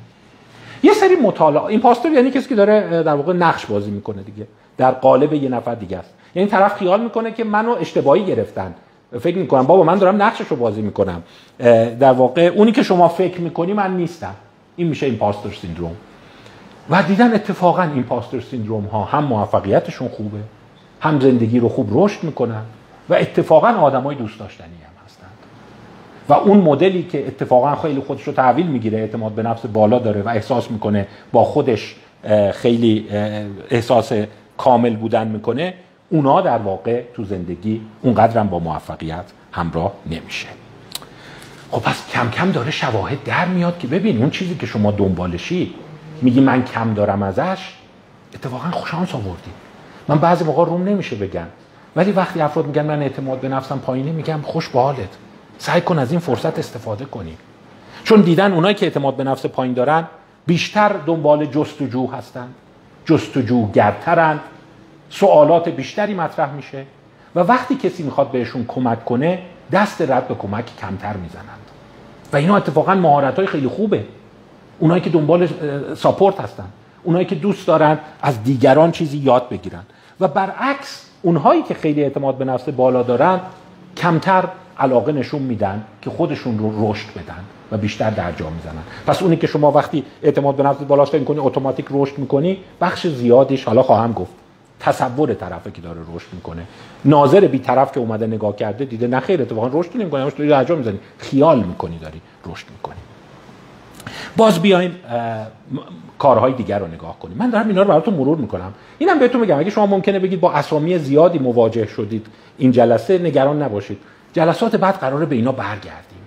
یه 0.82 0.92
سری 0.92 1.16
مطالعه 1.16 1.64
ایمپاستور 1.64 2.12
یعنی 2.12 2.30
کسی 2.30 2.48
که 2.48 2.54
داره 2.54 3.02
در 3.02 3.14
واقع 3.14 3.32
نقش 3.32 3.66
بازی 3.66 3.90
می‌کنه 3.90 4.22
دیگه. 4.22 4.46
در 4.76 4.90
قالب 4.90 5.32
یه 5.34 5.48
نفر 5.48 5.74
دیگه 5.74 5.98
است. 5.98 6.14
یعنی 6.34 6.48
طرف 6.48 6.78
خیال 6.78 7.02
می‌کنه 7.02 7.32
که 7.32 7.44
منو 7.44 7.70
اشتباهی 7.70 8.24
گرفتن. 8.24 8.74
فکر 9.20 9.36
می‌کنم 9.36 9.62
بابا 9.62 9.82
من 9.82 9.98
دارم 9.98 10.22
نقشش 10.22 10.46
رو 10.46 10.56
بازی 10.56 10.82
می‌کنم. 10.82 11.22
در 12.00 12.12
واقع 12.12 12.46
اونی 12.46 12.72
که 12.72 12.82
شما 12.82 13.08
فکر 13.08 13.40
می‌کنی 13.40 13.72
من 13.72 13.96
نیستم. 13.96 14.34
این 14.76 14.88
میشه 14.88 15.06
ایمپاستور 15.06 15.52
سیندروم 15.52 15.96
و 16.90 17.02
دیدن 17.02 17.34
اتفاقا 17.34 17.82
ایمپاستور 17.82 18.40
سیندروم 18.40 18.84
ها 18.84 19.04
هم 19.04 19.24
موفقیتشون 19.24 20.08
خوبه 20.08 20.38
هم 21.00 21.20
زندگی 21.20 21.58
رو 21.58 21.68
خوب 21.68 21.88
رشد 21.92 22.24
می‌کنن. 22.24 22.62
و 23.10 23.14
اتفاقا 23.14 23.68
آدمای 23.68 24.16
دوست 24.16 24.38
داشتنی 24.38 24.66
هم 24.66 25.04
هستند. 25.04 25.30
و 26.28 26.32
اون 26.32 26.58
مدلی 26.58 27.02
که 27.02 27.26
اتفاقا 27.26 27.76
خیلی 27.76 28.00
خودش 28.00 28.22
رو 28.22 28.32
تحویل 28.32 28.66
می‌گیره 28.66 28.98
اعتماد 28.98 29.32
به 29.32 29.42
نفس 29.42 29.66
بالا 29.66 29.98
داره 29.98 30.22
و 30.22 30.28
احساس 30.28 30.70
می‌کنه 30.70 31.06
با 31.32 31.44
خودش 31.44 31.96
خیلی 32.52 33.06
احساس 33.70 34.12
کامل 34.58 34.96
بودن 34.96 35.28
می‌کنه 35.28 35.74
اونا 36.10 36.40
در 36.40 36.58
واقع 36.58 37.02
تو 37.14 37.24
زندگی 37.24 37.80
اونقدرم 38.02 38.48
با 38.48 38.58
موفقیت 38.58 39.24
همراه 39.52 39.92
نمیشه. 40.06 40.48
خب 41.70 41.82
پس 41.82 42.10
کم 42.12 42.30
کم 42.30 42.52
داره 42.52 42.70
شواهد 42.70 43.24
در 43.24 43.44
میاد 43.44 43.78
که 43.78 43.86
ببین 43.86 44.18
اون 44.18 44.30
چیزی 44.30 44.54
که 44.54 44.66
شما 44.66 44.90
دنبالشی 44.90 45.74
میگی 46.22 46.40
من 46.40 46.64
کم 46.64 46.94
دارم 46.94 47.22
ازش 47.22 47.74
اتفاقا 48.34 48.70
خوشانس 48.70 49.14
آوردی. 49.14 49.50
من 50.08 50.18
بعضی 50.18 50.44
موقع 50.44 50.64
روم 50.64 50.84
نمیشه 50.84 51.16
بگم. 51.16 51.46
ولی 51.96 52.12
وقتی 52.12 52.40
افراد 52.40 52.66
میگن 52.66 52.86
من 52.86 53.02
اعتماد 53.02 53.40
به 53.40 53.48
نفسم 53.48 53.78
پایینه 53.78 54.12
میگم 54.12 54.40
خوش 54.42 54.68
به 54.68 54.80
حالت. 54.80 55.08
سعی 55.58 55.80
کن 55.80 55.98
از 55.98 56.10
این 56.10 56.20
فرصت 56.20 56.58
استفاده 56.58 57.04
کنی. 57.04 57.36
چون 58.04 58.20
دیدن 58.20 58.52
اونایی 58.52 58.74
که 58.74 58.86
اعتماد 58.86 59.16
به 59.16 59.24
نفس 59.24 59.46
پایین 59.46 59.74
دارن 59.74 60.04
بیشتر 60.46 60.88
دنبال 61.06 61.46
جستجو 61.46 62.06
هستن. 62.06 62.48
جستجوگرترن. 63.06 64.40
سوالات 65.10 65.68
بیشتری 65.68 66.14
مطرح 66.14 66.52
میشه. 66.52 66.84
و 67.34 67.40
وقتی 67.40 67.76
کسی 67.76 68.02
می‌خواد 68.02 68.30
بهشون 68.30 68.64
کمک 68.68 69.04
کنه 69.04 69.42
دست 69.72 70.02
رد 70.02 70.28
به 70.28 70.34
کمک 70.34 70.64
کمتر 70.80 71.16
می‌زنند. 71.16 71.60
و 72.32 72.36
اینا 72.36 72.56
اتفاقا 72.56 72.94
مهارت 72.94 73.36
های 73.36 73.46
خیلی 73.46 73.68
خوبه. 73.68 74.04
اونایی 74.78 75.00
که 75.02 75.10
دنبال 75.10 75.48
ساپورت 75.94 76.40
هستن. 76.40 76.66
اونایی 77.02 77.24
که 77.24 77.34
دوست 77.34 77.66
دارن 77.66 77.98
از 78.22 78.42
دیگران 78.42 78.92
چیزی 78.92 79.18
یاد 79.18 79.48
بگیرن. 79.48 79.82
و 80.20 80.28
برعکس 80.28 81.09
اونهایی 81.22 81.62
که 81.62 81.74
خیلی 81.74 82.02
اعتماد 82.02 82.34
به 82.38 82.44
نفس 82.44 82.68
بالا 82.68 83.02
دارن 83.02 83.40
کمتر 83.96 84.44
علاقه 84.78 85.12
نشون 85.12 85.42
میدن 85.42 85.84
که 86.02 86.10
خودشون 86.10 86.58
رو 86.58 86.90
رشد 86.90 87.08
بدن 87.10 87.44
و 87.72 87.76
بیشتر 87.76 88.10
در 88.10 88.32
جا 88.32 88.50
می‌زنن. 88.50 88.82
پس 89.06 89.22
اونی 89.22 89.36
که 89.36 89.46
شما 89.46 89.70
وقتی 89.70 90.04
اعتماد 90.22 90.56
به 90.56 90.62
نفس 90.62 90.82
بالاش 90.82 91.10
فکر 91.10 91.24
کنی 91.24 91.38
اتوماتیک 91.38 91.86
رشد 91.90 92.18
می‌کنی 92.18 92.58
بخش 92.80 93.06
زیادیش 93.06 93.64
حالا 93.64 93.82
خواهم 93.82 94.12
گفت 94.12 94.32
تصور 94.80 95.34
طرفه 95.34 95.70
که 95.70 95.80
داره 95.82 96.00
رشد 96.14 96.28
می‌کنه. 96.32 96.62
ناظر 97.04 97.40
بی 97.40 97.58
طرف 97.58 97.92
که 97.92 98.00
اومده 98.00 98.26
نگاه 98.26 98.56
کرده 98.56 98.84
دیده 98.84 99.06
نه 99.06 99.20
خیر 99.20 99.42
اتفاقا 99.42 99.80
رشد 99.80 99.90
نمی‌کنی 99.94 100.22
همش 100.22 100.32
داری 100.32 100.50
در 100.50 100.64
جا 100.64 100.74
می‌زنی. 100.74 100.98
خیال 101.18 101.58
می‌کنی 101.62 101.98
داری 101.98 102.20
رشد 102.46 102.66
می‌کنی. 102.70 103.00
باز 104.36 104.62
بیایم 104.62 104.96
کارهای 106.18 106.52
دیگر 106.52 106.78
رو 106.78 106.86
نگاه 106.86 107.18
کنیم. 107.18 107.36
من 107.36 107.50
دارم 107.50 107.68
اینا 107.68 107.82
رو 107.82 107.88
براتون 107.88 108.14
مرور 108.14 108.38
می‌کنم. 108.38 108.72
اینم 108.98 109.18
بهتون 109.18 109.40
میگم 109.40 109.58
اگه 109.58 109.70
شما 109.70 109.86
ممکنه 109.86 110.18
بگید 110.18 110.40
با 110.40 110.52
اسامی 110.52 110.98
زیادی 110.98 111.38
مواجه 111.38 111.86
شدید 111.86 112.26
این 112.58 112.72
جلسه 112.72 113.18
نگران 113.18 113.62
نباشید. 113.62 113.98
جلسات 114.32 114.76
بعد 114.76 114.94
قراره 114.94 115.26
به 115.26 115.36
اینا 115.36 115.52
برگردیم. 115.52 116.20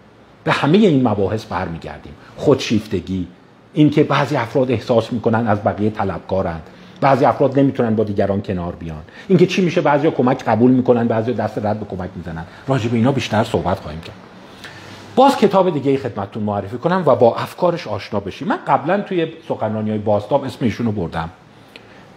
به 0.44 0.52
همه 0.52 0.78
این 0.78 1.08
مباحث 1.08 1.46
برمیگردیم. 1.46 2.14
خودشیفتگی 2.38 3.28
اینکه 3.74 4.04
بعضی 4.04 4.36
افراد 4.36 4.72
احساس 4.72 5.14
می‌کنن 5.14 5.48
از 5.48 5.64
بقیه 5.64 5.90
طلبکارند. 5.90 6.62
بعضی 7.02 7.26
افراد 7.26 7.60
نمی‌تونن 7.60 7.96
با 7.96 8.04
دیگران 8.04 8.42
کنار 8.42 8.76
بیان. 8.76 9.02
اینکه 9.28 9.46
چی 9.46 9.62
میشه 9.66 9.82
بعضی 9.82 10.12
کمک 10.12 10.44
قبول 10.44 10.72
می‌کنن 10.72 11.08
بعضی 11.08 11.34
دست 11.34 11.58
رد 11.58 11.80
به 11.80 11.86
کمک 11.86 12.10
می‌زنن. 12.16 12.44
راجع 12.68 12.90
به 12.90 12.98
اینا 12.98 13.12
بیشتر 13.12 13.44
صحبت 13.44 13.80
خواهیم 13.80 14.02
کرد. 14.02 14.16
باز 15.16 15.38
کتاب 15.38 15.70
دیگه 15.70 15.92
ای 15.92 15.98
خدمتتون 15.98 16.44
معرفی 16.44 16.78
کنم 16.78 17.04
و 17.06 17.16
با 17.16 17.36
افکارش 17.36 17.88
آشنا 17.88 18.20
بشیم. 18.20 18.48
من 18.48 18.60
قبلا 18.68 19.02
توی 19.02 19.28
سخنرانی 19.48 19.90
های 19.90 20.00
بازتاب 20.00 20.44
اسم 20.44 20.66
ایشونو 20.66 20.92
بردم. 20.92 21.30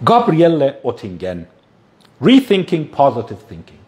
گابریل 0.07 0.70
اوتینگن 0.82 1.47
Rethinking 2.24 2.97
Positive 2.99 3.42
Thinking. 3.51 3.86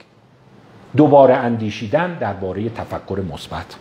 دوباره 0.96 1.34
اندیشیدن 1.34 2.18
درباره 2.18 2.68
تفکر 2.68 3.20
مثبت. 3.32 3.76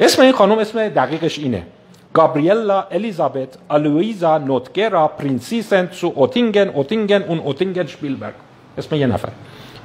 اسم 0.00 0.22
این 0.22 0.32
خانم 0.32 0.58
اسم 0.58 0.88
دقیقش 0.88 1.38
اینه. 1.38 1.66
گابریلا 2.14 2.82
الیزابت 2.82 3.58
آلویزا 3.68 4.38
نوتگرا 4.38 5.08
پرینسسین 5.08 5.88
تسو 5.92 6.12
اوتینگن 6.16 6.68
اوتینگن 6.68 7.22
اوند 7.22 7.38
اوتینگن 7.38 7.86
شپیلبرگ. 7.86 8.34
اسم 8.78 8.96
یه 8.96 9.06
نفر. 9.06 9.28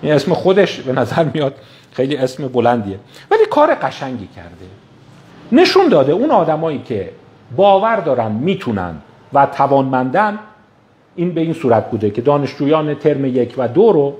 این 0.02 0.14
اسم 0.14 0.34
خودش 0.34 0.80
به 0.80 0.94
نظر 0.94 1.24
میاد 1.34 1.56
خیلی 1.96 2.18
اسم 2.18 2.48
بلندیه. 2.48 3.00
ولی 3.32 3.46
کار 3.46 3.76
قشنگی 3.76 4.30
کرده. 4.36 4.66
نشون 5.52 5.90
داده 5.90 6.12
اون 6.12 6.32
آدمایی 6.32 6.82
که 6.86 7.10
باور 7.56 7.96
دارن 7.96 8.32
می‌تونن 8.32 8.96
و 9.34 9.46
توانمندن 9.46 10.40
این 11.16 11.34
به 11.34 11.42
این 11.42 11.54
صورت 11.54 11.92
بوده 11.92 12.10
که 12.10 12.22
دانشجویان 12.22 12.96
ترم 12.96 13.26
یک 13.26 13.54
و 13.58 13.68
دو 13.68 13.92
رو 13.92 14.14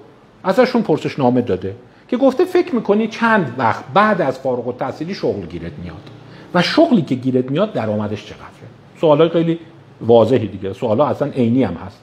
ازشون 0.44 0.82
پرسش 0.82 1.20
نامه 1.20 1.42
داده 1.42 1.76
که 2.08 2.18
گفته 2.18 2.46
فکر 2.46 2.76
می‌کنی 2.76 3.08
چند 3.08 3.56
وقت 3.58 3.84
بعد 3.94 4.22
از 4.22 4.40
فارغ 4.40 4.68
التحصیلی 4.68 5.14
شغل 5.14 5.46
گیرت 5.46 5.72
میاد؟ 5.84 6.10
و 6.54 6.62
شغلی 6.62 7.02
که 7.02 7.16
گیرت 7.16 7.52
میاد 7.52 7.74
درآمدش 7.74 8.26
چقدره؟ 8.26 8.70
سوالای 9.02 9.30
خیلی 9.30 9.60
واضحی 10.02 10.48
دیگه. 10.48 10.74
سوالا 10.74 11.06
اصلا 11.06 11.28
عینی 11.28 11.64
هم 11.64 11.74
هست. 11.74 12.02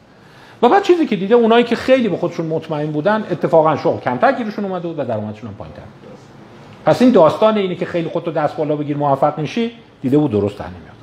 و 0.63 0.69
بعد 0.69 0.83
چیزی 0.83 1.07
که 1.07 1.17
دیده 1.17 1.35
اونایی 1.35 1.65
که 1.65 1.77
خیلی 1.77 2.09
به 2.09 2.17
خودشون 2.17 2.47
مطمئن 2.47 2.87
بودن 2.87 3.27
اتفاقا 3.31 3.77
شغل 3.77 4.01
کمتر 4.01 4.33
گیرشون 4.33 4.65
اومده 4.65 4.89
بود 4.89 4.99
و 4.99 5.05
درآمدشون 5.05 5.49
هم 5.49 5.55
پایینتر. 5.55 5.83
پس 6.85 7.03
این 7.03 7.11
داستان 7.11 7.57
اینه 7.57 7.75
که 7.75 7.87
خیلی 7.87 8.09
خودتو 8.09 8.31
دست 8.31 8.57
بالا 8.57 8.77
بگیر 8.77 8.97
موفق 8.97 9.39
میشی 9.39 9.73
دیده 10.03 10.19
بود 10.19 10.31
درست 10.31 10.59
در 10.59 10.65
نمیاد. 10.65 10.97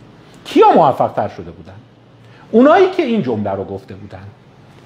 کیا 0.46 0.72
موفق 0.76 1.14
تر 1.14 1.28
شده 1.28 1.52
بودن؟ 1.52 1.74
اونایی 2.52 2.90
که 2.90 3.04
این 3.04 3.22
جمله 3.22 3.52
رو 3.52 3.64
گفته 3.64 3.96
بودن. 3.96 4.24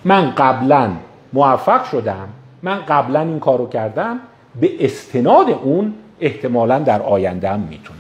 من 0.05 0.31
قبلا 0.31 0.91
موفق 1.33 1.83
شدم 1.83 2.27
من 2.61 2.79
قبلا 2.87 3.19
این 3.19 3.39
کارو 3.39 3.69
کردم 3.69 4.19
به 4.61 4.85
استناد 4.85 5.49
اون 5.49 5.93
احتمالا 6.19 6.79
در 6.79 7.01
آینده 7.01 7.49
هم 7.49 7.59
می‌تونم. 7.59 7.99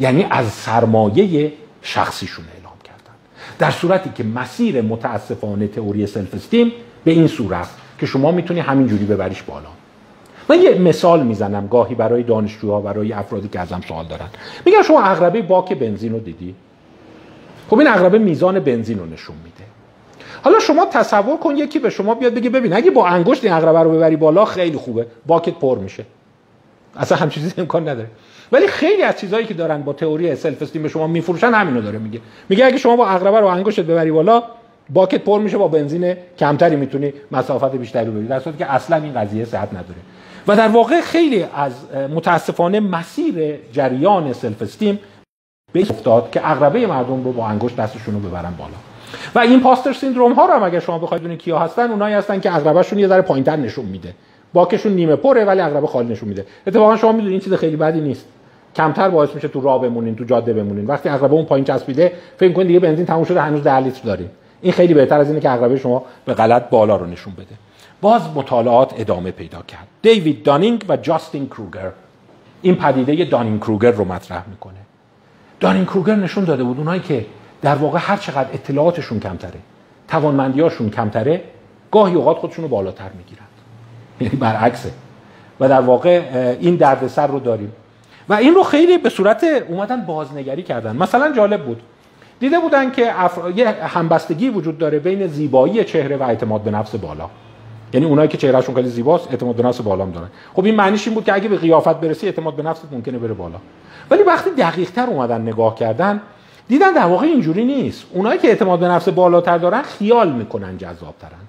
یعنی 0.00 0.26
از 0.30 0.46
سرمایه 0.46 1.52
شخصیشون. 1.82 2.44
اعلام 2.44 2.62
کردن 2.62 2.63
در 3.64 3.70
صورتی 3.70 4.10
که 4.14 4.24
مسیر 4.24 4.80
متاسفانه 4.80 5.66
تئوری 5.68 6.06
سلف 6.06 6.34
استیم 6.34 6.72
به 7.04 7.10
این 7.10 7.26
صورت 7.26 7.68
که 7.98 8.06
شما 8.06 8.32
می‌تونی 8.32 8.60
همینجوری 8.60 9.04
ببریش 9.04 9.42
بالا. 9.42 9.68
من 10.48 10.62
یه 10.62 10.78
مثال 10.78 11.22
می‌زنم 11.22 11.66
گاهی 11.66 11.94
برای 11.94 12.22
دانشجوها 12.22 12.80
برای 12.80 13.12
افرادی 13.12 13.48
که 13.48 13.60
ازم 13.60 13.80
سوال 13.88 14.06
دارن. 14.06 14.26
میگن 14.66 14.82
شما 14.82 15.02
اغربه 15.02 15.42
باک 15.42 15.72
بنزین 15.72 16.12
رو 16.12 16.18
دیدی؟ 16.18 16.54
خب 17.70 17.78
این 17.78 17.88
عقربه 17.88 18.18
میزان 18.18 18.60
بنزین 18.60 18.98
رو 18.98 19.06
نشون 19.06 19.36
میده. 19.44 19.64
حالا 20.42 20.58
شما 20.58 20.86
تصور 20.86 21.36
کن 21.36 21.56
یکی 21.56 21.78
به 21.78 21.90
شما 21.90 22.14
بیاد 22.14 22.34
بگه 22.34 22.50
ببین 22.50 22.72
اگه 22.72 22.90
با 22.90 23.06
انگشت 23.06 23.44
این 23.44 23.52
عقربه 23.52 23.82
رو 23.82 23.92
ببری 23.92 24.16
بالا 24.16 24.44
خیلی 24.44 24.76
خوبه. 24.76 25.06
باکت 25.26 25.54
پر 25.54 25.78
میشه. 25.78 26.04
اصلا 26.96 27.18
هم 27.18 27.28
چیزی 27.28 27.52
امکان 27.58 27.88
نداره. 27.88 28.08
ولی 28.52 28.66
خیلی 28.66 29.02
از 29.02 29.20
چیزهایی 29.20 29.46
که 29.46 29.54
دارن 29.54 29.82
با 29.82 29.92
تئوری 29.92 30.36
self-esteem 30.36 30.82
به 30.82 30.88
شما 30.88 31.06
میفروشن 31.06 31.54
همینو 31.54 31.80
داره 31.80 31.98
میگه. 31.98 32.20
میگه 32.48 32.66
اگه 32.66 32.76
شما 32.76 32.96
با 32.96 33.06
عقربه 33.06 33.40
رو 33.40 33.46
انگشتت 33.46 33.84
ببری 33.84 34.10
بالا 34.10 34.42
باکت 34.90 35.24
پر 35.24 35.40
میشه 35.40 35.58
با 35.58 35.68
بنزین 35.68 36.16
کمتری 36.38 36.76
می‌تونی 36.76 37.12
مسافت 37.32 37.76
بیشتری 37.76 38.06
رو 38.06 38.12
بری 38.12 38.26
در 38.26 38.40
صورتی 38.40 38.58
که 38.58 38.72
اصلا 38.72 38.96
این 38.96 39.14
قضیه 39.14 39.44
صحت 39.44 39.68
نداره. 39.68 40.00
و 40.48 40.56
در 40.56 40.68
واقع 40.68 41.00
خیلی 41.00 41.44
از 41.56 41.72
متاسفانه 42.14 42.80
مسیر 42.80 43.54
جریان 43.72 44.32
self-esteem 44.32 44.98
به 45.72 45.80
افتاد 45.80 46.30
که 46.30 46.50
اقربه 46.50 46.86
مردم 46.86 47.24
رو 47.24 47.32
با 47.32 47.46
انگشت 47.46 47.76
دستشون 47.76 48.14
رو 48.14 48.20
ببرن 48.20 48.54
بالا. 48.58 48.74
و 49.34 49.38
این 49.38 49.60
پاستر 49.60 49.92
سیندروم 49.92 50.32
ها 50.32 50.46
رو 50.46 50.52
هم 50.52 50.62
اگه 50.62 50.80
شما 50.80 50.98
بخواید 50.98 51.22
ببینید 51.22 51.40
کیا 51.40 51.58
هستن 51.58 51.90
اونایی 51.90 52.14
هستن 52.14 52.40
که 52.40 52.56
اقربهشون 52.56 52.98
یه 52.98 53.08
ذره 53.08 53.22
پایینتر 53.22 53.56
نشون 53.56 53.84
میده. 53.84 54.14
باکشون 54.52 54.92
نیمه 54.92 55.16
پره 55.16 55.44
ولی 55.44 55.60
اقربه 55.60 55.86
خالی 55.86 56.12
نشون 56.12 56.28
میده. 56.28 56.46
اتفاقا 56.66 56.96
شما 56.96 57.12
می‌دونید 57.12 57.32
این 57.32 57.40
چیز 57.40 57.54
خیلی 57.54 57.76
بدی 57.76 58.00
نیست. 58.00 58.26
کمتر 58.76 59.08
باعث 59.08 59.34
میشه 59.34 59.48
تو 59.48 59.60
راه 59.60 59.82
بمونین 59.82 60.16
تو 60.16 60.24
جاده 60.24 60.52
بمونین. 60.52 60.86
وقتی 60.86 61.08
عقربه 61.08 61.34
اون 61.34 61.44
پایین 61.44 61.64
چسبیده 61.64 62.12
فکر 62.36 62.52
کنید 62.52 62.66
دیگه 62.66 62.80
بنزین 62.80 63.06
تموم 63.06 63.24
شده 63.24 63.40
هنوز 63.40 63.62
10 63.62 63.76
لیتر 63.76 64.04
دارین 64.04 64.28
این 64.62 64.72
خیلی 64.72 64.94
بهتر 64.94 65.20
از 65.20 65.28
اینه 65.28 65.40
که 65.40 65.48
عقربه 65.48 65.76
شما 65.76 66.04
به 66.24 66.34
غلط 66.34 66.68
بالا 66.68 66.96
رو 66.96 67.06
نشون 67.06 67.34
بده. 67.34 67.54
باز 68.00 68.22
مطالعات 68.34 68.94
ادامه 69.00 69.30
پیدا 69.30 69.62
کرد. 69.68 69.86
دیوید 70.02 70.42
دانینگ 70.42 70.84
و 70.88 70.96
جاستین 70.96 71.46
کروگر. 71.46 71.90
این 72.62 72.74
پدیده 72.74 73.24
دانینگ 73.24 73.60
کروگر 73.60 73.90
رو 73.90 74.04
مطرح 74.04 74.48
می‌کنه. 74.48 74.78
دانینگ 75.60 75.86
کروگر 75.86 76.16
نشون 76.16 76.44
داده 76.44 76.64
بود 76.64 76.78
اونایی 76.78 77.00
که 77.00 77.26
در 77.62 77.74
واقع 77.74 77.98
هر 78.02 78.16
چقدر 78.16 78.48
اطلاعاتشون 78.52 79.20
کمتره 79.20 79.60
توانمندیاشون 80.08 80.90
کمتره 80.90 81.42
گاهی 81.90 82.14
اوقات 82.14 82.36
خودشون 82.36 82.64
رو 82.64 82.68
بالاتر 82.68 83.10
می‌گیرند 83.18 83.48
یعنی 84.20 84.36
برعکسه. 84.36 84.90
و 85.60 85.68
در 85.68 85.80
واقع 85.80 86.22
این 86.60 86.76
دردسر 86.76 87.26
رو 87.26 87.40
داریم. 87.40 87.72
و 88.28 88.34
این 88.34 88.54
رو 88.54 88.62
خیلی 88.62 88.98
به 88.98 89.08
صورت 89.08 89.44
اومدن 89.68 90.00
بازنگری 90.00 90.62
کردن. 90.62 90.96
مثلا 90.96 91.32
جالب 91.32 91.64
بود. 91.64 91.82
دیده 92.40 92.58
بودن 92.58 92.90
که 92.90 93.24
افر... 93.24 93.50
یه 93.50 93.68
همبستگی 93.68 94.48
وجود 94.48 94.78
داره 94.78 94.98
بین 94.98 95.26
زیبایی 95.26 95.84
چهره 95.84 96.16
و 96.16 96.22
اعتماد 96.22 96.60
به 96.60 96.70
نفس 96.70 96.94
بالا. 96.94 97.30
یعنی 97.92 98.06
اونایی 98.06 98.28
که 98.28 98.36
چهرهشون 98.36 98.74
خیلی 98.74 98.88
زیباست 98.88 99.30
اعتماد 99.30 99.56
به 99.56 99.62
نفس 99.62 99.80
بالا 99.80 100.06
دارن. 100.06 100.28
خب 100.54 100.64
این 100.64 100.74
معنیش 100.74 101.06
این 101.06 101.14
بود 101.14 101.24
که 101.24 101.34
اگه 101.34 101.48
به 101.48 101.56
قیافت 101.56 102.00
برسی 102.00 102.26
اعتماد 102.26 102.56
به 102.56 102.62
نفست 102.62 102.88
ممکنه 102.92 103.18
بره 103.18 103.34
بالا. 103.34 103.56
ولی 104.10 104.22
وقتی 104.22 104.50
دقیق 104.50 104.90
تر 104.90 105.06
اومدن 105.06 105.40
نگاه 105.40 105.74
کردن 105.74 106.20
دیدن 106.68 106.92
در 106.92 107.06
واقع 107.06 107.26
اینجوری 107.26 107.64
نیست. 107.64 108.04
اونایی 108.12 108.38
که 108.38 108.48
اعتماد 108.48 108.78
به 108.78 108.88
نفس 108.88 109.08
بالاتر 109.08 109.58
دارن 109.58 109.82
خیال 109.82 110.32
می‌کنن 110.32 110.78
جذابترن. 110.78 111.44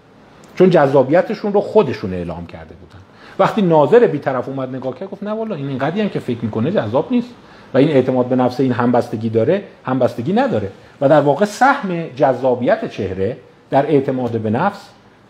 چون 0.56 0.70
جذابیتشون 0.70 1.54
رو 1.54 1.62
خودشون 1.62 2.14
اعلام 2.14 2.46
کرده 2.46 2.76
بودن. 2.76 3.05
وقتی 3.40 3.62
ناظر 3.62 4.08
بیطرف 4.08 4.50
اومد 4.50 4.76
نگاه 4.76 5.00
کرد 5.00 5.10
گفت 5.10 5.24
نه 5.24 5.32
والا 5.32 5.56
این 5.56 5.68
اینقدری 5.68 6.02
هم 6.02 6.10
که 6.10 6.20
فکر 6.20 6.38
می‌کنه 6.42 6.72
جذاب 6.72 7.08
نیست. 7.12 7.30
و 7.74 7.78
این 7.78 7.90
اعتماد 7.90 8.26
به 8.26 8.36
نفس 8.36 8.60
این 8.60 8.72
همبستگی 8.72 9.30
داره 9.30 9.64
همبستگی 9.86 10.34
نداره. 10.34 10.72
و 11.02 11.10
در 11.10 11.22
واقع 11.22 11.46
سهم 11.46 12.08
جذابیت 12.16 12.92
چهره 12.92 13.38
در 13.70 13.86
اعتماد 13.86 14.32
به 14.32 14.50
نفس 14.50 14.90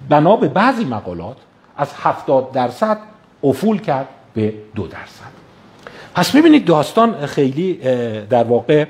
بنا 0.09 0.35
به 0.35 0.47
بعضی 0.47 0.85
مقالات 0.85 1.37
از 1.77 1.93
70 1.97 2.51
درصد 2.51 2.97
افول 3.43 3.81
کرد 3.81 4.07
به 4.33 4.53
دو 4.75 4.87
درصد. 4.87 5.35
پس 6.15 6.35
می‌بینید 6.35 6.65
داستان 6.65 7.25
خیلی 7.25 7.73
در 8.29 8.43
واقع 8.43 8.85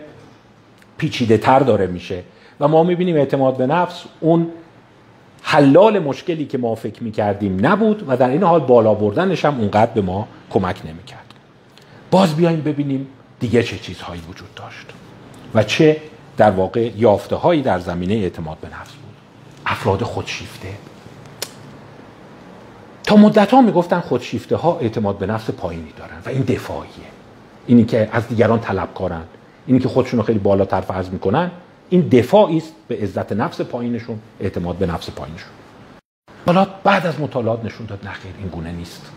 پیچیده 0.98 1.38
تر 1.38 1.60
داره 1.60 1.88
میشه. 1.88 2.24
و 2.60 2.68
ما 2.68 2.84
می‌بینیم 2.84 3.16
اعتماد 3.16 3.58
به 3.58 3.68
نفس 3.68 4.04
اون 4.20 4.48
حلال 5.48 6.00
مشکلی 6.00 6.46
که 6.46 6.58
ما 6.58 6.76
فکر 6.76 7.04
می‌کردیم 7.04 7.66
نبود 7.66 8.04
و 8.08 8.18
در 8.18 8.30
این 8.30 8.44
حال 8.44 8.60
بالا 8.60 8.94
بردنش 8.94 9.46
هم 9.46 9.60
اونقدر 9.60 9.92
به 9.92 10.02
ما 10.02 10.28
کمک 10.50 10.76
نمی‌کرد. 10.86 11.34
باز 12.12 12.36
بیایم 12.36 12.62
ببینیم 12.62 13.08
دیگه 13.40 13.64
چه 13.64 13.78
چیزهایی 13.78 14.22
وجود 14.30 14.54
داشت 14.56 14.86
و 15.56 15.64
چه 15.64 16.02
در 16.38 16.52
واقع 16.52 16.92
یافته 16.98 17.36
هایی 17.36 17.62
در 17.62 17.80
زمینه 17.80 18.14
اعتماد 18.14 18.58
به 18.58 18.68
نفس 18.68 18.92
بود. 18.92 19.16
افراد 19.66 20.04
خودشیفته. 20.04 20.68
تا 23.04 23.16
مدت 23.16 23.52
ها 23.52 23.62
می‌گفتن 23.62 24.00
خودشیفته 24.00 24.56
ها 24.56 24.80
اعتماد 24.80 25.18
به 25.18 25.26
نفس 25.26 25.50
پایینی 25.50 25.94
دارن 25.98 26.18
و 26.26 26.30
این 26.30 26.42
دفاعیه. 26.42 26.92
اینی 27.68 27.86
که 27.86 28.10
از 28.12 28.28
دیگران 28.28 28.60
طلبکارن. 28.60 29.24
اینی 29.68 29.80
که 29.80 29.88
خودشون 29.88 30.20
رو 30.20 30.26
خیلی 30.26 30.40
بالاتر 30.40 30.82
فرض 30.82 31.10
می‌کنن. 31.10 31.52
این 31.90 32.02
دفاعی 32.02 32.58
است 32.58 32.74
به 32.88 32.98
عزت 33.02 33.32
نفس 33.32 33.62
پایینشون 33.62 34.20
اعتماد 34.40 34.76
به 34.76 34.86
نفس 34.86 35.10
پایینشون. 35.10 35.50
حالا 36.46 36.68
بعد 36.84 37.08
از 37.08 37.20
مطالعات 37.20 37.66
نشون 37.66 37.86
داد 37.86 38.08
نخیر 38.08 38.32
این 38.38 38.48
گونه 38.48 38.72
نیست. 38.72 39.12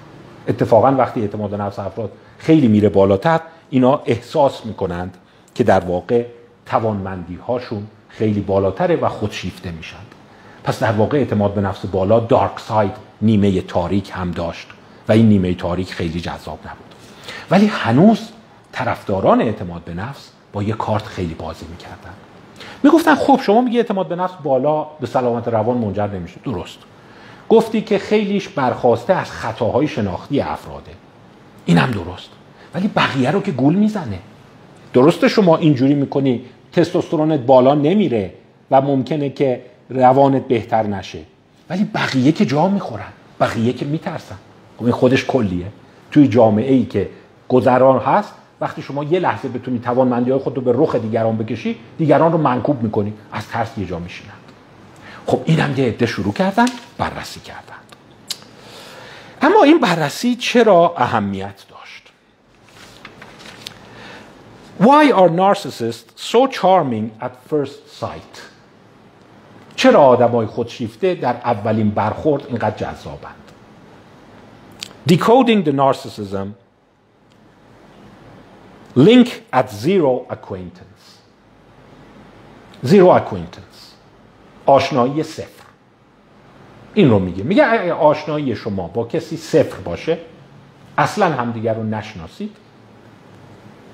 اتفاقا 0.48 0.92
وقتی 0.92 1.20
اعتماد 1.20 1.50
به 1.50 1.56
نفس 1.56 1.78
افراد 1.78 2.12
خیلی 2.38 2.68
میره 2.68 2.88
بالاتر 2.88 3.40
اینا 3.70 4.02
احساس 4.06 4.66
می‌کنند 4.66 5.16
که 5.54 5.64
در 5.64 5.80
واقع 5.80 6.26
توانمندی 6.66 7.34
هاشون 7.34 7.86
خیلی 8.08 8.40
بالاتره 8.40 8.96
و 8.96 9.08
خودشیفته 9.08 9.70
میشن. 9.70 9.96
پس 10.64 10.80
در 10.80 10.92
واقع 10.92 11.18
اعتماد 11.18 11.54
به 11.54 11.60
نفس 11.60 11.86
بالا 11.86 12.20
دارک 12.20 12.60
ساید 12.60 12.92
نیمه 13.22 13.60
تاریک 13.60 14.10
هم 14.14 14.30
داشت 14.30 14.68
و 15.08 15.12
این 15.12 15.28
نیمه 15.28 15.54
تاریک 15.54 15.92
خیلی 15.92 16.20
جذاب 16.20 16.58
نبود. 16.58 16.94
ولی 17.50 17.66
هنوز 17.66 18.28
طرفداران 18.72 19.40
اعتماد 19.40 19.84
به 19.84 19.94
نفس 19.94 20.30
با 20.52 20.62
یه 20.62 20.72
کارت 20.72 21.06
خیلی 21.06 21.34
بازی 21.34 21.66
می‌کردن. 21.70 22.27
می‌گفتن 22.82 23.14
خب 23.14 23.40
شما 23.42 23.60
میگی 23.60 23.76
اعتماد 23.76 24.08
به 24.08 24.16
نفس 24.16 24.34
بالا 24.42 24.86
به 25.00 25.06
سلامت 25.06 25.48
روان 25.48 25.78
منجر 25.78 26.06
نمیشه. 26.06 26.36
درست. 26.44 26.78
گفتی 27.48 27.80
که 27.80 27.98
خیلیش 27.98 28.48
برخواسته 28.48 29.14
از 29.14 29.30
خطاهای 29.30 29.88
شناختی 29.88 30.40
افراده. 30.40 30.90
این 31.64 31.78
هم 31.78 31.90
درست. 31.90 32.28
ولی 32.74 32.88
بقیه 32.88 33.30
رو 33.30 33.40
که 33.40 33.52
گول 33.52 33.74
می‌زنه. 33.74 34.18
درسته 34.92 35.28
شما 35.28 35.56
اینجوری 35.56 35.94
می‌کنی 35.94 36.44
تستوسترونت 36.72 37.40
بالا 37.40 37.74
نمیره 37.74 38.32
و 38.70 38.80
ممکنه 38.80 39.30
که 39.30 39.60
روانت 39.90 40.42
بهتر 40.48 40.82
نشه. 40.82 41.18
ولی 41.70 41.84
بقیه 41.84 42.32
که 42.32 42.46
جا 42.46 42.68
می‌خورن. 42.68 43.12
بقیه 43.40 43.72
که 43.72 43.84
میترسن. 43.84 44.36
خب 44.78 44.84
این 44.84 44.92
خودش 44.92 45.24
کلیه. 45.24 45.66
توی 46.10 46.28
جامعه 46.28 46.72
ای 46.72 46.84
که 46.84 47.08
گذران 47.48 47.98
هست 47.98 48.34
وقتی 48.60 48.82
شما 48.82 49.04
یه 49.04 49.20
لحظه 49.20 49.48
بتونی 49.48 49.78
توانمندی 49.78 50.30
های 50.30 50.40
خود 50.40 50.56
رو 50.56 50.62
به 50.62 50.72
رخ 50.74 50.94
دیگران 50.94 51.36
بکشی 51.36 51.76
دیگران 51.98 52.32
رو 52.32 52.38
منکوب 52.38 52.82
می‌کنی. 52.82 53.12
از 53.32 53.48
ترس 53.48 53.78
یه 53.78 53.86
جا 53.86 53.98
میشینند 53.98 54.38
خب 55.26 55.42
این 55.44 55.60
هم 55.60 55.78
یه 55.78 55.84
عده 55.84 56.06
شروع 56.06 56.32
کردن 56.32 56.66
بررسی 56.98 57.40
کردند 57.40 57.78
اما 59.42 59.62
این 59.62 59.80
بررسی 59.80 60.36
چرا 60.36 60.94
اهمیت 60.96 61.64
داشت؟ 61.70 62.08
Why 64.80 65.12
are 65.12 65.28
narcissists 65.28 66.32
so 66.32 66.46
charming 66.46 67.24
at 67.24 67.32
first 67.50 68.00
sight? 68.00 68.38
چرا 69.76 70.00
آدمای 70.00 70.46
خودشیفته 70.46 71.14
در 71.14 71.36
اولین 71.44 71.90
برخورد 71.90 72.46
اینقدر 72.46 72.76
جذابند؟ 72.76 73.34
Decoding 75.08 75.68
the 75.68 75.72
narcissism 75.72 76.46
link 78.98 79.28
at 79.52 79.70
zero 79.70 80.26
acquaintance. 80.30 81.04
Zero 82.84 83.10
acquaintance. 83.20 83.78
آشنایی 84.66 85.22
صفر 85.22 85.64
این 86.94 87.10
رو 87.10 87.18
میگه. 87.18 87.44
میگه 87.44 87.92
آشنایی 87.92 88.56
شما 88.56 88.88
با 88.88 89.04
کسی 89.04 89.36
صفر 89.36 89.76
باشه 89.80 90.18
اصلا 90.98 91.26
همدیگر 91.26 91.74
رو 91.74 91.82
نشناسید 91.82 92.56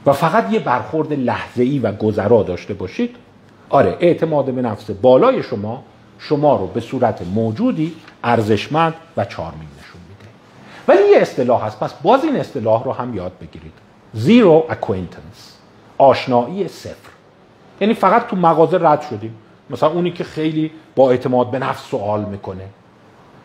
و 0.06 0.12
فقط 0.12 0.52
یه 0.52 0.58
برخورد 0.58 1.12
لحظه‌ای 1.12 1.78
و 1.78 1.92
گذرا 1.92 2.42
داشته 2.42 2.74
باشید 2.74 3.16
آره 3.70 3.96
اعتماد 4.00 4.44
به 4.50 4.62
نفس 4.62 4.90
بالای 4.90 5.42
شما 5.42 5.84
شما 6.18 6.56
رو 6.56 6.66
به 6.66 6.80
صورت 6.80 7.22
موجودی 7.34 7.94
ارزشمند 8.24 8.94
و 9.16 9.24
چارمین 9.24 9.68
نشون 9.80 10.00
میده. 10.08 10.30
ولی 10.88 11.10
یه 11.10 11.18
اصطلاح 11.18 11.64
هست. 11.64 11.80
پس 11.80 11.94
باز 11.94 12.24
این 12.24 12.36
اصطلاح 12.36 12.84
رو 12.84 12.92
هم 12.92 13.16
یاد 13.16 13.32
بگیرید. 13.40 13.83
zero 14.14 14.66
acquaintance 14.70 15.56
آشنایی 15.98 16.68
صفر. 16.68 17.10
یعنی 17.80 17.94
فقط 17.94 18.26
تو 18.26 18.36
مغازه 18.36 18.78
رد 18.80 19.02
شدیم. 19.02 19.34
مثلا 19.70 19.88
اونی 19.88 20.10
که 20.10 20.24
خیلی 20.24 20.70
با 20.96 21.10
اعتماد 21.10 21.50
به 21.50 21.58
نفس 21.58 21.84
سوال 21.84 22.24
می‌کنه. 22.24 22.68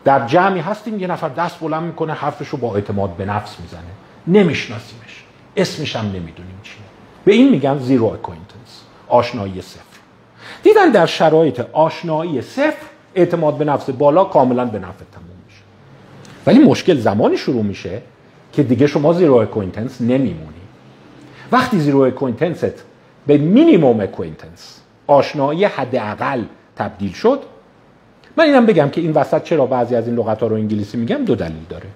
در 0.04 0.26
جمعی 0.26 0.60
هستیم 0.60 1.00
یه 1.00 1.06
نفر 1.06 1.28
دست 1.28 1.60
بلند 1.60 1.82
می‌کنه 1.82 2.12
حرفش 2.12 2.54
با 2.54 2.74
اعتماد 2.74 3.10
به 3.10 3.24
نفس 3.24 3.60
می‌زنه. 3.60 3.80
نمیشناسیمش. 4.26 5.24
اسمش 5.56 5.96
هم 5.96 6.06
نمی‌دونیم 6.06 6.60
چیه. 6.62 6.82
به 7.24 7.32
این 7.32 7.50
میگن 7.50 7.78
zero 7.78 8.04
acquaintance 8.04 8.84
آشنایی 9.08 9.62
صفر. 9.62 9.82
دیدن 10.62 10.90
در 10.90 11.06
شرایط 11.06 11.60
آشنایی 11.72 12.42
صفر 12.42 12.86
اعتماد 13.14 13.58
به 13.58 13.64
نفس 13.64 13.90
بالا 13.90 14.24
کاملا 14.24 14.64
به 14.64 14.78
نفع 14.78 15.04
تموم 15.12 15.36
میشه. 15.46 15.62
ولی 16.46 16.58
مشکل 16.58 16.96
زمانی 17.00 17.36
شروع 17.36 17.62
میشه 17.62 18.02
که 18.52 18.62
دیگه 18.62 18.86
شما 18.86 19.12
zero 19.12 19.34
acquaintance 19.34 20.00
نمیمونی 20.00 20.59
وقتی 21.52 21.78
zero 21.78 22.00
acquaintance 22.00 22.78
ت 22.78 22.84
به 23.26 23.38
minimum 23.38 24.00
acquaintance 24.00 24.80
آشنایی 25.06 25.64
حداقل 25.64 26.44
تبدیل 26.76 27.12
شد 27.12 27.40
من 28.36 28.44
اینم 28.44 28.66
بگم 28.66 28.88
که 28.88 29.00
این 29.00 29.12
وسط 29.12 29.42
چرا 29.42 29.66
بعضی 29.66 29.94
از 29.94 30.06
این 30.06 30.16
لغت 30.16 30.40
ها 30.40 30.46
رو 30.46 30.56
انگلیسی 30.56 30.96
میگم؟ 30.96 31.24
دو 31.24 31.34
دلیل 31.34 31.64
داره. 31.68 31.86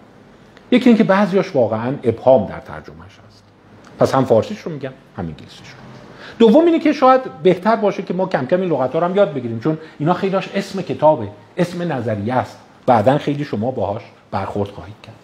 یکی 0.71 0.89
اینکه 0.89 1.05
بعضیاش 1.05 1.57
واقعا 1.57 1.95
ابهام 2.05 2.47
در 2.47 2.61
ترجمهش 2.61 3.19
هست. 3.29 3.45
پس 3.99 4.15
هم 4.15 4.25
فارسیش 4.25 4.59
رو 4.59 4.73
میگم 4.73 4.93
هم 5.17 5.27
انگلیسیش 5.27 5.69
رو. 5.69 5.77
دوم 6.39 6.65
اینه 6.65 6.79
که 6.79 6.93
شاید 6.93 7.21
بهتر 7.43 7.77
باشه 7.77 8.03
که 8.03 8.15
ما 8.15 8.27
کم 8.27 8.47
کم 8.47 8.61
این 8.61 8.71
لغت 8.71 8.95
رو 8.95 9.01
هم 9.01 9.17
یاد 9.17 9.35
بگیریم 9.35 9.61
چون 9.61 9.79
اینا 9.99 10.15
خیلیش 10.15 10.49
اسم 10.55 10.83
کتابه 10.83 11.29
اسم 11.57 11.93
نظریه 11.93 12.35
است. 12.35 12.59
بعدا 12.87 13.19
خیلی 13.19 13.45
شما 13.45 13.71
باهاش 13.71 14.03
برخورد 14.31 14.71
خواهید 14.71 14.97
کرد. 15.03 15.24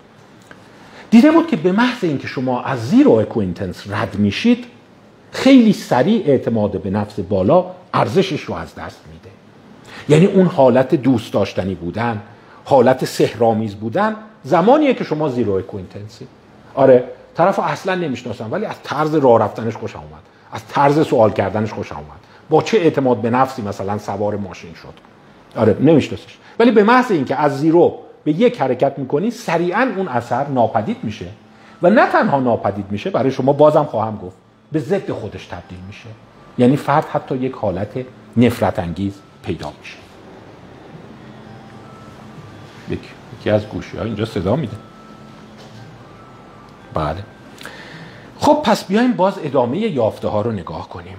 دیده 1.11 1.31
بود 1.31 1.47
که 1.47 1.57
به 1.57 1.73
محض 1.73 2.05
اینکه 2.05 2.27
شما 2.27 2.63
از 2.63 2.89
zero 2.89 3.13
acquaintance 3.13 3.85
رد 3.91 4.17
میشید 4.19 4.65
خیلی 5.33 5.73
سریع 5.73 6.23
اعتماد 6.27 6.83
به 6.83 6.91
نفس 6.91 7.21
بالا 7.21 7.65
ارزشش 7.95 8.41
رو 8.41 8.55
از 8.55 8.75
دست 8.75 9.01
میده. 9.13 9.31
یعنی 10.09 10.27
اون 10.27 10.47
حالت 10.47 10.95
دوست 10.95 11.33
داشتنی 11.33 11.75
بودن 11.75 12.23
حالت 12.65 13.05
سحرآمیز 13.05 13.75
بودن 13.75 14.17
زمانیه 14.45 14.95
که 14.95 15.05
شما 15.05 15.29
zero 15.29 15.53
acquaintance 15.53 16.21
ی 16.21 16.27
آره 16.75 17.05
طرف 17.35 17.59
اصلا 17.59 17.95
نمی‌شناسم 17.95 18.53
ولی 18.53 18.65
از 18.65 18.77
طرز 18.83 19.15
راه 19.15 19.41
رفتنش 19.41 19.77
خوشم 19.77 19.99
اومد 19.99 20.23
از 20.53 20.67
طرز 20.69 21.07
سوال 21.07 21.33
کردنش 21.33 21.73
خوشم 21.73 21.95
اومد 21.95 22.21
با 22.51 22.63
چه 22.63 22.79
اعتماد 22.79 23.21
به 23.21 23.31
نفسی 23.31 23.63
مثلا 23.63 23.99
سوار 23.99 24.37
ماشین 24.37 24.75
شد؟ 24.75 24.95
آره 25.61 25.77
نمیشناسش 25.81 26.39
ولی 26.59 26.71
به 26.71 26.85
محض 26.85 27.11
اینکه 27.11 27.37
از 27.37 27.61
زیرو 27.61 27.99
به 28.25 28.33
یک 28.33 28.61
حرکت 28.61 28.99
می‌کنی 28.99 29.31
سریعا 29.31 29.93
اون 29.97 30.09
اثر 30.09 30.47
ناپدید 30.47 30.97
میشه. 31.03 31.27
و 31.83 31.91
نه 31.91 32.07
تنها 32.07 32.41
ناپدید 32.41 32.87
میشه 32.91 33.11
برای 33.11 33.31
شما 33.31 33.53
بازم 33.53 33.85
خواهم 33.85 34.17
گفت 34.17 34.37
به 34.73 34.79
ضد 34.79 35.11
خودش 35.11 35.47
تبدیل 35.47 35.79
میشه. 35.87 36.09
یعنی 36.59 36.77
فرد 36.77 37.05
حتی 37.05 37.37
یک 37.37 37.53
حالت 37.53 38.05
نفرت 38.37 38.79
انگیز 38.79 39.15
پیدا 39.43 39.73
میشه. 39.81 39.97
یکی 43.41 43.51
از 43.51 43.67
گوشی 43.67 43.97
ها 43.97 44.05
اینجا 44.05 44.25
صدا 44.25 44.57
میده. 44.57 44.77
بله. 46.95 47.25
خب 48.39 48.63
پس 48.65 48.85
بیایم 48.85 49.13
باز 49.13 49.35
ادامه 49.43 49.79
یافته 49.79 50.29
ها 50.29 50.41
رو 50.41 50.53
نگاه 50.53 50.89
کنیم. 50.89 51.17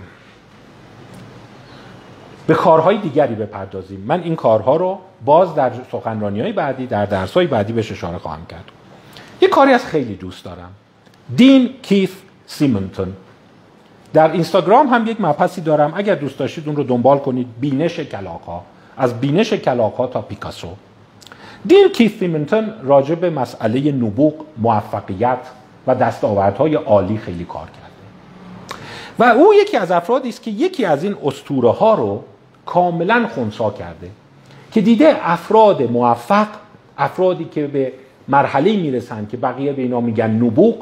به 2.51 2.57
کارهای 2.57 2.97
دیگری 2.97 3.35
بپردازیم. 3.35 4.03
من 4.07 4.23
این 4.23 4.35
کارها 4.35 4.75
رو 4.75 4.99
باز 5.25 5.55
در 5.55 5.71
سخنرانی 5.91 6.41
های 6.41 6.53
بعدی 6.53 6.87
در 6.87 7.05
درس 7.05 7.33
های 7.33 7.47
بعدی 7.47 7.73
بهش 7.73 7.91
اشاره 7.91 8.17
خواهم 8.17 8.45
کرد. 8.45 8.63
یه 9.41 9.47
کاری 9.47 9.73
از 9.73 9.85
خیلی 9.85 10.15
دوست 10.15 10.45
دارم. 10.45 10.71
دین 11.35 11.69
کیف 11.81 12.21
سیمنتون 12.45 13.13
در 14.13 14.31
اینستاگرام 14.31 14.87
هم 14.87 15.07
یک 15.07 15.21
مبحثی 15.21 15.61
دارم. 15.61 15.93
اگر 15.95 16.15
دوست 16.15 16.37
داشتید 16.37 16.67
اون 16.67 16.75
رو 16.75 16.83
دنبال 16.83 17.17
کنید. 17.17 17.47
بینش 17.59 17.99
کلاق 17.99 18.41
ها 18.41 18.63
از 18.97 19.19
بینش 19.19 19.53
کلاق 19.53 19.95
ها 19.95 20.07
تا 20.07 20.21
پیکاسو. 20.21 20.67
دین 21.65 21.89
کیف 21.89 22.19
سیمنتون 22.19 22.73
راجع 22.83 23.15
به 23.15 23.29
مسئله 23.29 23.91
نبوغ 23.91 24.33
موفقیت 24.57 25.39
و 25.87 25.95
دستاوردهای 25.95 26.75
عالی 26.75 27.17
خیلی 27.17 27.45
کار 27.45 27.65
کرده. 27.65 27.81
و 29.19 29.23
او 29.23 29.53
یکی 29.53 29.77
از 29.77 29.91
افرادی 29.91 30.29
است 30.29 30.43
که 30.43 30.51
یکی 30.51 30.85
از 30.85 31.03
این 31.03 31.15
اسطوره 31.23 31.69
ها 31.69 31.93
رو 31.93 32.23
کاملا 32.71 33.27
خونسا 33.27 33.69
کرده 33.69 34.09
که 34.71 34.81
دیده 34.81 35.29
افراد 35.31 35.83
موفق 35.83 36.47
افرادی 36.97 37.45
که 37.45 37.67
به 37.67 37.93
مرحله 38.27 38.77
می‌رسن 38.77 39.27
که 39.31 39.37
بقیه 39.37 39.73
به 39.73 39.81
اینا 39.81 40.01
میگن 40.01 40.31
نبوغ 40.31 40.75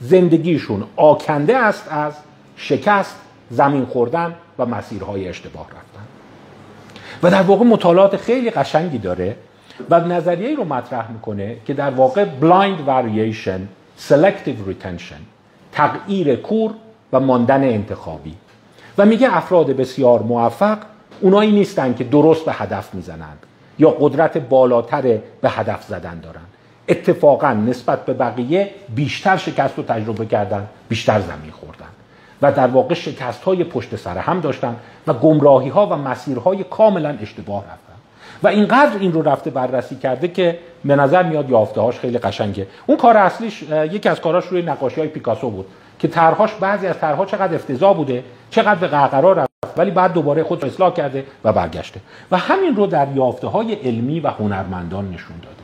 زندگیشون 0.00 0.84
آکنده 0.96 1.56
است 1.56 1.92
از 1.92 2.12
شکست 2.56 3.16
زمین 3.50 3.84
خوردن 3.84 4.34
و 4.58 4.66
مسیرهای 4.66 5.28
اشتباه 5.28 5.66
رفتن. 5.66 6.04
و 7.22 7.30
در 7.30 7.42
واقع 7.42 7.64
مطالعات 7.64 8.16
خیلی 8.16 8.50
قشنگی 8.50 8.98
داره 8.98 9.36
و 9.90 10.00
نظریه 10.00 10.56
رو 10.56 10.64
مطرح 10.64 11.10
می‌کنه 11.10 11.56
که 11.66 11.74
در 11.74 11.90
واقع 11.90 12.24
blind 12.40 12.88
variation 12.88 13.60
selective 14.10 14.70
retention 14.70 15.22
تغییر 15.72 16.36
کور 16.36 16.70
و 17.12 17.20
ماندن 17.20 17.64
انتخابی. 17.64 18.34
و 18.98 19.06
میگه 19.06 19.36
افراد 19.36 19.66
بسیار 19.66 20.22
موفق 20.22 20.78
اونایی 21.20 21.52
نیستن 21.52 21.94
که 21.94 22.04
درست 22.04 22.44
به 22.44 22.52
هدف 22.52 22.94
می‌زنند 22.94 23.38
یا 23.78 23.90
قدرت 23.90 24.38
بالاتر 24.38 25.02
به 25.40 25.50
هدف 25.50 25.82
زدن 25.82 26.20
دارن. 26.20 26.40
اتفاقا 26.88 27.52
نسبت 27.52 28.04
به 28.04 28.12
بقیه 28.12 28.70
بیشتر 28.94 29.36
شکست 29.36 29.74
رو 29.76 29.82
تجربه 29.82 30.26
کردن 30.26 30.66
بیشتر 30.88 31.20
زمین 31.20 31.50
خوردن 31.50 31.86
و 32.42 32.52
در 32.52 32.66
واقع 32.66 32.94
شکست 32.94 33.42
های 33.42 33.64
پشت 33.64 33.96
سر 33.96 34.18
هم 34.18 34.40
داشتن 34.40 34.76
و 35.06 35.12
گمراهی 35.12 35.68
ها 35.68 35.86
و 35.86 35.94
مسیرهای 35.94 36.64
کاملا 36.64 37.16
اشتباه 37.22 37.64
رفتن. 37.64 37.90
و 38.42 38.48
اینقدر 38.48 38.98
این 39.00 39.12
رو 39.12 39.22
رفته 39.22 39.50
بررسی 39.50 39.96
کرده 39.96 40.28
که 40.28 40.58
به 40.84 40.96
نظر 40.96 41.22
میاد 41.22 41.50
یافته 41.50 41.80
هاش 41.80 41.98
خیلی 41.98 42.18
قشنگه. 42.18 42.66
اون 42.86 42.96
کار 42.96 43.16
اصلیش 43.16 43.62
یکی 43.62 44.08
از 44.08 44.20
کاراش 44.20 44.46
روی 44.46 44.62
نقاشی 44.62 45.00
های 45.00 45.08
پیکاسو 45.08 45.50
بود 45.50 45.66
که 45.98 46.08
طرحهاش 46.08 46.50
بعضی 46.60 46.86
از 46.86 46.98
طرحها 46.98 47.26
چقدر 47.26 47.54
افتضاح 47.54 47.96
بوده 47.96 48.24
چقدر 48.50 48.74
به 48.74 48.86
قهقرا 48.86 49.32
رفت. 49.32 49.49
ولی 49.76 49.90
بعد 49.90 50.12
دوباره 50.12 50.42
خود 50.42 50.64
اصلاح 50.64 50.92
کرده 50.94 51.24
و 51.44 51.52
برگشته. 51.52 52.00
و 52.30 52.36
همین 52.36 52.76
رو 52.76 52.86
در 52.86 53.06
یافته 53.14 53.46
های 53.46 53.74
علمی 53.74 54.20
و 54.20 54.28
هنرمندان 54.28 55.04
نشون 55.04 55.36
داده. 55.42 55.56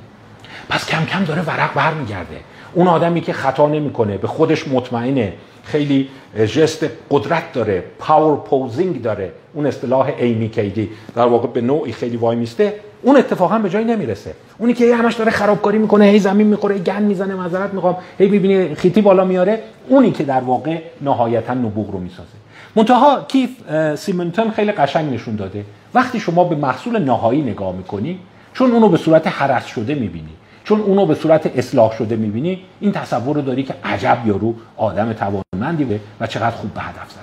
پس 0.69 0.87
کم 0.87 1.05
کم 1.05 1.25
داره 1.25 1.43
ورق 1.43 1.75
برمیگرده. 1.75 2.41
اون 2.75 2.89
آدمی 2.89 3.21
که 3.21 3.33
خطا 3.33 3.69
نمی‌کنه 3.69 4.19
به 4.19 4.29
خودش 4.29 4.69
مطمئنه. 4.69 5.33
خیلی 5.65 6.09
ژست 6.55 6.87
قدرت 7.11 7.53
داره 7.53 7.85
power 7.99 8.37
posing 8.37 9.03
داره. 9.03 9.33
اون 9.55 9.67
اصطلاح 9.67 10.13
ایمی 10.19 10.49
کادی 10.49 10.91
در 11.15 11.27
واقع 11.27 11.49
به 11.49 11.61
نوعی 11.61 11.93
خیلی 11.93 12.17
وای 12.17 12.37
میسته. 12.37 12.75
اون 13.03 13.17
اتفاقا 13.17 13.59
به 13.59 13.71
جایی 13.71 13.85
نمی‌رسه. 13.85 14.35
اونی 14.59 14.75
که 14.75 14.97
همش 14.97 15.15
داره 15.15 15.31
خرابکاری 15.31 15.79
می‌کنه 15.79 16.05
هی 16.05 16.19
زمین 16.19 16.47
می‌خوره 16.47 16.79
گند 16.79 17.03
می‌زنه 17.03 17.35
معذرت 17.35 17.75
می‌خوام. 17.75 17.97
هی 18.19 18.29
می‌بینی 18.29 18.75
خیتی 18.75 19.01
بالا 19.01 19.25
میاره. 19.25 19.63
اونی 19.89 20.11
که 20.11 20.25
در 20.25 20.41
واقع 20.41 20.79
نهایتا 21.01 21.55
نبوغ 21.55 21.91
رو 21.91 21.99
می‌سازه. 21.99 22.36
منتها 22.77 23.25
کیث 23.29 23.51
سیمنتون 23.97 24.51
خیلی 24.51 24.73
قشنگ 24.73 25.15
نشون 25.15 25.37
داده. 25.37 25.65
وقتی 25.95 26.21
شما 26.21 26.45
به 26.45 26.57
محصول 26.57 26.99
نهایی 26.99 27.43
نگاه 27.43 27.73
می‌کنی 27.73 28.19
چون 28.53 28.71
اونو 28.71 28.89
به 28.89 28.97
صورت 28.97 29.27
هرس 29.27 29.67
شده 29.67 29.95
می‌بینی 29.95 30.33
چون 30.65 30.81
اونو 30.81 31.07
به 31.07 31.15
صورت 31.15 31.59
اصلاح 31.59 31.93
شده 31.93 32.17
می‌بینی 32.17 32.63
این 32.81 32.93
تصور 32.93 33.37
رو 33.37 33.43
داری 33.43 33.63
که 33.63 33.75
عجب 33.85 34.19
یارو 34.27 34.55
آدم 34.77 35.13
توانمندی 35.13 35.85
بوده 35.85 36.01
و 36.21 36.27
چقدر 36.27 36.57
خوب 36.57 36.75
به 36.75 36.81
هدف 36.81 37.11
زده. 37.11 37.23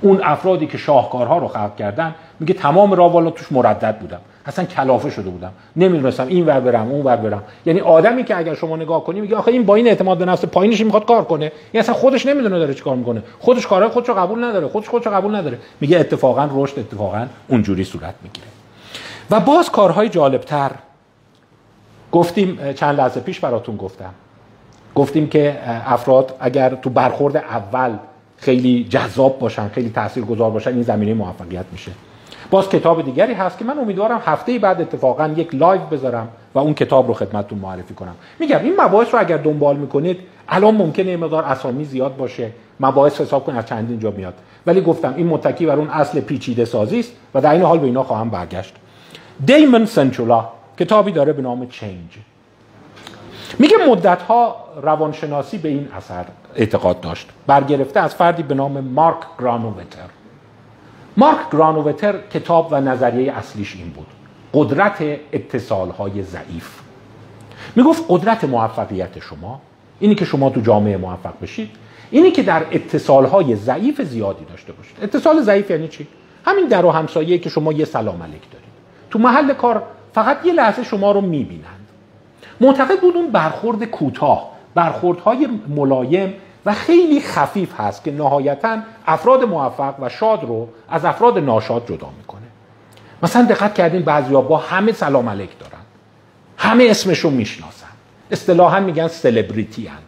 اون 0.00 0.20
افرادی 0.24 0.66
که 0.66 0.78
شاهکارها 0.78 1.38
رو 1.38 1.48
خلق 1.48 1.76
کردن 1.76 2.14
میگه 2.40 2.54
تمام 2.54 2.92
راه 2.92 3.12
والا 3.12 3.30
توش 3.30 3.52
مردد 3.52 3.98
بودم. 3.98 4.20
اصلا 4.48 4.64
کلافه 4.64 5.10
شده 5.10 5.30
بودم. 5.30 5.52
نمی‌دونستم 5.76 6.26
این 6.26 6.46
ور 6.46 6.60
برم 6.60 6.88
اون 6.88 7.02
ور 7.02 7.16
برم. 7.16 7.42
یعنی 7.66 7.80
آدمی 7.80 8.24
که 8.24 8.36
اگر 8.36 8.54
شما 8.54 8.76
نگاه 8.76 9.04
کنی 9.04 9.20
میگه 9.20 9.36
آخه 9.36 9.50
این 9.50 9.64
با 9.64 9.74
این 9.74 9.86
اعتماد 9.86 10.18
به 10.18 10.24
نفس 10.24 10.44
پایینش 10.44 10.80
می‌خواد 10.80 11.06
کار 11.06 11.24
کنه. 11.24 11.44
یعنی 11.44 11.82
اصلا 11.82 11.94
خودش 11.94 12.26
نمی‌دونه 12.26 12.58
داره 12.58 12.74
چیکار 12.74 12.96
می‌کنه. 12.96 13.22
خودش 13.38 13.66
کارهای 13.66 13.90
خودش 13.90 14.10
قبول 14.10 14.44
نداره. 14.44 14.68
خودش 14.68 14.88
خودش 14.88 15.06
قبول 15.06 15.34
نداره. 15.34 15.58
میگه 15.80 15.98
اتفاقا 15.98 16.48
رشد 16.52 16.78
اتفاقا 16.78 17.26
اونجوری 17.48 17.84
صورت 17.84 18.14
می‌گیره. 18.22 18.46
و 19.30 19.40
باز 19.40 19.70
کارهای 19.70 20.08
جالبتر. 20.08 20.70
گفتیم 22.12 22.72
چند 22.72 22.98
لحظه 23.00 23.20
پیش 23.20 23.40
براتون 23.40 23.76
گفتم. 23.76 24.10
گفتیم 24.94 25.28
که 25.28 25.58
افراد 25.86 26.36
اگر 26.40 26.74
تو 26.74 26.90
برخورد 26.90 27.36
اول 27.36 27.96
خیلی 28.36 28.86
جذاب 28.90 29.38
باشن 29.38 29.68
خیلی 29.68 29.90
تاثیرگذار 29.90 30.50
باشن 30.50 30.70
این 30.70 30.82
زمینه 30.82 31.14
موفقیت 31.14 31.64
میشه. 31.72 31.90
باز 32.50 32.68
کتاب 32.68 33.02
دیگری 33.02 33.32
هست 33.32 33.58
که 33.58 33.64
من 33.64 33.78
امیدوارم 33.78 34.22
هفته 34.24 34.58
بعد 34.58 34.80
اتفاقا 34.80 35.28
یک 35.36 35.54
لایو 35.54 35.80
بذارم 35.80 36.28
و 36.54 36.58
اون 36.58 36.74
کتاب 36.74 37.08
رو 37.08 37.14
خدمتتون 37.14 37.58
معرفی 37.58 37.94
کنم. 37.94 38.14
میگم 38.38 38.58
این 38.58 38.80
مباحث 38.80 39.14
رو 39.14 39.20
اگر 39.20 39.36
دنبال 39.36 39.76
می‌کنید 39.76 40.18
الان 40.48 40.74
ممکنه 40.74 41.16
مقدار 41.16 41.44
اسامی 41.44 41.84
زیاد 41.84 42.16
باشه 42.16 42.50
مباحث 42.80 43.20
حساب 43.20 43.44
کن 43.44 43.56
از 43.56 43.66
چندین 43.66 43.98
جا 43.98 44.10
میاد. 44.10 44.34
ولی 44.66 44.80
گفتم 44.80 45.14
این 45.16 45.26
متکی 45.26 45.66
بر 45.66 45.76
اون 45.76 45.88
اصل 45.88 46.20
پیچیده 46.20 46.64
سازی 46.64 47.00
است 47.00 47.12
و 47.34 47.40
در 47.40 47.52
این 47.52 47.62
حال 47.62 47.78
به 47.78 47.86
اینا 47.86 48.02
خواهم 48.02 48.30
برگشت. 48.30 48.74
دیمن 49.44 49.84
سنتولا 49.84 50.48
کتابی 50.78 51.12
داره 51.12 51.32
به 51.32 51.42
نام 51.42 51.68
Change 51.68 52.18
میگه 53.58 53.76
مدت 53.88 54.22
ها 54.22 54.56
روانشناسی 54.82 55.58
به 55.58 55.68
این 55.68 55.88
اثر 55.96 56.24
اعتقاد 56.56 57.00
داشت. 57.00 57.28
برگرفته 57.46 58.00
از 58.00 58.14
فردی 58.14 58.42
به 58.42 58.54
نام 58.54 58.80
مارک 58.80 59.18
گرانووتر 59.40 60.17
مارک 61.18 61.50
گرانووتر 61.52 62.14
کتاب 62.32 62.68
و 62.70 62.80
نظریه 62.80 63.32
اصلیش 63.32 63.76
این 63.76 63.90
بود. 63.90 64.06
قدرت 64.54 65.02
اتصال 65.32 65.90
های 65.90 66.22
ضعیف. 66.22 66.80
می‌گفت 67.76 68.04
قدرت 68.08 68.44
موفقیت 68.44 69.18
شما 69.18 69.60
اینی 70.00 70.14
که 70.14 70.24
شما 70.24 70.50
تو 70.50 70.60
جامعه 70.60 70.96
موفق 70.96 71.32
بشید 71.42 71.70
اینی 72.10 72.30
که 72.30 72.42
در 72.42 72.62
اتصال 72.72 73.26
های 73.26 73.56
ضعیف 73.56 74.02
زیادی 74.02 74.44
داشته 74.44 74.72
باشید. 74.72 74.96
اتصال 75.02 75.42
ضعیف 75.42 75.70
یعنی 75.70 75.88
چی؟ 75.88 76.06
همین 76.46 76.66
در 76.68 76.84
و 76.84 76.90
همسایه 76.90 77.38
که 77.38 77.50
شما 77.50 77.72
یه 77.72 77.84
سلام 77.84 78.22
علیک 78.22 78.50
دارید. 78.52 78.68
تو 79.10 79.18
محل 79.18 79.54
کار 79.54 79.82
فقط 80.14 80.46
یه 80.46 80.52
لحظه 80.52 80.84
شما 80.84 81.12
رو 81.12 81.20
می‌بینند. 81.20 81.88
معتقد 82.60 83.00
بود 83.00 83.16
اون 83.16 83.30
برخورد 83.30 83.84
کوتاه 83.84 84.50
برخوردهای 84.74 85.48
ملایم 85.68 86.34
و 86.68 86.72
خیلی 86.72 87.20
خفیف 87.20 87.80
هست 87.80 88.04
که 88.04 88.12
نهایتا 88.12 88.78
افراد 89.06 89.44
موفق 89.44 89.94
و 90.00 90.08
شاد 90.08 90.44
رو 90.44 90.68
از 90.88 91.04
افراد 91.04 91.38
ناشاد 91.38 91.86
جدا 91.86 92.10
می‌کنه. 92.18 92.40
مثلا 93.22 93.44
دقت 93.44 93.74
کردین 93.74 94.02
بعضیا 94.02 94.40
با 94.40 94.56
همه 94.56 94.92
سلام 94.92 95.28
علیک 95.28 95.58
دارن. 95.58 95.82
همه 96.56 96.86
اسمشون 96.90 97.32
می‌شناسن. 97.32 97.86
اصطلاحا 98.30 98.80
میگن 98.80 99.08
سلبریتی 99.08 99.86
هند 99.86 100.02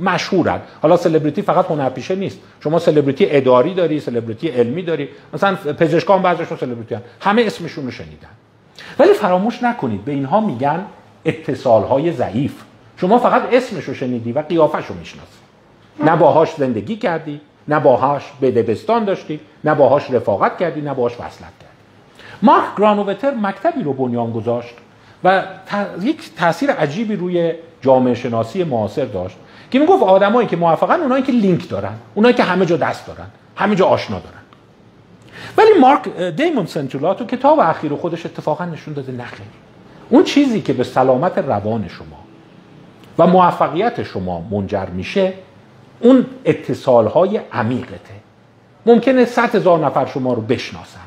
مشهورن. 0.00 0.60
حالا 0.82 0.96
سلبریتی 0.96 1.42
فقط 1.42 1.66
هنرپیشه 1.66 2.14
نیست. 2.14 2.38
شما 2.60 2.78
سلبریتی 2.78 3.26
اداری 3.30 3.74
داری 3.74 4.00
سلبریتی 4.00 4.48
علمی 4.48 4.82
داری. 4.82 5.08
مثلا 5.34 5.54
پزشکان 5.56 6.22
بعضیشون 6.22 6.56
سلبریتی 6.58 6.94
هن. 6.94 7.02
همه 7.20 7.42
اسمشون 7.42 7.84
رو 7.84 7.90
شنیدن. 7.90 8.28
ولی 8.98 9.12
فراموش 9.12 9.62
نکنید 9.62 10.04
به 10.04 10.12
اینها 10.12 10.40
میگن 10.40 10.84
اتصال 11.24 11.82
های 11.82 12.12
ضعیف. 12.12 12.54
شما 12.96 13.18
فقط 13.18 13.42
اسمش 13.52 13.84
رو 13.84 13.94
شنیدی 13.94 14.32
و 14.32 14.42
قیافش 14.42 14.86
رو 14.86 14.94
می‌شناسی. 14.94 15.45
نه 16.00 16.16
باهاش 16.16 16.54
زندگی 16.54 16.96
کردی 16.96 17.40
نه 17.68 17.80
باهاش 17.80 18.22
بدبستان 18.42 19.04
داشتی 19.04 19.40
نه 19.64 19.74
باهاش 19.74 20.10
رفاقت 20.10 20.58
کردی 20.58 20.80
نه 20.80 20.94
باهاش 20.94 21.12
وصلت 21.12 21.38
کردی. 21.38 21.76
مارک 22.42 22.64
گرانووتر 22.78 23.34
مکتبی 23.34 23.82
رو 23.82 23.92
بنیان 23.92 24.32
گذاشت 24.32 24.74
و 25.24 25.42
یک 26.02 26.34
تاثیر 26.36 26.70
عجیبی 26.70 27.16
روی 27.16 27.52
جامعه 27.80 28.14
شناسی 28.14 28.64
معاصر 28.64 29.04
داشت 29.04 29.36
که 29.70 29.78
می‌گفت 29.78 30.02
آدمایی 30.02 30.48
که 30.48 30.56
موفقن 30.56 31.00
اونایی 31.00 31.22
که 31.22 31.32
لینک 31.32 31.68
دارن 31.68 31.94
اونایی 32.14 32.34
که 32.34 32.42
همه 32.42 32.66
جا 32.66 32.76
دست 32.76 33.06
دارن 33.06 33.26
همه 33.56 33.74
جا 33.74 33.86
آشنا 33.86 34.18
دارن. 34.18 34.36
ولی 35.56 35.80
مارک 35.80 36.16
دیمون 36.16 36.66
سنتولا 36.66 37.14
تو 37.14 37.26
کتاب 37.26 37.60
اخیر 37.60 37.94
خودش 37.94 38.26
اتفاقا 38.26 38.64
نشون 38.64 38.94
داده 38.94 39.12
نخیر 39.12 39.46
اون 40.08 40.24
چیزی 40.24 40.60
که 40.60 40.72
به 40.72 40.84
سلامت 40.84 41.38
روان 41.38 41.88
شما 41.88 42.16
و 43.18 43.26
موفقیت 43.26 44.02
شما 44.02 44.40
منجر 44.50 44.86
میشه 44.86 45.32
اون 46.00 46.26
اتصال 46.44 47.06
های 47.06 47.40
عمیقته. 47.52 48.14
ممکنه 48.86 49.24
صد 49.24 49.54
هزار 49.54 49.86
نفر 49.86 50.06
شما 50.06 50.34
رو 50.34 50.42
بشناسند 50.42 51.02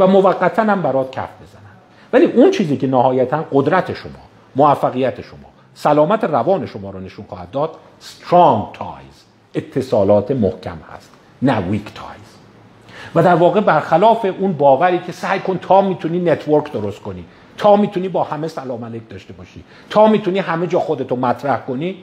و 0.00 0.06
موقتا 0.06 0.62
هم 0.62 0.82
برات 0.82 1.10
کف 1.10 1.28
بزنن 1.42 1.60
ولی 2.12 2.24
اون 2.24 2.50
چیزی 2.50 2.76
که 2.76 2.86
نهایتا 2.86 3.44
قدرت 3.52 3.94
شما 3.94 4.12
موفقیت 4.56 5.20
شما 5.20 5.50
سلامت 5.74 6.24
روان 6.24 6.66
شما 6.66 6.90
رو 6.90 7.00
نشون 7.00 7.24
خواهد 7.28 7.50
داد 7.50 7.70
strong 8.00 8.78
ties 8.78 9.16
اتصالات 9.54 10.30
محکم 10.30 10.78
هست 10.96 11.10
نه 11.42 11.60
weak 11.60 11.84
ties 11.94 12.20
و 13.14 13.22
در 13.22 13.34
واقع 13.34 13.60
برخلاف 13.60 14.26
اون 14.40 14.52
باوری 14.52 14.98
که 14.98 15.12
سعی 15.12 15.40
کن 15.40 15.58
تا 15.58 15.80
می‌تونی 15.80 16.18
network 16.18 16.72
درست 16.72 17.00
کنی 17.00 17.24
تا 17.56 17.76
می‌تونی 17.76 18.08
با 18.08 18.24
همه 18.24 18.48
سلام 18.48 18.84
علیک 18.84 19.08
داشته 19.08 19.32
باشی 19.32 19.64
تا 19.90 20.06
می‌تونی 20.06 20.38
همه 20.38 20.66
جا 20.66 20.78
خودتو 20.78 21.16
مطرح 21.16 21.60
کنی 21.60 21.96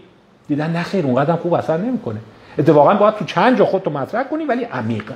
دیدن 0.48 0.72
نه 0.72 0.84
خیر 0.84 1.06
اونقدر 1.06 1.36
خوب 1.36 1.54
اثر 1.54 1.78
نمی‌کنه. 1.78 2.20
اتفاقا 2.58 2.94
باید 2.94 3.16
تو 3.16 3.26
چند 3.26 3.58
جا 3.58 3.66
خودتو 3.66 3.90
مطرح 3.90 4.24
کنی 4.24 4.46
ولی 4.46 4.64
عمیق 4.64 5.14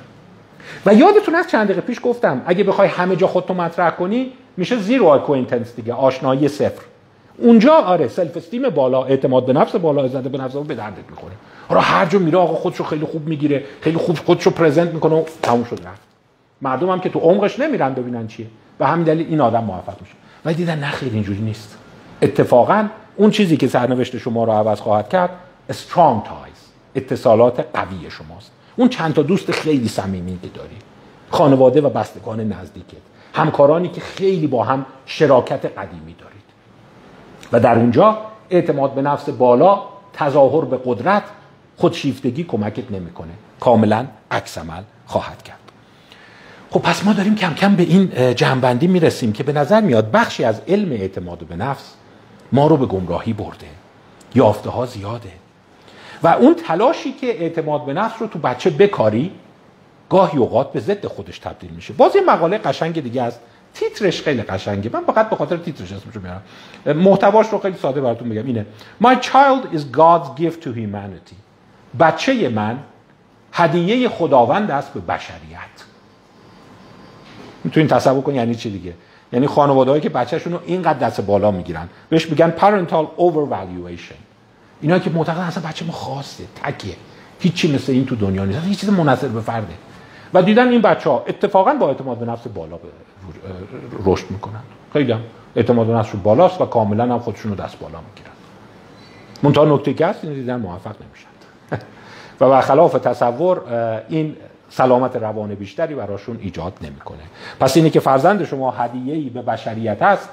و 0.86 0.94
یادتون 0.94 1.36
از 1.36 1.48
چند 1.48 1.66
دقیقه 1.66 1.82
پیش 1.82 2.00
گفتم 2.04 2.42
اگه 2.46 2.64
بخوای 2.64 2.88
همه 2.88 3.16
جا 3.16 3.28
خودتو 3.28 3.54
مطرح 3.54 3.90
کنی 3.90 4.32
میشه 4.58 4.80
zero 4.80 5.06
acquaintance 5.06 5.76
دیگه 5.76 5.94
آشنایی 5.94 6.48
صفر. 6.48 6.82
اونجا 7.38 7.74
آره 7.74 8.08
سلف 8.08 8.38
استیم 8.38 8.70
بالا 8.70 9.04
اعتماد 9.04 9.46
به 9.46 9.54
نفس 9.54 9.76
بالا 9.76 10.04
عزت 10.04 10.22
به 10.22 10.38
نفس 10.38 10.56
به 10.56 10.76
دردت 10.76 11.10
می‌خوره. 11.10 11.34
حالا 11.70 11.82
هر 11.82 12.06
جا 12.06 12.20
میره 12.20 12.38
آقا 12.38 12.54
خودشو 12.54 12.84
خیلی 12.84 13.06
خوب 13.06 13.28
می‌گیره 13.28 13.64
خیلی 13.82 13.98
خوب 13.98 14.18
خودشو 14.18 14.50
پرزنت 14.50 14.94
می‌کنه 14.94 15.16
و 15.16 15.24
تموم 15.42 15.64
شد 15.64 15.80
رفت. 15.86 16.02
مردم 16.62 16.90
هم 16.90 17.00
که 17.00 17.10
تو 17.10 17.20
عمقش 17.20 17.60
نمیرن 17.60 17.94
ببینن 17.94 18.28
چیه. 18.28 18.46
و 18.80 18.86
همین 18.88 19.06
دلیل 19.06 19.28
این 19.30 19.42
آدم 19.42 19.64
موفق 19.64 20.02
میشه. 20.02 20.14
و 20.46 20.54
دیدن 20.54 20.80
نه 20.80 20.90
خیر 20.90 21.14
اینجوری 21.14 21.42
نیست. 21.42 21.78
اتفاقا 22.22 22.88
اون 23.22 23.32
چیزی 23.32 23.58
که 23.58 23.68
سرنوشت 23.68 24.18
شما 24.18 24.44
رو 24.44 24.52
عوض 24.52 24.80
خواهد 24.80 25.10
کرد 25.10 25.30
strong 25.70 26.26
ties 26.26 26.62
اتصالات 26.96 27.66
قوی 27.74 28.12
شماست. 28.12 28.52
اون 28.76 28.90
چند 28.90 29.14
تا 29.14 29.22
دوست 29.22 29.52
خیلی 29.52 29.88
صمیمی 29.88 30.40
که 30.42 30.48
داری. 30.48 30.78
خانواده 31.30 31.82
و 31.82 31.90
بستگان 31.90 32.40
نزدیکت. 32.40 32.98
همکارانی 33.34 33.88
که 33.88 34.02
خیلی 34.02 34.48
با 34.48 34.64
هم 34.64 34.86
شراکت 35.06 35.66
قدیمی 35.66 36.16
دارید. 36.20 36.44
و 37.52 37.60
در 37.60 37.76
اونجا 37.76 38.18
اعتماد 38.50 38.94
به 38.94 39.02
نفس 39.02 39.30
بالا 39.30 39.82
تظاهر 40.14 40.66
به 40.66 40.80
قدرت 40.86 41.24
خودشیفتگی 41.78 42.44
کمکت 42.44 42.92
نمی‌کنه. 42.92 43.34
کاملا 43.60 44.06
عکس 44.32 44.58
عمل 44.58 44.84
خواهد 45.06 45.44
کرد. 45.44 45.60
خب 46.72 46.82
پس 46.82 47.06
ما 47.06 47.14
داریم 47.14 47.36
کم 47.36 47.54
کم 47.54 47.76
به 47.76 47.84
این 47.84 48.36
جنبندی 48.36 48.88
می‌رسیم 48.88 49.34
که 49.34 49.44
به 49.44 49.54
نظر 49.54 49.82
میاد 49.82 50.12
بخشی 50.12 50.44
از 50.44 50.62
علم 50.68 50.92
اعتماد 50.92 51.38
به 51.38 51.56
نفس 51.56 51.94
ما 52.52 52.68
رو 52.68 52.78
به 52.78 52.86
گمراهی 52.86 53.34
برده. 53.34 53.68
یافته 54.36 54.70
ها 54.70 54.86
زیاده. 54.86 55.32
و 56.24 56.28
اون 56.28 56.56
تلاشی 56.56 57.12
که 57.12 57.28
اعتماد 57.28 57.86
به 57.86 57.94
نفس 57.94 58.22
رو 58.22 58.28
تو 58.28 58.40
بچه 58.40 58.70
بکاری 58.70 59.32
گاهی 60.10 60.38
اوقات 60.38 60.72
به 60.72 60.80
ضد 60.80 61.06
خودش 61.06 61.40
تبدیل 61.40 61.72
میشه. 61.72 61.94
باز 61.94 62.16
این 62.16 62.26
مقاله 62.26 62.58
قشنگ 62.58 63.04
دیگه 63.04 63.22
است. 63.22 63.40
تیترش 63.74 64.22
خیلی 64.22 64.42
قشنگه. 64.42 64.90
من 64.94 65.04
فقط 65.06 65.30
به 65.30 65.36
خاطر 65.36 65.58
تیترش 65.58 65.92
اسمشو 65.92 66.20
میارم. 66.20 66.44
محتواش 66.86 67.50
رو 67.50 67.58
خیلی 67.58 67.78
ساده 67.78 68.02
براتون 68.02 68.28
میگم 68.28 68.46
اینه. 68.46 68.66
My 69.04 69.16
child 69.16 69.76
is 69.76 69.82
God's 69.98 70.42
gift 70.42 70.64
to 70.64 70.68
humanity. 70.68 71.36
بچه 72.00 72.50
من 72.50 72.80
هدیه 73.54 74.10
خداوند 74.10 74.72
است 74.72 74.94
به 74.94 75.00
بشریت. 75.00 75.86
می‌تونین 77.64 77.88
تصور 77.88 78.22
کنید 78.22 78.38
یعنی 78.38 78.56
چی 78.56 78.72
دیگه؟ 78.72 78.94
یعنی 79.34 79.48
خانواده‌ای 79.48 80.02
که 80.02 80.10
بچه‌شون 80.10 80.54
رو 80.54 80.60
اینقدر 80.66 81.00
دست 81.00 81.22
بالا 81.22 81.52
می‌گیرن. 81.52 81.90
بهش 82.10 82.30
میگن 82.30 82.54
parental 82.58 83.06
overvaluation. 83.18 84.20
اینا 84.82 85.00
که 85.00 85.10
معتقدن 85.10 85.42
اصلا 85.42 85.70
بچه 85.70 85.86
ما 85.86 85.92
خاصه 85.92 86.44
تکیه. 86.64 86.96
هیچی 87.40 87.76
مثل 87.76 87.92
این 87.92 88.06
تو 88.06 88.16
دنیا 88.16 88.46
نیست. 88.46 88.66
هیچ 88.66 88.80
چیز 88.80 88.90
منحصر 88.90 89.28
به 89.28 89.42
فرده. 89.42 89.74
و 90.34 90.42
دیدن 90.42 90.68
این 90.68 90.82
بچه 90.82 91.10
ها 91.10 91.24
اتفاقا 91.28 91.74
با 91.74 91.88
اعتماد 91.88 92.18
به 92.18 92.26
نفس 92.26 92.48
بالا 92.48 92.80
رشد 94.06 94.26
می‌کنن. 94.30 94.62
خیلی 94.94 95.12
هم 95.12 95.22
اعتماد 95.56 95.88
به 95.88 95.94
نفسشون 95.94 96.22
بالاست 96.22 96.62
و 96.62 96.66
کاملا 96.66 97.04
هم 97.04 97.20
خودشون 97.20 97.52
رو 97.52 97.64
دست 97.64 97.80
بالا 97.80 97.98
می‌گیرن. 97.98 98.32
منتها 99.44 99.66
نکته 99.66 99.94
که 99.94 100.06
هست 100.06 100.24
این 100.24 100.34
دیدن 100.34 100.56
موفق 100.56 100.96
نمیشن. 101.02 101.28
و 102.40 102.50
برخلاف 102.50 102.94
تصور 102.94 103.62
این 104.10 104.36
سلامت 104.72 105.16
روان 105.16 105.56
بیشتری 105.56 105.96
براشون 105.96 106.40
ایجاد 106.42 106.74
نمی‌کنه. 106.82 107.24
پس 107.60 107.78
اینی 107.78 107.90
که 107.90 108.00
فرزند 108.00 108.44
شما 108.44 108.72
هدیه‌ای 108.72 109.30
به 109.30 109.42
بشریت 109.42 110.02
هست 110.02 110.30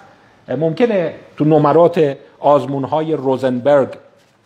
ممکنه 0.48 1.14
تو 1.36 1.44
نمرات 1.44 2.16
آزمون 2.38 2.84
های 2.84 3.12
روزنبرگ 3.12 3.88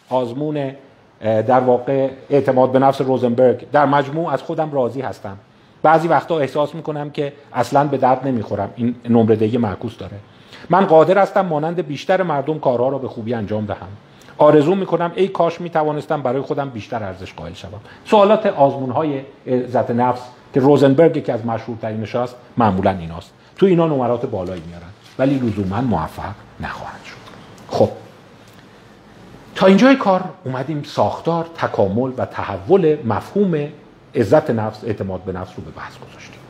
آزمون 0.08 0.72
در 1.20 1.60
واقع 1.60 2.08
اعتماد 2.30 2.72
به 2.72 2.78
نفس 2.78 3.00
روزنبرگ 3.00 3.70
در 3.70 3.86
مجموع 3.86 4.32
از 4.32 4.42
خودم 4.42 4.72
راضی 4.72 5.00
هستم. 5.00 5.36
بعضی 5.82 6.08
وقتا 6.08 6.38
احساس 6.38 6.74
می‌کنم 6.74 7.10
که 7.10 7.32
اصلا 7.52 7.84
به 7.84 7.96
درد 7.96 8.26
نمی‌خورم. 8.26 8.70
این 8.76 8.94
نمرده 9.08 9.58
معکوس 9.58 9.98
داره. 9.98 10.16
من 10.70 10.84
قادر 10.84 11.18
هستم 11.18 11.46
مانند 11.46 11.86
بیشتر 11.86 12.22
مردم 12.22 12.58
کارها 12.58 12.88
را 12.88 12.98
به 12.98 13.08
خوبی 13.08 13.34
انجام 13.34 13.66
دهم. 13.66 13.88
آرزو 14.42 14.74
می‌کنم 14.74 15.12
ای 15.14 15.28
کاش 15.28 15.60
می‌توانستم 15.60 16.22
برای 16.22 16.40
خودم 16.40 16.68
بیشتر 16.68 17.02
ارزش 17.02 17.32
قائل 17.34 17.52
شوم. 17.52 17.80
سوالات 18.04 18.46
آزمون 18.46 18.90
های 18.90 19.20
عزت 19.46 19.90
نفس 19.90 20.22
که 20.54 20.60
روزنبرگ 20.60 21.24
که 21.24 21.32
از 21.32 21.46
مشهورترینش 21.46 22.14
است 22.14 22.36
معمولا 22.56 22.90
ایناست. 22.90 23.32
تو 23.56 23.66
اینا 23.66 23.86
نمرات 23.86 24.26
بالایی 24.26 24.62
میارن 24.66 24.86
ولی 25.18 25.34
لزوما 25.34 25.80
موفق 25.80 26.34
نخواهند 26.60 27.00
شد. 27.04 27.16
خب. 27.68 27.88
تا 29.54 29.66
اینجای 29.66 29.96
کار 29.96 30.24
اومدیم 30.44 30.82
ساختار 30.82 31.46
تکامل 31.56 32.12
و 32.18 32.26
تحول 32.26 32.96
مفهوم 33.04 33.68
عزت 34.14 34.50
نفس 34.50 34.84
اعتماد 34.84 35.20
به 35.20 35.32
نفس 35.32 35.52
رو 35.56 35.64
به 35.64 35.70
بحث 35.70 35.92
گذاشتیم. 35.98 36.40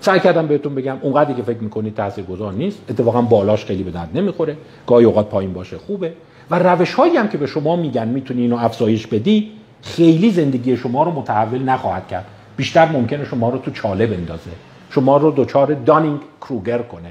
سعی 0.00 0.20
کردم 0.20 0.46
بهتون 0.46 0.74
بگم 0.74 0.96
اونقدری 1.00 1.34
که 1.34 1.42
فکر 1.42 1.58
می‌کنید 1.58 1.94
تاثیرگذار 1.94 2.52
نیست. 2.52 2.78
اتفاقا 2.88 3.22
بالاش 3.22 3.64
خیلی 3.64 3.82
به 3.82 3.90
درد 3.90 4.10
نمی‌خوره. 4.14 4.56
گاهی 4.86 5.04
اوقات 5.04 5.28
پایین 5.28 5.52
باشه 5.52 5.78
خوبه. 5.78 6.12
و 6.50 6.58
روش 6.58 6.94
هایی 6.94 7.16
هم 7.16 7.28
که 7.28 7.38
به 7.38 7.46
شما 7.46 7.76
میگن 7.76 8.08
می‌تونی 8.08 8.42
اینو 8.42 8.56
افزایش 8.56 9.06
بدی 9.06 9.52
خیلی 9.82 10.30
زندگی 10.30 10.76
شما 10.76 11.02
رو 11.02 11.10
متحول 11.10 11.62
نخواهد 11.62 12.08
کرد. 12.08 12.24
بیشتر 12.56 12.88
ممکنه 12.88 13.24
شما 13.24 13.48
رو 13.48 13.58
تو 13.58 13.70
چاله 13.70 14.06
بندازه. 14.06 14.50
شما 14.90 15.16
رو 15.16 15.32
دچار 15.36 15.74
دانینگ 15.74 16.20
کروگر 16.40 16.78
کنه. 16.78 17.10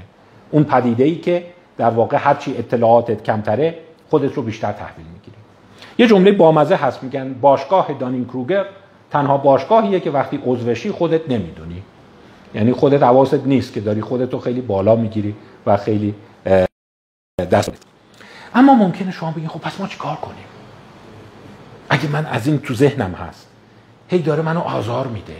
اون 0.50 0.64
پدیده 0.64 1.04
ای 1.04 1.16
که 1.16 1.44
در 1.76 1.90
واقع 1.90 2.16
هرچی 2.16 2.54
اطلاعاتت 2.58 3.22
کمتره 3.22 3.78
خودت 4.10 4.34
رو 4.34 4.42
بیشتر 4.42 4.72
تحویل 4.72 5.06
می‌گیری. 5.06 5.36
یه 5.98 6.06
جمله 6.06 6.32
بامزه 6.32 6.76
هست 6.76 7.02
میگن 7.02 7.34
باشگاه 7.40 7.92
دانینگ 8.00 8.28
کروگر 8.28 8.64
تنها 9.10 9.36
باشگاهیه 9.36 10.00
که 10.00 10.10
وقتی 10.10 10.40
عضوشی 10.46 10.90
خودت 10.90 11.30
نمی‌دونی. 11.30 11.82
یعنی 12.54 12.72
خودت 12.72 13.02
حواست 13.02 13.46
نیست 13.46 13.72
که 13.72 13.80
داری 13.80 14.00
خودت 14.00 14.32
رو 14.32 14.38
خیلی 14.38 14.60
بالا 14.60 14.96
می‌گیری 14.96 15.34
و 15.66 15.76
خیلی 15.76 16.14
دست 17.50 17.93
اما 18.54 18.74
ممکنه 18.74 19.10
شما 19.10 19.30
بگین 19.30 19.48
خب 19.48 19.60
پس 19.60 19.80
ما 19.80 19.86
چی 19.86 19.98
کار 19.98 20.16
کنیم؟ 20.16 20.44
اگه 21.88 22.08
من 22.08 22.26
از 22.26 22.46
این 22.46 22.58
تو 22.58 22.74
ذهنم 22.74 23.12
هست 23.12 23.48
هی 24.08 24.18
داره 24.18 24.42
منو 24.42 24.60
آزار 24.60 25.06
میده. 25.06 25.36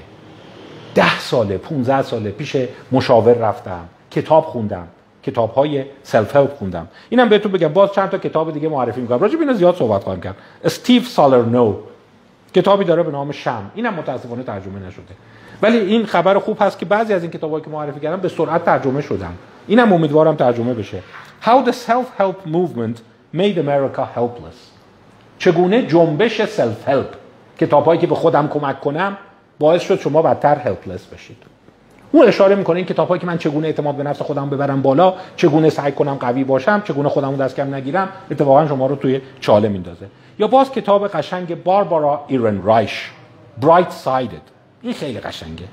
ده 0.95 1.19
ساله 1.19 1.59
15 1.59 2.03
ساله 2.03 2.31
پیش 2.31 2.57
مشاور 2.93 3.33
رفتم 3.33 3.89
کتاب 4.11 4.45
خوندم 4.45 4.89
کتاب 5.23 5.55
های 5.55 5.85
سلف 6.03 6.37
هلپ 6.37 6.57
خوندم. 6.57 6.89
اینم 7.09 7.29
بهتون 7.29 7.53
بگم 7.53 7.69
باز 7.69 7.93
چند 7.93 8.11
تا 8.11 8.19
کتاب 8.19 8.53
دیگه 8.53 8.69
معرفی 8.69 9.01
می‌کنم. 9.01 9.19
راجع 9.19 9.37
به 9.37 9.55
زیاد 9.55 9.77
صحبت 9.77 10.05
خواهم 10.05 10.21
کرد. 10.21 10.37
استیو 10.65 11.03
سالرنو 11.03 11.77
کتابی 12.55 12.85
داره 12.85 13.03
به 13.03 13.11
نام 13.11 13.33
شم. 13.33 13.71
اینم 13.75 13.95
متاسفانه 13.95 14.43
ترجمه 14.43 14.87
نشده. 14.87 15.15
ولی 15.63 15.79
این 15.79 16.07
خبر 16.07 16.39
خوب 16.39 16.57
هست 16.61 16.79
که 16.79 16.87
بعضی 16.87 17.13
از 17.13 17.23
این 17.23 17.31
کتابایی 17.31 17.65
که 17.65 17.71
معرفی 17.71 18.01
کردم 18.01 18.21
به 18.21 18.29
سرعت 18.29 18.65
ترجمه 18.65 19.01
شدن. 19.01 19.35
اینم 19.67 19.93
امیدوارم 19.93 20.35
ترجمه 20.35 20.75
بشه. 20.75 21.03
How 21.45 21.61
the 21.61 21.73
self-help 21.73 22.47
movement 22.47 22.97
made 23.33 23.59
America 23.59 24.05
helpless. 24.17 24.59
چگونه 25.39 25.87
جنبش 25.87 26.45
سلف 26.45 26.89
هلپ 26.89 27.07
کتابایی 27.59 28.01
که 28.01 28.07
به 28.07 28.15
خودم 28.15 28.49
کمک 28.49 28.81
کنم 28.81 29.19
باعث 29.59 29.83
شد 29.83 30.01
شما 30.01 30.23
بدتر 30.23 30.59
هلپلس 30.59 31.07
بشید. 31.07 31.37
اون 32.13 32.29
اشاره 32.29 32.55
می‌کنه 32.55 32.77
این 32.77 32.87
کتابایی 32.87 33.21
که 33.21 33.27
من 33.27 33.39
چگونه 33.39 33.67
اعتماد 33.67 33.95
به 33.95 34.03
نفس 34.03 34.23
خودم 34.23 34.51
ببرم 34.51 34.83
بالا 34.83 35.15
چگونه 35.37 35.71
سعی 35.71 35.93
کنم 35.93 36.15
قوی 36.15 36.45
باشم 36.45 36.83
چگونه 36.85 37.09
خودمو 37.09 37.37
دست 37.37 37.57
کم 37.57 37.75
نگیرم 37.75 38.09
اتفاقا 38.31 38.67
شما 38.67 38.87
رو 38.87 38.97
توی 38.97 39.21
چاله 39.41 39.69
میندازه. 39.69 40.07
یا 40.39 40.47
باز 40.47 40.73
کتاب 40.73 41.09
قشنگ 41.09 41.63
باربارا 41.63 42.25
ایرن 42.29 42.63
رایش 42.63 43.11
Bright 43.61 43.91
Sided. 44.05 44.47
این 44.83 44.93
خیلی 44.93 45.21
قشنگه. 45.21 45.65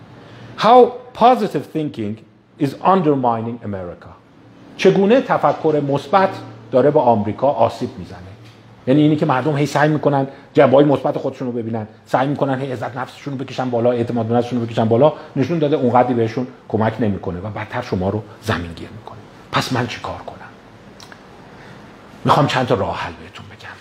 How 0.58 0.92
positive 1.20 1.78
thinking 1.78 2.16
is 2.64 2.70
undermining 2.84 3.66
America. 3.66 4.21
چگونه 4.82 5.22
تفکر 5.22 5.82
مثبت 5.88 6.30
داره 6.72 6.92
به 6.92 7.00
آمریکا 7.00 7.48
آسیب 7.48 7.90
می‌زنه؟ 7.98 8.18
یعنی 8.88 9.02
اینی 9.02 9.16
که 9.16 9.26
مردم 9.26 9.58
هی 9.58 9.66
سعی 9.66 9.90
می‌کنن 9.90 10.28
جنبه‌های 10.54 10.86
مثبت 10.86 11.18
خودشون 11.18 11.48
رو 11.48 11.54
ببینن 11.54 11.88
سعی 12.06 12.28
می‌کنن 12.28 12.62
هی 12.62 12.72
عزت 12.72 12.98
نفسشون 12.98 13.38
رو 13.38 13.46
بکشن 13.46 13.70
بالا 13.70 13.92
اعتماد 13.92 14.26
به 14.26 14.36
نفسشون 14.36 14.60
رو 14.60 14.66
بکشن 14.66 14.86
بالا 14.86 15.14
نشون 15.36 15.60
داده 15.60 15.76
اونقدری 15.76 16.14
بهشون 16.14 16.48
کمک 16.70 16.94
نمی‌کنه 17.00 17.40
و 17.40 17.50
بدتر 17.50 17.82
شما 17.82 18.10
رو 18.10 18.24
زمین 18.42 18.72
گیر 18.76 18.90
می‌کنه. 18.98 19.18
پس 19.52 19.74
من 19.74 19.88
چیکار 19.88 20.18
کنم؟ 20.18 20.50
می‌خوام 22.26 22.48
چند 22.48 22.68
تا 22.68 22.76
راه 22.76 22.98
حل 22.98 23.14
بهتون 23.24 23.46
بگم. 23.46 23.76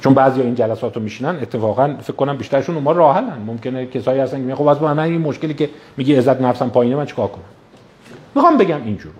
چون 0.00 0.14
بعضی 0.14 0.40
این 0.40 0.54
جلسات 0.54 0.96
رو 0.96 1.02
میشینن 1.02 1.38
اتفاقا 1.42 1.96
فکر 2.02 2.16
کنم 2.16 2.36
بیشترشون 2.36 2.74
اونها 2.74 2.92
راه 2.92 3.16
حلن. 3.16 3.38
ممکنه 3.46 3.86
کسایی 3.86 4.20
هستن 4.20 4.36
که 4.36 4.42
میگن 4.42 4.54
خب 4.54 4.66
از 4.66 4.82
من 4.82 4.98
این 4.98 5.20
مشکلی 5.20 5.54
که 5.54 5.70
میگه 5.96 6.18
عزت 6.18 6.40
نفسم 6.40 6.68
پایینه 6.68 6.96
من 6.96 7.06
چیکار 7.06 7.28
کنم؟ 7.28 7.44
می‌خوام 8.34 8.58
بگم 8.58 8.82
اینجور. 8.84 9.12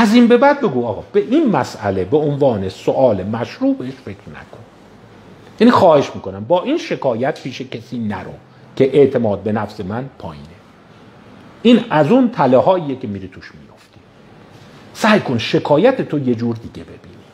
از 0.00 0.14
این 0.14 0.28
به 0.28 0.36
بعد 0.36 0.60
بگو 0.60 0.86
آقا 0.86 1.04
به 1.12 1.20
این 1.20 1.50
مسئله 1.50 2.04
به 2.04 2.16
عنوان 2.16 2.68
سوال 2.68 3.22
مشروع 3.22 3.74
بهش 3.74 3.94
فکر 3.94 4.28
نکن. 4.28 4.64
یعنی 5.60 5.70
خواهش 5.70 6.10
می‌کنم 6.14 6.44
با 6.44 6.62
این 6.62 6.78
شکایت 6.78 7.42
پیش 7.42 7.60
کسی 7.60 7.98
نرو 7.98 8.32
که 8.76 8.96
اعتماد 8.96 9.42
به 9.42 9.52
نفس 9.52 9.80
من 9.80 10.10
پایینه. 10.18 10.46
این 11.62 11.84
از 11.90 12.10
اون 12.10 12.30
تله 12.30 12.58
هاییه 12.58 12.96
که 12.96 13.06
میری 13.06 13.28
توش 13.28 13.52
میفتی 13.54 14.00
سعی 14.94 15.20
کن 15.20 15.38
شکایت 15.38 16.08
تو 16.08 16.18
یه 16.18 16.34
جور 16.34 16.56
دیگه 16.56 16.82
ببینی. 16.84 17.24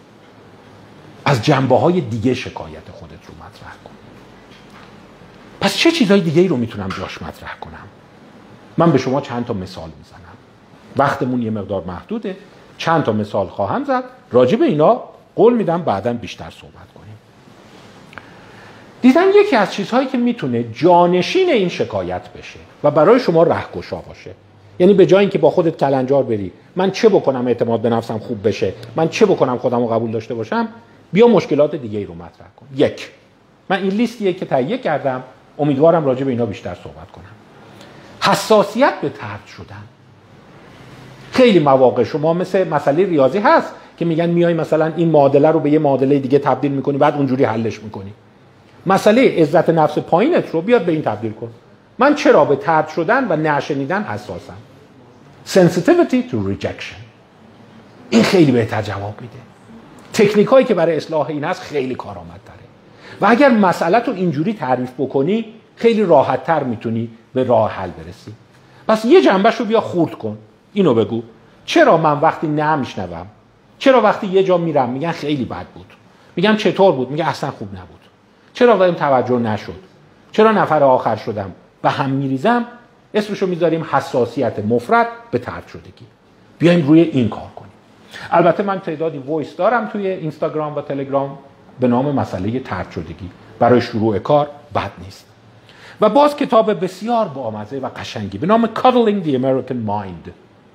از 1.25 1.43
جنبه 1.43 1.79
های 1.79 2.01
دیگه 2.01 2.35
شکایت 2.35 2.91
خودت 2.93 3.27
رو 3.27 3.35
مطرح 3.35 3.75
کن. 3.85 3.91
پس 5.61 5.77
چه 5.77 5.91
چیزهای 5.91 6.21
دیگه 6.21 6.49
رو 6.49 6.57
می‌تونم 6.57 6.89
جاش 6.89 7.23
مطرح 7.23 7.59
کنم؟ 7.61 7.87
من 8.77 8.93
به 8.93 8.99
شما 8.99 9.21
چند 9.21 9.47
تا 9.47 9.55
مثال 9.55 9.91
می‌زنم. 9.99 10.37
وقتمون 10.97 11.43
یه 11.43 11.51
مقدار 11.51 11.85
محدوده. 11.85 12.37
چند 12.79 13.05
تا 13.05 13.12
مثال 13.12 13.47
خواهم 13.47 13.85
زد. 13.85 14.05
راجع 14.33 14.57
به 14.57 14.64
اینا 14.64 15.03
قول 15.37 15.55
میدم 15.55 15.83
بعدا 15.83 16.12
بیشتر 16.12 16.51
صحبت 16.51 16.93
کنیم. 16.95 17.18
دیدن 19.03 19.24
یکی 19.35 19.57
از 19.57 19.72
چیزهایی 19.72 20.07
که 20.07 20.18
می‌تونه 20.18 20.64
جانشین 20.72 21.51
این 21.51 21.68
شکایت 21.68 22.29
بشه 22.29 22.59
و 22.85 22.91
برای 22.91 23.20
شما 23.20 23.43
رهگشا 23.43 23.97
باشه. 23.97 24.31
یعنی 24.79 24.95
به 24.95 25.07
جای 25.07 25.20
اینکه 25.20 25.39
با 25.39 25.51
خودت 25.51 25.77
کلنجار 25.77 26.22
بری 26.22 26.53
من 26.77 26.91
چه 26.91 27.09
بکنم 27.09 27.47
اعتماد 27.47 27.81
به 27.81 27.91
نفسم 27.91 28.18
خوب 28.18 28.49
بشه؟ 28.49 28.72
من 28.97 29.09
چه 29.09 29.27
بکنم 29.27 29.59
خودم 29.59 29.81
رو 29.81 29.87
قبول 29.87 30.11
داشته 30.11 30.35
باشم؟ 30.35 30.68
بیا 31.12 31.27
مشکلات 31.27 31.74
دیگه 31.74 31.99
ای 31.99 32.05
رو 32.05 32.14
مطرح 32.14 32.47
کن. 32.57 32.66
یک. 32.77 33.11
من 33.68 33.83
این 33.83 33.91
لیستیه 33.91 34.33
که 34.33 34.47
تهیه 34.47 34.79
کردم. 34.79 35.22
امیدوارم 35.59 36.05
راجع 36.05 36.24
به 36.24 36.31
اینا 36.31 36.47
بیشتر 36.47 36.74
صحبت 36.74 37.11
کنم. 37.11 37.24
حساسیت 38.20 38.95
به 39.03 39.09
ترد 39.09 39.47
شدن. 39.57 39.83
خیلی 41.37 41.59
مواقع 41.59 42.05
شما 42.05 42.34
مثل 42.34 42.68
مسئله 42.68 43.07
ریاضی 43.07 43.39
هست 43.39 43.72
که 43.97 44.05
میگن 44.05 44.26
میای 44.26 44.55
مثلا 44.55 44.93
این 44.97 45.09
معادله 45.09 45.51
رو 45.51 45.61
به 45.61 45.70
یه 45.70 45.78
معادله 45.78 46.18
دیگه 46.18 46.39
تبدیل 46.39 46.72
می‌کنی 46.72 46.99
بعد 46.99 47.14
اونجوری 47.14 47.45
حلش 47.45 47.82
می‌کنی. 47.82 48.12
مسئله 48.87 49.43
عزت 49.43 49.70
نفس 49.70 49.99
پایینت 49.99 50.51
رو 50.51 50.61
بیاد 50.61 50.84
به 50.84 50.93
این 50.93 51.03
تبدیل 51.03 51.32
کن. 51.32 51.51
من 51.99 52.14
چرا 52.14 52.45
به 52.45 52.57
ترد 52.57 52.89
شدن 52.89 53.26
و 53.28 53.37
نشنیدن 53.37 54.03
حساسم؟ 54.03 54.57
Sensitivity 55.47 56.30
to 56.30 56.34
rejection. 56.34 57.01
این 58.11 58.22
خیلی 58.22 58.53
بهتر 58.53 58.82
جواب 58.82 59.14
میده. 59.20 59.39
تکنیک 60.12 60.47
هایی 60.47 60.66
که 60.66 60.74
برای 60.74 60.97
اصلاح 60.97 61.28
این 61.28 61.45
هست 61.45 61.62
خیلی 61.62 61.95
کارآمد 61.95 62.41
داره 62.47 62.61
و 63.20 63.26
اگر 63.26 63.49
مسئله 63.49 64.01
تو 64.01 64.12
اینجوری 64.12 64.55
تعریف 64.55 64.91
بکنی 64.99 65.45
خیلی 65.76 66.03
راحت 66.03 66.45
تر 66.45 66.62
می‌تونی 66.62 67.11
به 67.34 67.45
راه 67.45 67.70
حل 67.70 67.91
برسی. 67.91 68.32
پس 68.89 69.05
یه 69.05 69.22
جنبش 69.22 69.57
رو 69.57 69.64
بیا 69.64 69.80
خورد 69.80 70.14
کن. 70.14 70.39
اینو 70.77 70.95
بگو. 70.95 71.22
چرا 71.64 71.97
من 71.97 72.20
وقتی 72.20 72.47
نمیشنوم؟ 72.47 73.27
چرا 73.79 74.01
وقتی 74.01 74.27
یه 74.27 74.45
جا 74.45 74.59
میرم 74.59 74.89
میگن 74.89 75.12
خیلی 75.12 75.45
بد 75.45 75.66
بود. 75.74 75.87
میگم 76.37 76.57
چطور 76.57 76.93
بود؟ 76.93 77.11
میگه 77.11 77.29
اصلا 77.29 77.51
خوب 77.51 77.68
نبود. 77.68 78.01
چرا 78.53 78.77
بهم 78.77 78.95
توجه 78.95 79.39
نشد؟ 79.39 79.81
چرا 80.33 80.53
نفر 80.53 80.83
آخر 80.83 81.16
شدم 81.16 81.53
و 81.85 81.91
هم 81.91 82.11
میریزم؟ 82.11 82.64
اسمشو 83.14 83.47
می‌ذاریم 83.47 83.87
حساسیت 83.93 84.59
مفرط 84.59 85.07
به 85.31 85.39
طرد 85.39 85.67
شدگی. 85.66 86.07
بیایم 86.59 86.87
روی 86.87 87.01
این 87.01 87.29
کار 87.29 87.51
کنیم. 87.57 87.72
البته 88.31 88.62
من 88.62 88.81
تعدادی 88.81 89.18
voice 89.19 89.57
دارم 89.57 89.87
توی 89.87 90.07
اینستاگرام 90.07 90.77
و 90.77 90.81
تلگرام 90.81 91.39
به 91.81 91.89
نام 91.89 92.14
مسئله 92.14 92.61
طرد 92.61 92.91
شدگی. 92.91 93.31
برای 93.59 93.81
شروع 93.81 94.18
کار 94.18 94.49
بد 94.74 94.91
نیست. 95.05 95.27
و 96.01 96.09
باز 96.09 96.37
کتاب 96.37 96.85
بسیار 96.85 97.29
با 97.29 97.43
بامزه 97.43 97.79
و 97.79 97.89
قشنگی 97.97 98.39
به 98.39 98.47
نام 98.47 98.66
Coddling 98.67 99.27
the 99.27 99.33
American 99.33 99.89
Mind. 99.89 100.31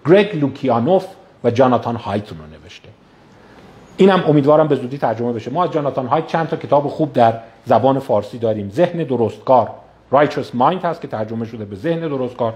گرگ 0.05 0.35
لوکیانوف 0.35 1.05
و 1.43 1.51
جاناتان 1.51 1.95
هایت 1.95 2.20
اون 2.20 2.37
رو 2.37 2.45
نوشته. 2.45 2.89
اینم 3.97 4.23
امیدوارم 4.27 4.67
به 4.67 4.75
زودی 4.75 4.97
ترجمه 4.97 5.33
بشه. 5.33 5.51
ما 5.51 5.63
از 5.63 5.71
جاناتان 5.71 6.07
هایت 6.07 6.27
چند 6.27 6.47
تا 6.47 6.57
کتاب 6.57 6.87
خوب 6.87 7.13
در 7.13 7.33
زبان 7.65 7.99
فارسی 7.99 8.37
داریم. 8.37 8.69
ذهن 8.69 9.03
درستکار. 9.03 9.69
Righteous 10.13 10.57
Mind 10.59 10.85
هست 10.85 11.01
که 11.01 11.07
ترجمه 11.07 11.45
شده 11.45 11.65
به 11.65 11.75
ذهن 11.75 11.99
درستکار 11.99 12.53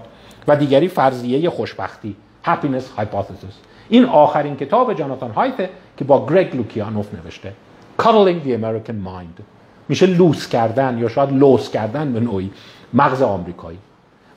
و 0.48 0.56
دیگری 0.56 0.88
فرضیه 0.88 1.50
خوشبختی. 1.50 2.16
Happiness 2.44 3.00
Hypothesis. 3.00 3.54
این 3.88 4.04
آخرین 4.04 4.56
کتاب 4.56 4.94
جاناتان 4.94 5.30
هایت 5.30 5.70
که 5.96 6.04
با 6.04 6.26
گرگ 6.26 6.56
لوکیانوف 6.56 7.14
نوشته. 7.14 7.52
Cuddling 7.98 8.46
the 8.46 8.50
American 8.50 9.06
Mind. 9.06 9.42
میشه 9.88 10.06
لوس 10.06 10.48
کردن 10.48 10.98
یا 10.98 11.08
شاید 11.08 11.32
لوس 11.32 11.70
کردن 11.70 12.12
به 12.12 12.20
نوعی 12.20 12.50
مغز 12.94 13.22
آمریکایی. 13.22 13.78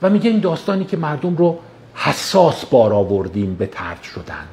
و 0.02 0.10
میگه 0.10 0.30
این 0.30 0.40
داستانی 0.40 0.84
که 0.84 0.96
مردم 0.96 1.36
رو 1.36 1.58
حساس 1.94 2.64
بار 2.64 2.92
آوردیم 2.92 3.54
به 3.54 3.66
ترد 3.66 4.02
شدن. 4.02 4.44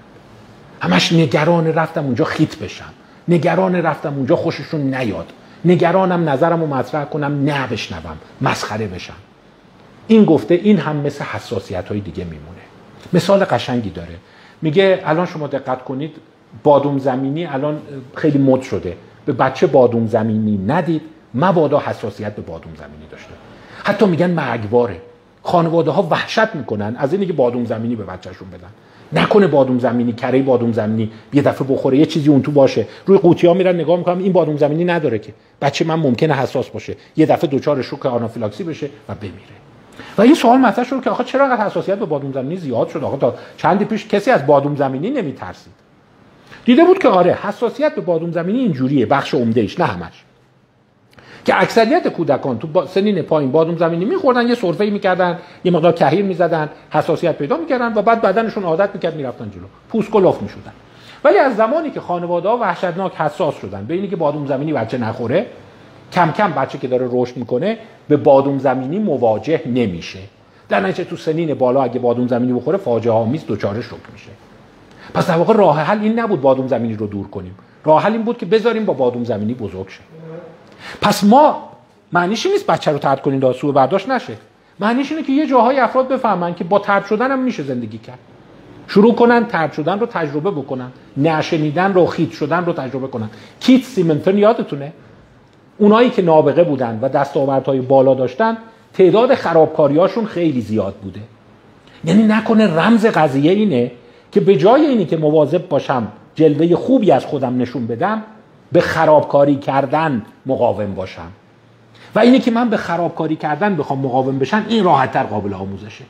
همش 0.82 1.14
نگران 1.14 1.68
رفتم 1.68 2.06
اونجا 2.06 2.26
خیت 2.26 2.56
بشم. 2.56 2.94
نگران 3.28 3.76
رفتم 3.76 4.14
اونجا 4.14 4.36
خوششون 4.36 4.96
نیاد. 4.96 5.32
نگرانم 5.66 6.30
نظرم 6.30 6.62
رو 6.62 6.68
مطرح 6.68 7.06
کنم 7.06 7.44
نه 7.46 7.68
بشنوم 7.68 8.18
مسخره 8.42 8.88
بشم. 8.88 9.14
این 10.08 10.26
گفته 10.26 10.54
این 10.54 10.78
هم 10.80 10.96
مثل 10.96 11.24
حساسیت 11.24 11.88
های 11.88 12.00
دیگه 12.00 12.24
میمونه. 12.24 12.62
مثال 13.14 13.46
قشنگی 13.46 13.90
داره. 13.90 14.16
میگه 14.62 15.02
الان 15.06 15.26
شما 15.26 15.48
دقت 15.48 15.84
کنید 15.84 16.16
بادوم 16.64 17.00
زمینی 17.00 17.46
الان 17.46 17.82
خیلی 18.16 18.38
مد 18.38 18.62
شده. 18.62 18.98
به 19.26 19.34
بچه 19.34 19.68
بادوم 19.68 20.08
زمینی 20.08 20.58
ندید 20.58 21.02
مبادا 21.34 21.80
حساسیت 21.80 22.36
به 22.36 22.42
بادوم 22.42 22.76
زمینی 22.76 23.08
داشته. 23.12 23.30
حتی 23.84 24.06
میگن 24.06 24.30
مرگواره. 24.30 25.02
خانواده 25.48 25.91
ها 25.91 26.08
وحشت 26.12 26.56
می‌کنن. 26.56 26.95
از 27.00 27.14
اینکه 27.14 27.34
بادوم 27.34 27.66
زمینی 27.66 27.95
به 27.95 28.04
بچهشون 28.04 28.48
بدن. 28.50 28.68
نکنه 29.22 29.48
بادوم 29.48 29.80
زمینی 29.80 30.14
کره 30.14 30.41
بادوم 30.41 30.72
زمینی 30.72 31.12
یه 31.34 31.41
دفعه 31.41 31.68
بخوره 31.68 31.98
یه 31.98 32.06
چیزی 32.06 32.30
اون 32.30 32.41
تو 32.41 32.52
باشه. 32.52 32.88
روی 33.06 33.18
قوطی 33.18 33.48
ها 33.48 33.54
میرن 33.54 33.76
نگاه 33.76 33.98
می‌کنم 33.98 34.18
این 34.18 34.34
بادوم 34.34 34.58
زمینی 34.58 34.86
نداره 34.86 35.20
که. 35.20 35.34
بچه 35.62 35.86
من 35.86 35.95
ممکنه 35.95 36.34
حساس 36.34 36.70
باشه. 36.70 36.95
یه 37.18 37.26
دفعه 37.26 37.50
دچار 37.50 37.82
شوک 37.82 38.06
آنافیلاکسی 38.06 38.64
بشه 38.64 38.89
و 39.10 39.16
بمیره. 39.16 39.58
و 40.18 40.26
یه 40.26 40.34
سوال 40.34 40.58
مطرح 40.58 40.86
شد 40.86 41.04
که 41.04 41.10
آخه 41.10 41.24
چرا 41.24 41.45
انقدر 41.45 41.66
حساسیت 41.66 42.00
به 42.00 42.06
بادوم 42.06 42.32
زمینی 42.32 42.58
زیاد 42.58 42.89
شد؟ 42.89 43.04
آخه 43.04 43.18
تا 43.18 43.36
چندی 43.58 43.86
پیش 43.86 44.08
کسی 44.08 44.32
از 44.32 44.48
بادوم 44.48 44.76
زمینی 44.76 45.10
نمیترسید. 45.10 45.74
دیده 46.66 46.86
بود 46.86 47.00
که 47.00 47.08
آره 47.08 47.34
حساسیت 47.34 47.95
به 47.95 48.02
بادوم 48.02 48.32
زمینی 48.32 48.60
اینجوریه. 48.60 49.06
بخش 49.06 49.34
عمدهش 49.34 49.80
نه 49.80 49.86
همش. 49.86 50.24
که 51.48 51.62
اکثریت 51.62 52.08
کودکان 52.08 52.60
تو 52.60 52.86
سنین 52.86 53.22
پایین 53.22 53.52
بادوم 53.52 53.78
زمینی 53.78 54.06
میخوردن 54.06 54.48
یه 54.48 54.56
سرفه 54.56 54.86
می‌کردن 54.86 55.39
یه 55.64 55.72
مقدار 55.72 55.91
کهیر 55.91 56.26
می‌زدن 56.26 56.70
حساسیت 56.89 57.38
پیدا 57.38 57.58
می‌کردن 57.58 57.93
و 57.93 58.02
بعد 58.02 58.22
بدنشون 58.22 58.64
عادت 58.64 58.89
می‌کرد 58.93 59.16
می‌رفتن 59.16 59.52
جلو. 59.52 59.64
پوست 59.89 60.12
کلوف 60.12 60.41
می‌شدن. 60.41 60.72
ولی 61.24 61.38
از 61.38 61.56
زمانی 61.56 61.89
که 61.89 62.00
خانواده 62.00 62.50
ها 62.50 62.58
وحشتناک 62.58 63.16
حساس 63.16 63.56
شدن 63.62 63.86
به 63.86 63.93
اینی 63.93 64.08
که 64.08 64.16
بادوم 64.16 64.45
زمینی 64.48 64.74
بچه 64.74 64.98
نخوره 64.98 65.45
کم 66.14 66.32
کم 66.32 66.52
بچه 66.52 66.78
که 66.78 66.88
داره 66.88 67.10
رشد 67.12 67.38
می‌کنه 67.38 67.78
به 68.08 68.18
بادوم 68.18 68.60
زمینی 68.60 69.00
مواجه 69.00 69.62
نمیشه. 69.66 70.20
در 70.70 70.80
نتیجه 70.80 71.10
تو 71.10 71.16
سنین 71.16 71.54
بالا 71.54 71.84
اگه 71.84 72.00
بادوم 72.00 72.28
زمینی 72.28 72.54
بخوره 72.54 72.78
فاجعه 72.78 73.14
آمیز 73.14 73.43
دچار 73.48 73.82
شوک 73.82 74.00
میشه. 74.14 74.32
پس 75.14 75.28
در 75.28 75.38
واقع 75.38 75.54
راه 75.54 75.80
حل 75.80 76.00
این 76.02 76.20
نبود 76.20 76.41
بادوم 76.41 76.68
زمینی 76.68 76.95
رو 76.95 77.08
دور 77.08 77.28
کنیم. 77.28 77.56
راه 77.86 78.04
حل 78.04 78.12
این 78.12 78.24
بود 78.24 78.38
که 78.38 78.45
بذاریم 78.45 78.86
با 78.86 78.93
بادوم 78.93 79.24
زمینی 79.24 79.54
بزرگ 79.54 79.88
شه 79.88 80.02
پس 81.02 81.24
ما 81.24 81.70
معنیش 82.12 82.46
نیست 82.46 82.68
بچه 82.68 82.92
رو 82.92 82.98
ترد 82.98 83.22
کنیم 83.22 83.54
سوء 83.54 83.72
برداشت 83.72 84.10
نشه. 84.10 84.34
معنیش 84.80 85.12
اینه 85.12 85.24
که 85.24 85.32
یه 85.32 85.48
جاهای 85.48 85.80
افراد 85.80 86.08
بفهمن 86.08 86.56
که 86.56 86.64
با 86.64 86.80
ترد 86.80 87.06
شدن 87.06 87.32
هم 87.32 87.40
میشه 87.40 87.64
زندگی 87.64 87.98
کرد. 87.98 88.20
شروع 88.88 89.16
کنن 89.16 89.46
ترد 89.46 89.74
شدن 89.74 90.00
رو 90.00 90.06
تجربه 90.06 90.52
بکنن. 90.52 90.92
نشنیدن 91.18 91.94
رو 91.94 92.06
خیت 92.06 92.32
شدن 92.32 92.66
رو 92.66 92.74
تجربه 92.74 93.08
کنن. 93.08 93.30
کیت 93.60 93.84
سیمنتون 93.84 94.38
یادتونه؟ 94.38 94.94
اونایی 95.78 96.10
که 96.10 96.22
نابغه 96.22 96.64
بودن 96.64 97.00
و 97.02 97.10
دستاوردهای 97.10 97.82
بالا 97.82 98.14
داشتن 98.14 98.58
تعداد 98.94 99.36
خرابکاریاشون 99.36 100.26
خیلی 100.26 100.62
زیاد 100.62 100.94
بوده. 100.94 101.20
یعنی 102.06 102.24
نکنه 102.24 102.80
رمز 102.80 103.06
قضیه 103.06 103.52
اینه 103.52 103.92
که 104.32 104.40
به 104.40 104.58
جای 104.58 104.86
اینی 104.86 105.06
که 105.06 105.18
مواظب 105.18 105.68
باشم 105.68 106.08
جلوه 106.36 106.76
خوبی 106.76 107.12
از 107.12 107.26
خودم 107.26 107.58
نشون 107.58 107.88
بدم 107.88 108.24
به 108.72 108.82
خرابکاری 108.82 109.55
کردن 109.55 110.22
مقاوم 110.45 110.93
باشم. 110.93 111.32
و 112.15 112.20
اینه 112.20 112.39
که 112.39 112.51
من 112.51 112.70
به 112.70 112.78
خرابکاری 112.78 113.36
کردن 113.36 113.76
بخوام 113.76 113.99
مقاوم 113.99 114.39
بشم 114.39 114.65
این 114.70 114.84
راحتتر 114.84 115.24
قابل 115.24 115.53
آموزشه. 115.53 116.05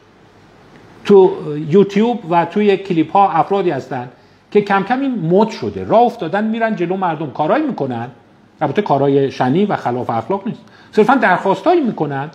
تو 1.05 1.31
یوتیوب 1.69 2.19
و 2.29 2.45
توی 2.45 2.77
کلیپ 2.77 3.11
ها 3.11 3.29
افرادی 3.29 3.69
هستن 3.69 4.09
که 4.51 4.61
کم 4.61 4.83
کم 4.83 5.01
این 5.01 5.29
مد 5.29 5.49
شده. 5.49 5.83
راه 5.83 6.01
افتادن 6.01 6.43
میرن 6.43 6.75
جلو 6.75 6.97
مردم. 6.97 7.31
کارایی 7.31 7.65
می‌کنن. 7.65 8.07
البته 8.61 8.81
کارای 8.81 9.31
شنی 9.31 9.65
و 9.65 9.75
خلاف 9.75 10.09
اخلاق 10.09 10.47
نیست. 10.47 10.61
صرفا 10.91 11.15
درخواستایی 11.15 11.81
می‌کنن 11.81 12.29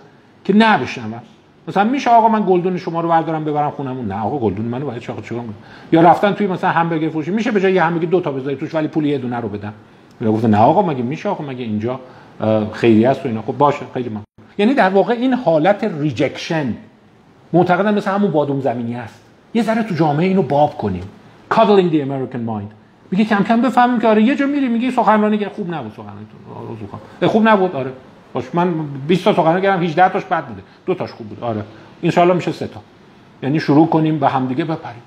که 0.44 0.52
نبشنون 0.56 1.20
مثلا 1.68 1.84
میشه 1.84 2.10
آقا 2.10 2.28
من 2.28 2.44
گلدون 2.48 2.76
شما 2.76 3.00
رو 3.00 3.08
بردارم 3.08 3.44
ببرم 3.44 3.70
خونمون؟ 3.70 4.06
نه 4.06 4.20
آقا 4.20 4.38
گلدون 4.38 4.66
منو 4.66 4.86
باید 4.86 5.02
چاق 5.02 5.22
چیکار 5.22 5.44
یا 5.92 6.00
رفتن 6.00 6.32
توی 6.32 6.46
مثلا 6.46 6.70
همبرگر 6.70 7.08
فروشی. 7.08 7.30
میشه 7.30 7.50
به 7.50 7.60
جای 7.60 7.78
همبرگر 7.78 8.08
دو 8.08 8.20
تا 8.20 8.32
بذاری 8.32 8.56
توش 8.56 8.74
ولی 8.74 8.88
پول 8.88 9.04
یه 9.04 9.18
دونه 9.18 9.36
رو 9.36 9.48
بدم. 9.48 9.72
یا 10.22 10.32
گفت 10.32 10.44
نه 10.44 10.58
آقا 10.58 10.82
مگه 10.82 11.02
میشه 11.02 11.28
آقا؟ 11.28 11.44
مگه 11.44 11.64
اینجا 11.64 12.00
خیلی 12.72 13.06
است 13.06 13.24
و 13.24 13.28
اینا؟ 13.28 13.42
خب 13.42 13.58
باشه 13.58 13.86
خیلی 13.94 14.08
من 14.08 14.22
یعنی 14.58 14.74
در 14.74 14.88
واقع 14.90 15.12
این 15.12 15.34
حالت 15.34 15.84
rejection 15.84 16.74
معتقدم 17.52 17.94
مثل 17.94 18.10
همون 18.10 18.30
بادوم 18.30 18.60
زمینی 18.60 18.94
است 18.94 19.20
یه 19.54 19.62
ذره 19.62 19.82
تو 19.82 19.94
جامعه 19.94 20.26
اینو 20.26 20.42
باب 20.42 20.78
کنیم. 20.78 21.02
Coddling 21.54 21.92
the 21.92 22.02
American 22.06 22.48
mind. 22.48 22.72
میگه 23.10 23.24
کم 23.24 23.44
کم 23.44 23.60
بفهمیم 23.60 24.00
که 24.00 24.08
آره 24.08 24.22
یه 24.22 24.36
جا 24.36 24.46
میری 24.46 24.68
میگه 24.68 24.90
سخنرانی 24.90 25.38
که 25.38 25.48
خوب 25.48 25.74
نبود 25.74 25.92
سخنرانیتون 25.92 26.38
آره 27.20 27.28
خوب 27.28 27.48
نبود؟ 27.48 27.76
آره. 27.76 27.92
باشه 28.32 28.44
من 28.54 28.74
20 29.08 29.24
تا 29.24 29.32
سخنرانی 29.32 29.62
کردم 29.62 29.82
18 29.82 30.08
تاش 30.08 30.24
بد 30.24 30.46
بوده. 30.46 30.62
دو 30.86 30.94
تاش 30.94 31.12
خوب 31.12 31.28
بود. 31.28 31.44
آره. 31.44 31.62
این 32.02 32.36
میشه 32.36 32.52
سه 32.52 32.66
تا. 32.66 32.80
یعنی 33.42 33.60
شروع 33.60 33.86
کنیم 33.86 34.18
به 34.18 34.28
همدیگه 34.28 34.64
بپریم. 34.64 35.02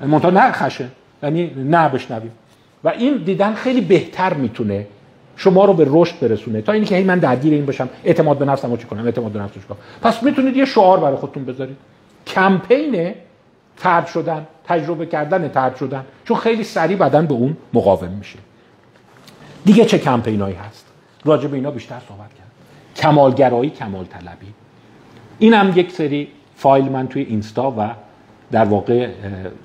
منتها 0.00 0.30
نه 0.30 0.52
خشه. 0.52 0.88
یعنی 1.22 1.50
نه 1.56 1.88
بشنویم. 1.88 2.32
و 2.84 2.88
این 2.88 3.16
دیدن 3.16 3.54
خیلی 3.54 3.80
بهتر 3.80 4.34
می‌تونه 4.34 4.86
شما 5.36 5.64
رو 5.64 5.72
به 5.72 5.86
رشد 5.88 6.20
برسونه. 6.20 6.62
تا 6.62 6.72
اینکه 6.72 6.96
هی 6.96 7.04
من 7.04 7.18
درگیر 7.18 7.52
این 7.52 7.66
باشم 7.66 7.88
اعتماد 8.04 8.38
به 8.38 8.44
نفسم 8.44 8.70
رو 8.70 8.76
کنم 8.76 9.04
اعتماد 9.04 9.32
به 9.32 9.38
نفسم 9.38 9.60
کنم. 9.68 9.78
پس 10.02 10.22
می‌تونید 10.22 10.56
یه 10.56 10.64
شعار 10.64 11.00
برای 11.00 11.16
خودتون 11.16 11.44
بذارید. 11.44 11.76
کمپین 12.26 13.14
ترد 13.76 14.06
شدن 14.06 14.46
تجربه 14.64 15.06
کردن 15.06 15.48
ترد 15.48 15.76
شدن 15.76 16.04
چون 16.24 16.36
خیلی 16.36 16.64
سریع 16.64 16.96
بدن 16.96 17.26
به 17.26 17.34
اون 17.34 17.56
مقاوم 17.72 18.08
میشه. 18.08 18.38
دیگه 19.64 19.84
چه 19.84 19.98
کمپینایی 19.98 20.54
هست؟ 20.54 20.86
راجع 21.24 21.48
به 21.48 21.56
اینا 21.56 21.70
بیشتر 21.70 21.98
صحبت 22.08 22.34
کرد 22.34 22.50
کمالگرایی 22.96 23.70
کمال 23.70 24.04
طلبی 24.04 24.46
این 25.38 25.54
هم 25.54 25.72
یک 25.76 25.92
سری 25.92 26.28
فایل 26.56 26.84
من 26.84 27.08
توی 27.08 27.22
اینستا 27.22 27.74
و 27.78 27.90
در 28.52 28.64
واقع 28.64 29.08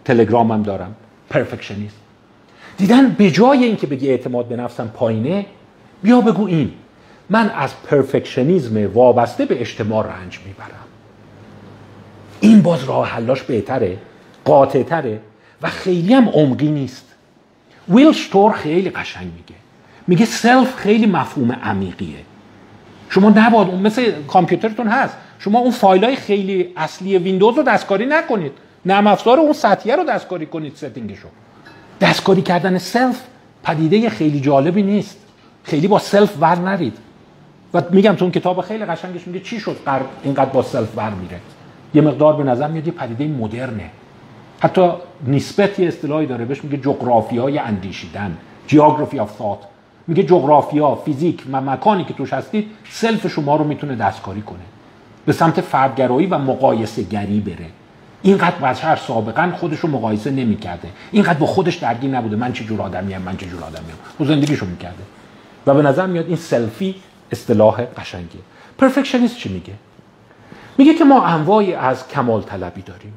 تلگرامم 0.05 0.63
دارم. 0.63 0.95
perfectionism 1.29 2.06
دیدن 2.77 3.09
به 3.09 3.31
جای 3.31 3.63
اینکه 3.63 3.87
بگی 3.87 4.09
اعتماد 4.09 4.47
به 4.47 4.55
نفسم 4.55 4.87
پایینه 4.87 5.45
بیا 6.03 6.21
بگو 6.21 6.47
این. 6.47 6.73
من 7.29 7.49
از 7.49 7.73
perfectionism 7.89 8.93
وابسته 8.93 9.45
به 9.45 9.61
اجتماع 9.61 10.05
رنج 10.05 10.39
می‌برم. 10.45 10.85
این 12.39 12.61
باز 12.61 12.83
راه 12.83 13.07
حلاش 13.07 13.41
بهتره 13.41 13.97
قاطعتره 14.45 15.19
و 15.61 15.69
خیلی 15.69 16.13
هم 16.13 16.29
عمقی 16.29 16.67
نیست. 16.67 17.05
ویل 17.89 18.11
استور 18.11 18.51
خیلی 18.51 18.89
قشنگ 18.89 19.25
میگه. 19.25 19.55
میگه 20.07 20.25
self 20.25 20.75
خیلی 20.75 21.05
مفهوم 21.05 21.51
عمیقیه. 21.51 22.17
شما 23.09 23.29
نباید 23.29 23.67
اون 23.67 23.81
مثل 23.81 24.11
کامپیوترتون 24.27 24.87
هست. 24.87 25.17
شما 25.39 25.59
اون 25.59 25.71
فایل 25.71 26.03
های 26.03 26.15
خیلی 26.15 26.73
اصلی 26.77 27.17
ویندوز 27.17 27.57
رو 27.57 27.63
دستکاری 27.63 28.05
نکنید. 28.05 28.51
نرم 28.85 29.07
افزار 29.07 29.39
اون 29.39 29.53
سطحیه 29.53 29.95
رو 29.95 30.03
دستکاری 30.03 30.45
کنید 30.45 30.75
setting 30.75 31.08
شو. 31.08 31.27
دستکاری 32.01 32.41
کردن 32.41 32.77
self 32.77 33.21
پدیده 33.63 34.09
خیلی 34.09 34.39
جالبی 34.39 34.83
نیست. 34.83 35.17
خیلی 35.63 35.87
با 35.87 35.99
self 35.99 36.37
ور 36.41 36.55
نرید. 36.55 36.97
و 37.73 37.83
میگم 37.91 38.15
تو 38.15 38.25
اون 38.25 38.31
کتاب 38.31 38.61
خیلی 38.61 38.85
قشنگش 38.85 39.27
میگه 39.27 39.39
چی 39.39 39.59
شد 39.59 39.77
اینقدر 40.23 40.49
با 40.49 40.63
self 40.63 40.97
ور 40.97 41.09
میره. 41.09 41.39
یه 41.93 42.01
مقدار 42.01 42.35
به 42.35 42.43
نظر 42.43 42.67
میاد 42.67 42.87
یه 42.87 42.93
پدیده 42.93 43.27
مدرنه. 43.27 43.89
حتی 44.59 44.91
نیسبت 45.27 45.79
یه 45.79 45.87
اصطلاحی 45.87 46.25
داره. 46.25 46.45
بهش 46.45 46.63
میگه 46.63 46.77
جغرافیای 46.77 47.59
اندیشیدن. 47.59 48.37
geography 48.67 49.19
of 49.19 49.37
thought. 49.37 49.65
میگه 50.07 50.23
جغرافیا 50.23 50.95
فیزیک 50.95 51.43
و 51.51 51.61
مکانی 51.61 52.03
که 52.03 52.13
توش 52.13 52.33
هستید 52.33 52.71
self 52.89 53.27
شما 53.27 53.55
رو 53.55 53.63
می‌تونه 53.63 53.95
دستکاری 53.95 54.41
کنه. 54.41 54.59
به 55.25 55.33
سمت 55.33 55.61
فردگرایی 55.61 56.27
و 56.27 56.37
مقایسه 56.37 57.03
گری 57.03 57.39
بره. 57.39 57.65
اینقدر 58.21 58.55
بشر 58.55 58.95
سابقا 58.95 59.51
خودش 59.57 59.79
رو 59.79 59.89
مقایسه 59.89 60.31
نمی‌کرده. 60.31 60.89
اینقدر 61.11 61.39
با 61.39 61.45
خودش 61.45 61.75
درگیر 61.75 62.11
نبوده. 62.11 62.35
من 62.35 62.53
چه 62.53 62.63
جور 62.63 62.81
آدمیم 62.81 63.21
من 63.21 63.37
چه 63.37 63.45
جور 63.45 63.63
آدمیم 63.63 63.95
و 64.19 64.25
زندگیشو 64.25 64.65
می‌کرده. 64.65 65.03
و 65.67 65.73
به 65.73 65.81
نظر 65.81 66.05
میاد 66.05 66.27
این 66.27 66.35
سلفی 66.35 66.95
اصطلاح 67.31 67.81
قشنگیه. 67.81 68.41
پرفکشنیست 68.77 69.37
چی 69.37 69.49
میگه؟ 69.49 69.73
میگه 70.77 70.93
که 70.93 71.03
ما 71.03 71.25
انواعی 71.25 71.73
از 71.73 72.07
کمال 72.07 72.41
طلبی 72.41 72.81
داریم. 72.81 73.13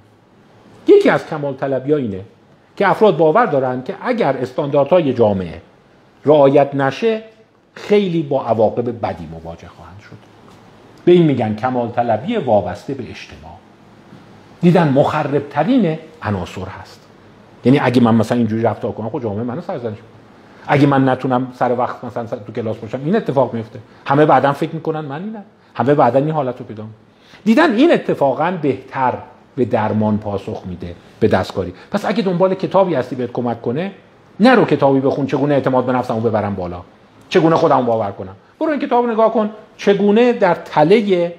یکی 0.87 1.11
از 1.11 1.27
کمال 1.27 1.55
طلبی 1.55 1.93
ها 1.93 1.99
اینه 1.99 2.25
که 2.77 2.89
افراد 2.89 3.17
باور 3.17 3.47
دارن 3.47 3.83
که 3.83 3.95
اگر 4.03 4.37
استانداردهای 4.37 5.15
جامعه 5.15 5.63
رعایت 6.25 6.75
نشه 6.75 7.23
خیلی 7.75 8.23
با 8.23 8.45
عواقب 8.45 9.07
بدی 9.07 9.27
مواجه 9.27 9.69
خواهند 9.69 10.01
شد. 10.01 10.17
به 11.05 11.13
این 11.13 11.23
میگن 11.23 11.55
کمال 11.55 11.89
طلبی 11.89 12.37
وابسته 12.37 12.95
به 12.95 13.03
اجتماع. 13.03 13.55
دیدن 14.61 14.89
مخرب 14.89 15.49
ترین 15.51 15.99
عناصر 16.23 16.67
هست. 16.81 17.01
یعنی 17.65 17.79
اگه 17.79 18.01
من 18.01 18.15
مثلا 18.15 18.39
اینجوری 18.39 18.63
رفتار 18.63 18.93
کنم 18.93 19.11
خب 19.11 19.23
جامعه 19.23 19.43
منو 19.43 19.61
سرزنش 19.61 19.97
اگه 20.67 20.87
من 20.87 21.09
نتونم 21.09 21.53
سر 21.55 21.73
وقت 21.79 22.05
مثلا 22.05 22.25
تو 22.25 22.53
کلاس 22.53 22.77
باشم 22.77 23.01
این 23.05 23.17
اتفاق 23.17 23.55
میفته 23.55 23.79
همه 24.07 24.27
بعدا 24.27 24.53
فکر 24.53 24.75
می‌کنن 24.75 25.01
من 25.01 25.23
اینم. 25.25 25.45
همه 25.75 25.95
بعدا 25.95 26.19
این 26.19 26.31
حالت 26.31 26.59
رو 26.59 26.65
پیدا 26.65 26.85
دیدن 27.45 27.75
این 27.75 27.93
اتفاقا 27.93 28.59
بهتر 28.63 29.13
به 29.57 29.65
درمان 29.65 30.19
پاسخ 30.19 30.63
میده 30.67 30.95
به 31.21 31.29
دستکاری. 31.29 31.75
پس 31.93 32.05
اگه 32.05 32.23
دنبال 32.23 32.55
کتابی 32.55 32.95
هستی 32.95 33.17
بهت 33.17 33.33
کمک 33.33 33.63
کنه 33.63 33.93
نرو 34.41 34.65
کتابی 34.65 35.01
بخون 35.01 35.27
چگونه 35.27 35.55
اعتماد 35.55 35.85
به 35.85 35.93
نفسمو 35.93 36.21
ببرم 36.21 36.55
بالا. 36.55 36.83
چگونه 37.29 37.57
خودمو 37.57 37.83
باور 37.83 38.11
کنم. 38.11 38.37
برو 38.61 38.71
این 38.71 38.81
کتاب 38.81 39.07
نگاه 39.07 39.33
کن. 39.33 39.51
چگونه 39.77 40.33
در 40.33 40.55
تله 40.55 41.35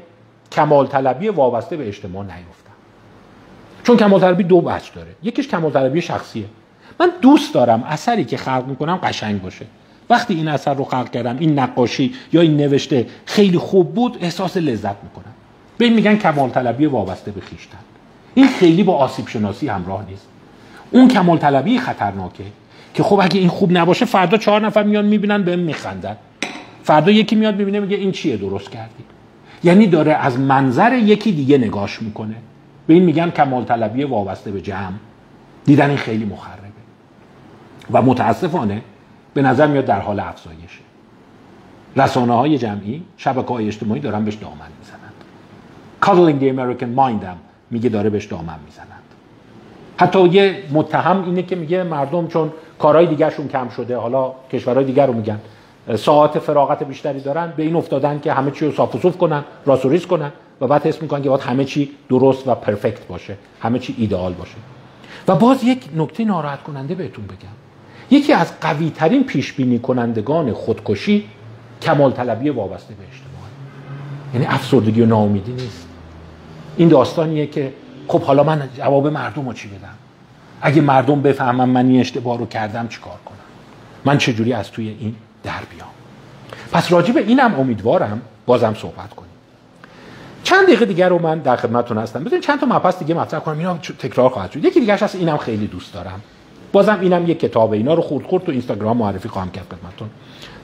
کمال 0.51 0.87
طلبی 0.87 1.29
وابسته 1.29 1.77
به 1.77 1.87
اجتماع 1.87 2.23
نیفتم 2.23 2.60
چون 3.83 3.97
کمال 3.97 4.21
طلبی 4.21 4.43
دو 4.43 4.61
بچ 4.61 4.93
داره. 4.95 5.11
یکیش 5.23 5.47
کمال 5.47 5.71
طلبی 5.71 6.01
شخصیه. 6.01 6.45
من 6.99 7.09
دوست 7.21 7.53
دارم 7.53 7.83
اثری 7.83 8.23
که 8.25 8.37
خلق 8.37 8.63
می‌کنم 8.67 8.95
قشنگ 8.95 9.41
باشه. 9.41 9.65
وقتی 10.09 10.33
این 10.33 10.47
اثر 10.47 10.73
رو 10.73 10.83
خلق 10.83 11.09
کردم 11.09 11.37
این 11.39 11.59
نقاشی 11.59 12.13
یا 12.33 12.41
این 12.41 12.57
نوشته 12.57 13.05
خیلی 13.25 13.57
خوب 13.57 13.93
بود 13.93 14.17
احساس 14.21 14.57
لذت 14.57 14.95
می‌کنم. 15.03 15.33
به 15.77 15.85
این 15.85 15.93
میگن 15.93 16.15
کمال 16.15 16.49
طلبی 16.49 16.85
وابسته 16.85 17.31
به 17.31 17.41
خیشتن. 17.41 17.77
این 18.33 18.47
خیلی 18.47 18.83
با 18.83 18.95
آسیب 18.95 19.27
شناسی 19.27 19.67
همراه 19.67 20.05
نیست. 20.09 20.27
اون 20.91 21.07
کمال 21.07 21.37
طلبی 21.37 21.79
خطرناکه 21.79 22.43
که 22.93 23.03
خب 23.03 23.19
اگه 23.21 23.39
این 23.39 23.49
خوب 23.49 23.77
نباشه 23.77 24.05
فردا 24.05 24.37
چهار 24.37 24.65
نفر 24.65 24.83
میان 24.83 25.05
می‌بینن 25.05 25.43
بهم 25.43 25.59
میخندن. 25.59 26.17
فردا 26.83 27.11
یکی 27.11 27.35
میاد 27.35 27.55
می‌بینه 27.55 27.79
میگه 27.79 27.97
این 27.97 28.11
چیه؟ 28.11 28.37
درست 28.37 28.69
کردی. 28.69 29.03
یعنی 29.63 29.87
داره 29.87 30.13
از 30.13 30.39
منظر 30.39 30.93
یکی 30.93 31.31
دیگه 31.31 31.57
نگاش 31.57 32.01
می‌کنه. 32.01 32.35
به 32.91 32.95
این 32.95 33.03
میگن 33.03 33.29
کمال 33.29 33.63
طلبی 33.63 34.03
وابسته 34.03 34.51
به 34.51 34.61
جمع. 34.61 34.93
دیدن 35.65 35.89
این 35.89 35.97
خیلی 35.97 36.25
مخربه. 36.25 36.61
و 37.91 38.01
متاسفانه 38.01 38.81
به 39.33 39.41
نظر 39.41 39.67
میاد 39.67 39.85
در 39.85 39.99
حال 39.99 40.19
افزایشه. 40.19 40.81
رسانه 41.95 42.33
های 42.33 42.57
جمعی 42.57 43.03
شبکه 43.17 43.53
های 43.53 43.67
اجتماعی 43.67 44.01
دارن 44.01 44.25
بهش 44.25 44.35
دامن 44.35 44.55
می‌زنند 44.79 45.13
Cuddling 46.01 46.41
the 46.41 46.47
American 46.55 46.97
Mind 46.97 47.25
هم 47.25 47.37
میگه 47.71 47.89
داره 47.89 48.09
بهش 48.09 48.25
دامن 48.25 48.59
می‌زنند 48.65 49.03
حتی 49.97 50.27
یه 50.27 50.63
متهم 50.71 51.23
اینه 51.23 51.43
که 51.43 51.55
میگه 51.55 51.83
مردم 51.83 52.27
چون 52.27 52.51
کارهای 52.79 53.07
دیگرشون 53.07 53.47
کم 53.47 53.69
شده 53.69 53.97
حالا 53.97 54.33
کشورهای 54.51 54.85
دیگر 54.85 55.07
رو 55.07 55.13
میگن. 55.13 55.39
ساعت 55.95 56.39
فراغت 56.39 56.83
بیشتری 56.83 57.19
دارن 57.19 57.53
به 57.57 57.63
این 57.63 57.75
افتادن 57.75 58.19
که 58.19 58.33
همه 58.33 58.51
چی 58.51 58.65
رو 58.65 58.71
صاف 58.71 59.05
و 59.05 59.11
کنن 59.11 59.43
راس 59.65 59.85
و 59.85 59.89
ریز 59.89 60.05
کنن 60.05 60.31
و 60.61 60.67
بعد 60.67 60.85
حس 60.85 61.01
می‌کنن 61.01 61.21
که 61.21 61.29
باید 61.29 61.41
همه 61.41 61.65
چی 61.65 61.91
درست 62.09 62.47
و 62.47 62.55
پرفکت 62.55 63.07
باشه 63.07 63.37
همه 63.61 63.79
چی 63.79 63.95
ایدئال 63.97 64.33
باشه. 64.33 64.55
و 65.27 65.35
باز 65.35 65.63
یک 65.63 65.89
نکته 65.95 66.25
ناراحت 66.25 66.63
کننده 66.63 66.95
بهتون 66.95 67.25
بگم. 67.25 68.17
یکی 68.17 68.33
از 68.33 68.59
قوی 68.61 68.89
ترین 68.89 69.23
پیش 69.23 69.53
بینی 69.53 69.79
کنندگان 69.79 70.53
خودکشی 70.53 71.25
کمال 71.81 72.11
طلبی 72.11 72.49
وابسته 72.49 72.93
به 72.93 73.03
اجتماع. 73.03 73.49
یعنی 74.33 74.45
افسردگی 74.45 75.01
و 75.01 75.05
ناامیدی 75.05 75.51
نیست. 75.51 75.87
این 76.77 76.89
داستانیه 76.89 77.47
که 77.47 77.73
خب 78.07 78.21
حالا 78.21 78.43
من 78.43 78.69
جواب 78.77 79.07
مردم 79.07 79.47
رو 79.47 79.53
چی 79.53 79.67
بدم؟ 79.67 79.95
اگه 80.61 80.81
مردم 80.81 81.21
بفهمم 81.21 81.69
من 81.69 81.87
این 81.87 81.99
اشتباه 81.99 82.37
رو 82.37 82.45
کردم 82.45 82.87
چیکار 82.87 83.17
کنم؟ 83.25 83.37
من 84.05 84.17
چجوری 84.17 84.53
از 84.53 84.71
توی 84.71 84.95
این 84.99 85.15
در 85.43 85.61
بیام. 85.69 85.89
پس 86.71 86.91
راجع 86.91 87.13
به 87.13 87.21
اینم 87.21 87.59
امیدوارم 87.59 88.21
بازم 88.45 88.73
صحبت 88.73 89.09
کنیم. 89.09 89.31
چند 90.43 90.65
دقیقه 90.65 90.85
دیگر 90.85 91.09
رو 91.09 91.19
من 91.19 91.39
در 91.39 91.55
خدمتتون 91.55 91.97
هستم. 91.97 92.23
بذارید 92.23 92.43
چند 92.43 92.59
تا 92.59 92.65
مبحث 92.65 92.99
دیگه 92.99 93.13
مطرح 93.13 93.39
کنم. 93.39 93.57
اینا 93.57 93.77
تکرار 93.77 94.29
خواهد 94.29 94.51
شد. 94.51 94.65
یکی 94.65 94.79
دیگه 94.79 94.95
هست 94.95 95.15
اینم 95.15 95.37
خیلی 95.37 95.67
دوست 95.67 95.93
دارم. 95.93 96.21
بازم 96.71 96.99
اینم 97.01 97.29
یک 97.29 97.39
کتابه 97.39 97.77
اینا 97.77 97.93
رو 97.93 98.01
خورد 98.01 98.25
خورد 98.25 98.43
تو 98.43 98.51
اینستاگرام 98.51 98.97
معرفی 98.97 99.29
خواهم 99.29 99.51
کرد 99.51 99.65
خدمتتون. 99.65 100.09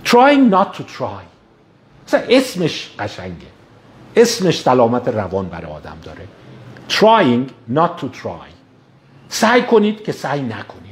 Trying 0.06 0.54
not 0.54 0.78
to 0.78 0.82
try. 0.82 1.24
مثلا 2.08 2.22
اسمش 2.30 2.92
قشنگه. 3.00 3.48
اسمش 4.16 4.62
سلامت 4.62 5.08
روان 5.08 5.48
برای 5.48 5.72
آدم 5.72 5.98
داره. 6.04 6.28
Trying 6.90 7.50
not 7.76 8.02
to 8.02 8.06
try. 8.24 8.50
سعی 9.30 9.62
کنید 9.62 10.04
که 10.04 10.12
سعی 10.12 10.42
نکنید. 10.42 10.87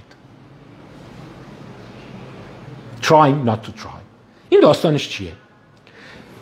Trying 3.06 3.50
not 3.50 3.68
to 3.68 3.82
try. 3.82 4.02
این 4.50 4.62
داستانش 4.62 5.10
چیه؟ 5.10 5.32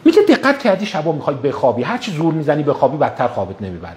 میگه 0.05 0.21
دقت 0.21 0.59
کردی 0.59 0.85
شبا 0.85 1.11
می‌خوای 1.11 1.35
بخوابی؟ 1.35 1.83
هرچی 1.83 2.11
زور 2.11 2.33
می‌زنی 2.33 2.63
بخوابی 2.63 2.97
بدتر 2.97 3.27
خوابت 3.27 3.61
نمی‌بره. 3.61 3.95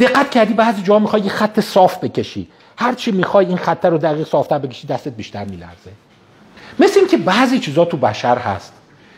دقت 0.00 0.30
کردی 0.30 0.54
بعضی 0.54 0.82
جا 0.82 0.98
می‌خوای 0.98 1.22
یه 1.22 1.28
خط 1.30 1.60
صاف 1.60 1.98
بکشی. 2.04 2.48
هرچی 2.78 3.12
می‌خوای 3.12 3.46
این 3.46 3.56
خط 3.56 3.84
رو 3.84 3.98
دقیق 3.98 4.26
صافتر 4.26 4.58
بکشی 4.58 4.86
دستت 4.86 5.12
بیشتر 5.12 5.44
میلرزه. 5.44 5.92
مثل 6.78 6.98
اینکه 6.98 7.16
بعضی 7.16 7.58
چیزا 7.58 7.84
تو 7.84 7.96
بشر 7.96 8.38
هست 8.38 8.72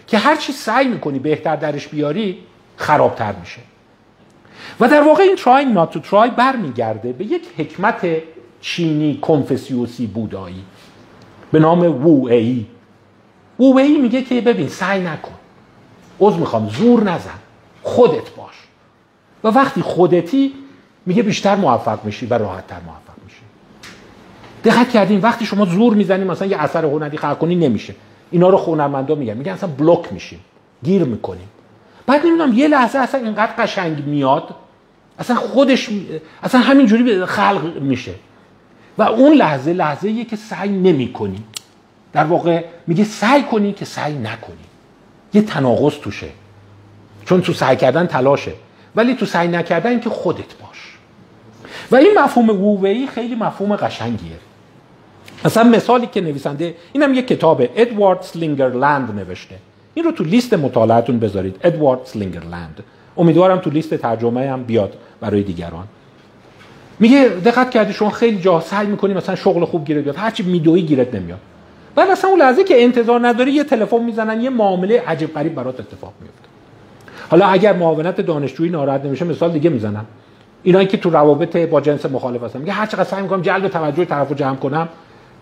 که 0.06 0.18
هرچی 0.18 0.52
سعی 0.52 0.88
می‌کنی 0.88 1.18
بهتر 1.18 1.56
درش 1.56 1.88
بیاری 1.88 2.38
خرابتر 2.76 3.32
میشه. 3.32 3.60
و 4.80 4.88
در 4.88 5.02
واقع 5.02 5.22
این 5.22 5.36
trying 5.36 5.76
not 5.78 5.96
to 5.96 5.98
try 6.10 6.30
برمیگرده 6.36 7.12
به 7.12 7.24
یک 7.24 7.42
حکمت 7.58 8.06
چینی 8.60 9.18
کنفسیوسی 9.22 10.06
بودایی. 10.06 10.64
به 11.52 11.58
نام 11.58 12.06
وو 12.06 12.28
ای 12.28 12.66
وو 13.58 13.78
ای 13.78 13.98
میگه 13.98 14.22
که 14.22 14.40
ببین 14.40 14.68
سعی 14.68 15.00
نکن. 15.00 15.34
عذر 16.20 16.36
می‌خوام 16.36 16.68
زور 16.68 17.02
نزن. 17.02 17.38
خودت 17.82 18.30
باش. 18.36 18.54
و 19.44 19.48
وقتی 19.48 19.82
خودتی 19.82 20.54
میگه 21.06 21.22
بیشتر 21.22 21.56
موفق 21.56 22.04
میشی 22.04 22.26
و 22.26 22.34
راحتتر 22.34 22.76
موفق 22.86 23.24
میشی. 23.24 23.42
دقت 24.64 24.90
کردین 24.90 25.20
وقتی 25.20 25.46
شما 25.46 25.64
زور 25.64 25.94
می‌زنی 25.94 26.24
مثلا 26.24 26.48
یه 26.48 26.62
اثر 26.62 26.84
هنری 26.84 27.16
خلق 27.16 27.38
کنی 27.38 27.54
نمیشه. 27.54 27.94
اینا 28.30 28.48
رو 28.48 28.58
هنرمندا 28.58 29.14
میگن. 29.14 29.34
میگن 29.34 29.52
اصلا 29.52 29.68
بلوک 29.78 30.12
میشیم. 30.12 30.40
گیر 30.82 31.04
می‌کنیم. 31.04 31.48
بعد 32.06 32.26
نمی‌دونم 32.26 32.52
یه 32.52 32.68
لحظه 32.68 32.98
اصلا 32.98 33.20
اینقدر 33.20 33.52
قشنگ 33.58 34.06
میاد. 34.06 34.54
اصلا 35.18 35.36
خودش 35.36 35.90
اصلا 36.42 36.60
همینجوری 36.60 37.26
خلق 37.26 37.78
میشه. 37.80 38.14
اون 39.04 39.32
لحظه 39.32 39.72
لحظه 39.72 40.24
که 40.24 40.36
سعی 40.36 40.68
نمی 40.68 41.12
کنی. 41.12 41.44
در 42.12 42.24
واقع 42.24 42.64
میگه 42.86 43.04
سعی 43.04 43.42
کنی 43.42 43.72
که 43.72 43.84
سعی 43.84 44.14
نکنی. 44.14 44.56
یه 45.34 45.42
تناقض 45.42 45.94
توشه. 45.94 46.28
چون 47.24 47.42
تو 47.42 47.52
سعی 47.52 47.76
کردن 47.76 48.06
تلاشه. 48.06 48.52
ولی 48.96 49.14
تو 49.14 49.26
سعی 49.26 49.48
نکردن 49.48 50.00
که 50.00 50.10
خودت 50.10 50.54
باش. 50.60 50.96
و 51.90 51.96
این 51.96 52.18
مفهوم 52.18 52.50
wu 52.50 52.73
wei 52.73 53.06
خیلی 53.06 53.34
مفهوم 53.34 53.76
قشنگیه. 53.76 54.36
مثلا 55.44 55.64
مثالی 55.64 56.06
که 56.06 56.20
نویسنده 56.20 56.74
اینم 56.92 57.14
یه 57.14 57.22
کتاب 57.22 57.62
ادوارد 57.76 58.22
سلینگرلند 58.22 59.18
نوشته. 59.20 59.56
این 59.94 60.04
رو 60.04 60.12
تو 60.12 60.24
لیست 60.24 60.54
مطالعتون 60.54 61.18
بذارید. 61.18 61.56
ادوارد 61.64 62.00
سلینگرلند 62.04 62.82
امیدوارم 63.16 63.58
تو 63.58 63.70
لیست 63.70 63.94
ترجمه 63.94 64.50
هم 64.50 64.64
بیاد 64.64 64.96
برای 65.20 65.42
دیگران. 65.42 65.88
میگه 67.02 67.28
دقت 67.44 67.70
کردی 67.70 67.92
شما 67.92 68.10
خیلی 68.10 68.40
جا 68.40 68.60
سعی 68.60 68.86
می‌کنی 68.86 69.14
مثلا 69.14 69.34
شغل 69.34 69.64
خوب 69.64 69.84
گیرت 69.84 70.04
بیاد. 70.04 70.16
هرچی 70.16 70.42
میدوی 70.42 70.82
گیرت 70.82 71.14
نمیاد. 71.14 71.38
بعد 71.94 72.10
مثلا 72.10 72.30
اون 72.30 72.40
لحظه 72.40 72.64
که 72.64 72.82
انتظار 72.82 73.26
نداری 73.28 73.52
یه 73.52 73.64
تلفن 73.64 74.02
می‌زنن 74.02 74.40
یه 74.40 74.50
معامله 74.50 75.02
عجیب 75.06 75.34
غریب 75.34 75.54
برات 75.54 75.80
اتفاق 75.80 76.12
میفته 76.20 76.48
حالا 77.30 77.46
اگر 77.46 77.72
معاونت 77.72 78.20
دانشجویی 78.20 78.70
ناراحت 78.70 79.04
نمیشه 79.04 79.24
مثال 79.24 79.52
دیگه 79.52 79.70
می‌زنم. 79.70 80.04
اینایی 80.62 80.86
که 80.86 80.96
تو 80.96 81.10
روابط 81.10 81.56
با 81.56 81.80
جنس 81.80 82.06
مخالف 82.06 82.42
هستن 82.42 82.58
میگه 82.58 82.72
هر 82.72 82.86
چقدر 82.86 83.04
سعی 83.04 83.22
می‌کنم 83.22 83.42
جلب 83.42 83.68
توجه 83.68 84.04
طرفو 84.04 84.34
جمع 84.34 84.56
کنم 84.56 84.88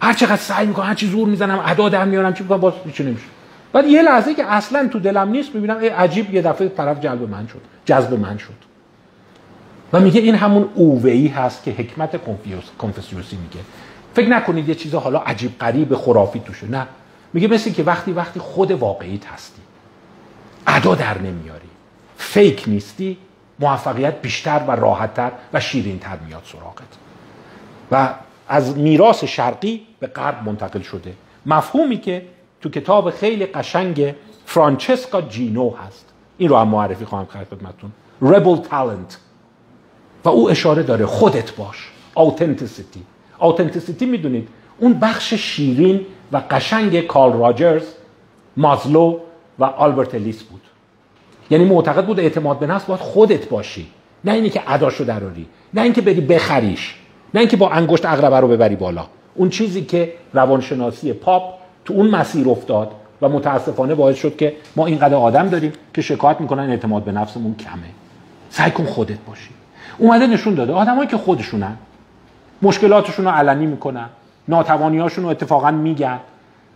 هر 0.03 0.13
چقدر 0.13 0.37
سعی 0.37 0.67
می‌کنم 0.67 0.87
هر 0.87 0.95
چی 0.95 1.07
زور 1.07 1.29
می‌زنم 1.29 1.63
ادا 1.67 1.89
در 1.89 2.05
میارم 2.05 2.35
چی 2.35 2.43
می‌کنم 2.43 2.61
باز 2.61 2.73
هیچ 2.85 3.01
نمیشه. 3.01 3.27
بعد 3.73 3.87
یه 3.87 4.03
لحظه 4.03 4.35
که 4.35 4.45
اصلا 4.45 4.89
تو 4.89 4.99
دلم 4.99 5.29
نیست 5.29 5.55
می‌بینم 5.55 5.77
عجیب 5.99 6.35
یه 6.35 6.43
دفعه 6.43 6.69
طرف 6.69 7.01
جلب 7.01 7.31
من 7.31 7.47
شد 7.47 7.61
جذب 7.85 8.15
من 8.15 8.39
شد. 8.39 8.70
و 9.93 10.01
میگه 10.01 10.21
این 10.21 10.35
همون 10.35 10.69
اووی 10.75 11.29
هست 11.29 11.65
که 11.65 11.71
حکمت 11.71 12.21
کنفسیوسی 12.79 13.37
میگه. 13.37 13.61
فکر 14.15 14.29
نکنید 14.29 14.69
یه 14.69 14.75
چیز 14.75 14.95
حالا 14.95 15.19
عجیب 15.19 15.59
غریب 15.59 15.95
خرافی 15.95 16.41
توشه. 16.41 16.67
نه. 16.67 16.87
میگه 17.33 17.49
مثل 17.49 17.71
که 17.71 17.83
وقتی 17.83 18.13
وقتی 18.13 18.41
خود 18.41 18.71
واقعیت 18.71 19.27
هستی 19.27 19.63
ادا 20.67 20.95
در 20.95 21.19
نمیاری. 21.19 21.69
فیک 22.17 22.65
نیستی 22.67 23.17
موفقیت 23.59 24.23
بیشتر 24.23 24.65
و 24.69 24.71
راحتتر 24.71 25.31
و 25.53 25.61
شیرینتر 25.61 26.19
میاد 26.27 26.43
سراغت. 26.53 26.83
و 27.93 28.15
از 28.49 28.77
میراث 28.77 29.25
شرقی 29.25 29.87
به 30.01 30.07
غرب 30.07 30.45
منتقل 30.45 30.81
شده. 30.81 31.15
مفهومی 31.47 31.99
که 31.99 32.27
تو 32.61 32.69
کتاب 32.71 33.11
خیلی 33.11 33.47
قشنگ 33.47 34.15
فرانچسکا 34.47 35.21
جینو 35.23 35.71
هست. 35.71 36.07
این 36.39 36.49
رو 36.49 36.57
هم 36.57 36.69
معرفی 36.69 37.05
خواهم 37.05 37.27
کرد 37.35 37.47
خدمتتون. 37.51 37.93
Rebel 38.23 38.69
talent. 38.71 39.30
و 40.25 40.29
او 40.29 40.51
اشاره 40.51 40.83
داره 40.83 41.07
خودت 41.07 41.53
باش. 41.57 41.91
Authenticity. 42.17 43.01
Authenticity 43.41 44.03
می‌دونید. 44.03 44.49
اون 44.79 44.95
بخش 44.95 45.35
شیرین 45.35 46.01
و 46.33 46.43
قشنگ 46.51 47.01
کارل 47.01 47.39
راجرز 47.39 47.83
مازلو 48.57 49.19
و 49.59 49.65
آلبرت 49.65 50.15
الیس 50.15 50.43
بود. 50.43 50.61
یعنی 51.51 51.65
معتقد 51.65 52.07
بود 52.07 52.21
اعتماد 52.21 52.59
به 52.59 52.67
نفس 52.67 52.85
باید 52.85 53.01
خودت 53.01 53.49
باشی. 53.49 53.87
نه 54.25 54.33
اینی 54.33 54.51
که 54.51 54.63
اداشو 54.67 55.05
دراری 55.05 55.47
نه 55.75 55.83
اینکه 55.83 56.01
بری 56.01 56.21
بخریش. 56.21 56.95
نه 57.35 57.41
اینکه 57.41 57.57
با 57.57 57.71
انگشت 57.71 58.07
اغربه 58.07 58.41
رو 58.41 58.49
ببری 58.49 58.77
بالا. 58.77 59.07
اون 59.35 59.51
چیزی 59.51 59.85
که 59.85 60.13
روانشناسی 60.33 61.13
پاپ 61.13 61.43
تو 61.85 61.95
اون 61.95 62.11
مسیر 62.11 62.49
افتاد 62.49 62.91
و 63.23 63.29
متاسفانه 63.29 63.95
باعث 63.95 64.17
شد 64.17 64.37
که 64.37 64.57
ما 64.77 64.87
اینقدر 64.87 65.15
آدم 65.15 65.49
داریم 65.49 65.73
که 65.95 66.03
شکایت 66.03 66.41
می‌کنن 66.41 66.71
اعتماد 66.71 67.05
به 67.05 67.13
نفسمون 67.13 67.55
کمه. 67.55 67.91
سعی 68.51 68.71
کن 68.71 68.85
خودت 68.85 69.19
باشی. 69.27 69.51
اومده 70.01 70.27
نشون 70.27 70.55
داده. 70.55 70.73
آدمایی 70.73 71.09
که 71.09 71.17
خودشونن. 71.17 71.77
مشکلاتشون 72.63 73.25
رو 73.25 73.31
علنی 73.31 73.67
می‌کنن. 73.67 74.07
ناتوانیاشون 74.49 75.25
رو 75.25 75.31
اتفاقا 75.31 75.71
میگن. 75.71 76.19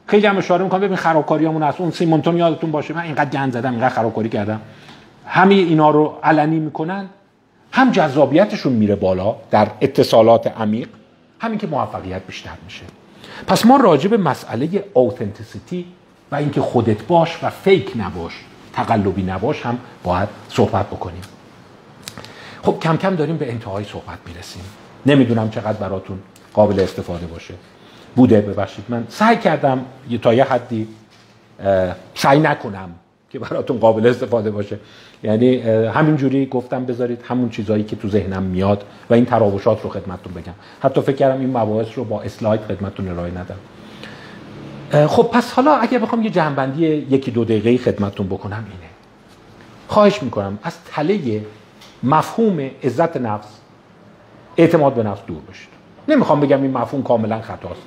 خیلی 0.06 0.26
هم 0.26 0.38
اشاره 0.38 0.64
می‌کنم. 0.64 0.80
ببین 0.80 0.96
خرابکاریامون 0.96 1.62
هست 1.62 1.80
اون 1.80 1.90
سیمونتون 1.90 2.36
یادتون 2.36 2.70
باشه. 2.70 2.94
من 2.94 3.02
اینقدر 3.02 3.30
گند 3.30 3.52
زدم 3.52 3.70
اینقدر 3.70 3.94
خرابکاری 3.94 4.28
کردم. 4.28 4.60
همه 5.26 5.54
اینا 5.54 5.90
رو 5.90 6.18
علنی 6.22 6.58
می‌کنن. 6.58 7.08
هم 7.72 7.90
جذابیتشون 7.90 8.72
میره 8.72 8.94
بالا 8.94 9.36
در 9.50 9.68
اتصالات 9.80 10.46
عمیق. 10.60 10.88
همین 11.40 11.58
که 11.58 11.66
موفقیت 11.66 12.22
بیشتر 12.26 12.50
میشه. 12.64 12.84
پس 13.46 13.66
ما 13.66 13.76
راجع 13.76 14.08
به 14.08 14.16
مسئله 14.16 14.84
اوتنتیسیتی 14.92 15.86
و 16.32 16.34
اینکه 16.34 16.60
خودت 16.60 17.02
باش 17.02 17.38
و 17.42 17.50
فیک 17.50 17.92
نباش 17.96 18.44
تقلبی 18.72 19.22
نباش 19.22 19.66
هم 19.66 19.78
باید 20.04 20.28
صحبت 20.48 20.86
بکنیم. 20.86 21.22
خب 22.64 22.78
کم 22.82 22.96
کم 22.96 23.16
داریم 23.16 23.36
به 23.36 23.52
انتهای 23.52 23.84
صحبت 23.84 24.18
می‌رسیم. 24.26 24.62
نمی‌دونم 25.06 25.50
چقدر 25.50 25.78
براتون 25.78 26.18
قابل 26.54 26.80
استفاده 26.80 27.26
باشه. 27.26 27.54
بوده 28.16 28.40
ببخشید. 28.40 28.84
من 28.88 29.06
سعی 29.08 29.36
کردم 29.36 29.84
تا 30.22 30.34
یه 30.34 30.44
حدی 30.44 30.88
سعی 32.14 32.38
نکنم 32.38 32.90
که 33.30 33.38
براتون 33.38 33.78
قابل 33.78 34.06
استفاده 34.06 34.50
باشه. 34.50 34.78
یعنی 35.22 35.56
همینجوری 35.88 36.46
گفتم 36.46 36.84
بذارید 36.84 37.20
همون 37.28 37.50
چیزهایی 37.50 37.84
که 37.84 37.96
تو 37.96 38.08
ذهنم 38.08 38.42
میاد 38.42 38.84
و 39.10 39.14
این 39.14 39.24
تراوشات 39.24 39.82
رو 39.82 39.90
خدمتتون 39.90 40.32
بگم. 40.32 40.54
حتی 40.82 41.00
فکر 41.00 41.16
کردم 41.16 41.40
این 41.40 41.56
مباحث 41.56 41.88
رو 41.94 42.04
با 42.04 42.22
اسلاید 42.22 42.60
خدمتتون 42.60 43.08
ارائه 43.08 43.32
ندم. 43.32 45.06
خب 45.06 45.22
پس 45.22 45.52
حالا 45.52 45.76
اگر 45.76 45.98
بخوام 45.98 46.22
یه 46.22 46.30
جنبندی 46.30 46.86
یکی 46.86 47.30
دو 47.30 47.44
دقیقه 47.44 47.78
خدمتتون 47.78 48.26
بکنم 48.26 48.64
اینه. 48.66 48.90
خواهش 49.88 50.22
می‌کنم 50.22 50.58
از 50.62 50.76
تله 50.92 51.42
مفهوم 52.02 52.70
عزت 52.82 53.16
نفس 53.16 53.48
اعتماد 54.56 54.94
به 54.94 55.02
نفس 55.02 55.22
دور 55.26 55.40
بشید 55.50 55.68
نمی‌خوام 56.08 56.40
بگم 56.40 56.62
این 56.62 56.70
مفهوم 56.70 57.02
کاملا 57.02 57.40
خطاست. 57.40 57.82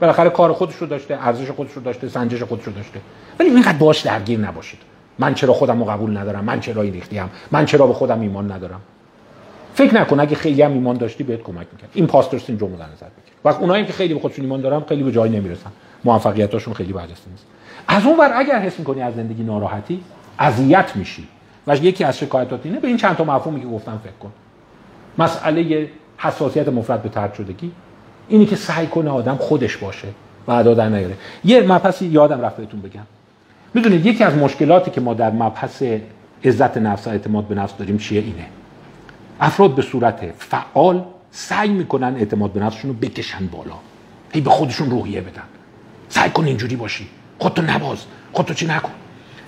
بالاخره 0.00 0.30
کار 0.30 0.52
خودش 0.52 0.74
رو 0.74 0.86
داشته 0.86 1.18
ارزش 1.26 1.50
خودش 1.50 1.72
رو 1.72 1.82
داشته 1.82 2.08
سنجش 2.08 2.42
خودش 2.42 2.64
رو 2.64 2.72
داشته. 2.72 3.00
ولی 3.38 3.50
اینقدر 3.50 3.78
باش 3.78 4.00
درگیر 4.00 4.38
نباشید. 4.38 4.78
من 5.18 5.34
چرا 5.34 5.52
خودم 5.52 5.78
رو 5.78 5.90
قبول 5.90 6.16
ندارم؟ 6.16 6.44
من 6.44 6.60
چرا 6.60 6.82
این 6.82 6.92
ریختیم؟ 6.92 7.30
من 7.50 7.66
چرا 7.66 7.86
به 7.86 7.92
خودم 7.92 8.20
ایمان 8.20 8.52
ندارم؟ 8.52 8.80
فکر 9.74 9.94
نکن 9.94 10.20
اگه 10.20 10.36
خیلی 10.36 10.62
هم 10.62 10.72
ایمان 10.72 10.96
داشتی 10.96 11.24
بهت 11.24 11.42
کمک 11.42 11.66
می‌کرد. 11.72 11.90
این 11.94 12.06
پاستور 12.06 12.40
سیندروم 12.40 12.72
رو 12.72 12.78
در 12.78 12.84
نظر 12.84 13.06
بگیر. 13.06 13.32
وقت 13.44 13.60
اونایی 13.60 13.84
که 13.86 13.92
خیلی 13.92 14.14
به 14.14 14.20
خودشون 14.20 14.44
ایمان 14.44 14.60
دارن 14.60 14.80
خیلی 14.80 15.02
به 15.02 15.12
جایی 15.12 15.32
نمی‌رسن. 15.32 15.70
موفقیتاشون 16.04 16.74
خیلی 16.74 16.92
برجسته 16.92 17.30
نیست. 17.30 17.46
از 17.88 18.06
اون 18.06 18.18
ور 18.18 18.30
اگر 18.34 18.58
حس 18.58 18.78
می‌کنی 18.78 19.02
از 19.02 19.14
زندگی 19.14 19.42
ناراحتی 19.42 20.04
اذیت 20.38 20.96
میشی. 20.96 21.28
و 21.66 21.76
یکی 21.76 22.04
از 22.04 22.18
شکایتات 22.18 22.60
اینه 22.64 22.80
به 22.80 22.88
این 22.88 22.96
چند 22.96 23.16
تا 23.16 23.24
مفهومی 23.24 23.60
که 23.60 23.66
گفتم 23.66 24.00
فکر 24.04 24.12
کن. 24.20 24.32
مسئله 25.18 25.88
حساسیت 26.18 26.68
مفرد 26.68 27.02
به 27.02 27.08
ترد 27.08 27.34
شدگی 27.34 27.72
اینی 28.28 28.46
که 28.46 28.56
سعی 28.56 28.86
کنه 28.86 29.10
آدم 29.10 29.36
خودش 29.36 29.76
باشه 29.76 30.08
و 30.46 30.52
ادا 30.52 30.74
در 30.74 30.88
نیاره. 30.88 31.14
یه 31.44 31.62
مبحثی 31.62 32.06
یادم 32.06 32.40
رفت 32.40 32.56
بهتون 32.56 32.80
بگم. 32.80 33.02
می‌دونید 33.74 34.06
یکی 34.06 34.24
از 34.24 34.34
مشکلاتی 34.34 34.90
که 34.90 35.00
ما 35.00 35.14
در 35.14 35.30
مبحث 35.30 35.82
عزت 36.44 36.76
نفس 36.76 37.06
و 37.06 37.10
اعتماد 37.10 37.44
به 37.44 37.54
نفس 37.54 37.76
داریم 37.76 37.98
چیه؟ 37.98 38.20
اینه. 38.20 38.46
افراد 39.40 39.74
به 39.74 39.82
صورت 39.82 40.20
فعال 40.38 41.04
سعی 41.30 41.68
می‌کنن 41.68 42.16
اعتماد 42.16 42.52
به 42.52 42.60
نفسشون 42.60 42.90
رو 42.90 42.96
بکشن 42.96 43.46
بالا. 43.46 43.74
هی 44.32 44.40
به 44.40 44.50
خودشون 44.50 44.90
روحیه 44.90 45.20
بدن. 45.20 45.42
سعی 46.08 46.30
کن 46.30 46.44
اینجوری 46.44 46.76
باشی. 46.76 47.06
خودتو 47.38 47.62
نباز. 47.62 47.98
خودتو 48.32 48.54
چی 48.54 48.66
نکن. 48.66 48.92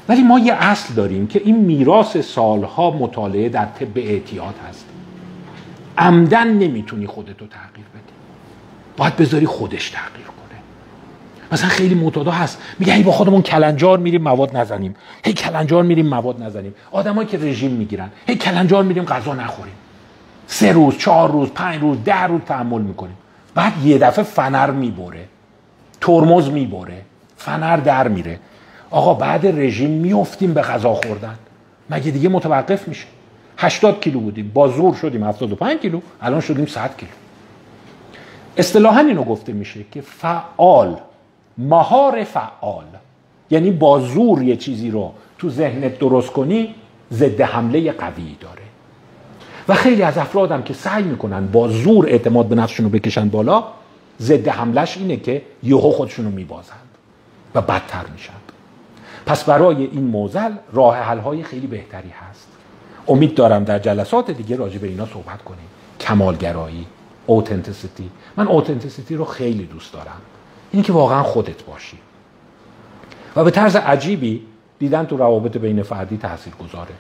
ولی 0.09 0.23
ما 0.23 0.39
یه 0.39 0.53
اصل 0.53 0.95
داریم 0.95 1.27
که 1.27 1.41
این 1.45 1.57
میراث 1.57 2.17
سالها 2.17 2.91
مطالعه 2.91 3.49
در 3.49 3.65
طب 3.65 3.99
اعتیاد 3.99 4.55
هست. 4.69 4.87
عمدن 5.99 6.49
نمی‌تونی 6.49 7.07
خودتو 7.07 7.47
تغییر 7.47 7.87
بدی. 7.95 8.13
باید 8.97 9.17
بذاری 9.17 9.47
خودش 9.47 9.91
تغییر 9.91 10.27
کنه. 10.27 10.59
مثلا 11.53 11.69
خیلی 11.69 11.95
معتادا 11.95 12.31
هست. 12.31 12.59
میگه 12.79 12.93
هی 12.93 13.03
با 13.03 13.13
خودمون 13.13 13.43
کلنجار 13.43 13.99
میریم 13.99 14.23
مواد 14.23 14.57
نزنیم. 14.57 14.97
هی 15.25 15.33
کلنجار 15.33 15.83
میریم 15.83 16.07
مواد 16.07 16.43
نزنیم. 16.43 16.75
آدمایی 16.93 17.29
که 17.29 17.39
رژیم 17.39 17.71
می‌گیرن. 17.71 18.11
هی 18.27 18.37
کلنجار 18.37 18.83
میریم 18.83 19.05
غذا 19.05 19.35
نخوریم. 19.35 19.75
سه 20.47 20.73
روز 20.73 20.99
چهار 20.99 21.31
روز 21.33 21.49
پنج 21.49 21.81
روز 21.81 21.99
ده 22.05 22.23
روز 22.23 22.41
تحمل 22.41 22.83
می‌کنیم. 22.83 23.17
بعد 23.55 23.73
یه 23.85 23.99
دفعه 23.99 24.25
فنر 24.25 24.71
می‌بره. 24.71 25.25
ترمز 26.01 26.49
می‌بره. 26.49 27.03
فنر 27.37 27.77
در 27.77 28.09
میره. 28.09 28.39
آقا 28.95 29.15
بعد 29.15 29.47
رژیم 29.47 29.91
میفتیم 29.91 30.55
به 30.55 30.63
غذا 30.63 30.95
خوردن. 30.95 31.35
مگه 31.91 32.11
دیگه 32.11 32.29
متوقف 32.29 32.89
میشه؟ 32.89 33.07
80 33.59 34.01
کیلو 34.01 34.21
بودیم 34.21 34.51
با 34.55 34.69
زور 34.69 34.95
شدیم 34.95 35.25
75 35.25 35.81
کیلو 35.81 36.01
الان 36.21 36.41
شدیم 36.41 36.67
100 36.67 36.97
کیلو. 36.97 37.13
اصطلاحا 38.57 39.01
اینو 39.01 39.25
گفته 39.25 39.53
میشه 39.53 39.81
که 39.93 40.01
فعال 40.01 40.97
مهار 41.59 42.25
فعال. 42.25 42.85
یعنی 43.51 43.71
با 43.71 44.01
زور 44.01 44.43
یه 44.43 44.57
چیزی 44.57 44.91
رو 44.91 45.13
تو 45.39 45.51
ذهنت 45.51 45.99
درست 45.99 46.31
کنی 46.31 46.75
ضد 47.13 47.41
حمله 47.41 47.93
قوی 47.93 48.37
داره. 48.41 48.63
و 49.69 49.75
خیلی 49.75 50.03
از 50.03 50.19
افرادم 50.19 50.63
که 50.63 50.75
سعی 50.75 51.03
می‌کنن 51.03 51.47
با 51.47 51.69
زور 51.69 52.07
اعتماد 52.07 52.47
به 52.47 52.55
نفسشون 52.55 52.87
رو 52.87 52.93
بکشن 52.93 53.29
بالا 53.29 53.65
ضد 54.21 54.49
حملش 54.49 54.97
اینه 54.97 55.17
که 55.17 55.43
یهو 55.63 55.91
خودشون 55.91 56.25
رو 56.25 56.31
میبازند 56.31 56.79
و 57.55 57.61
بدتر 57.61 58.05
میشن. 58.13 58.44
پس 59.27 59.45
برای 59.45 59.85
این 59.85 60.05
معضل 60.05 60.53
راه 60.73 60.97
حل 60.97 61.43
خیلی 61.43 61.67
بهتری 61.67 62.09
هست. 62.09 62.49
امید 63.09 63.35
دارم 63.35 63.65
در 63.65 63.79
جلسات 63.79 64.31
دیگه 64.31 64.57
راجع 64.57 64.79
به 64.79 64.87
اینا 64.87 65.07
صحبت 65.07 65.43
کنیم. 65.43 65.69
کمالگرایی 66.01 66.87
authenticity 67.27 68.11
من 68.37 68.49
authenticity 68.49 69.17
رو 69.17 69.25
خیلی 69.25 69.65
دوست 69.65 69.93
دارم. 69.93 70.21
این 70.73 70.83
که 70.83 70.93
واقعا 70.93 71.23
خودت 71.23 71.63
باشی. 71.63 71.99
و 73.37 73.45
به 73.45 73.51
طرز 73.51 73.77
عجیبی 73.77 74.43
دیدن 74.79 75.05
تو 75.07 75.17
روابط 75.17 75.57
بین 75.57 75.83
فردی 75.83 76.17
تاثیر 76.17 76.53
گذاره 76.55 76.95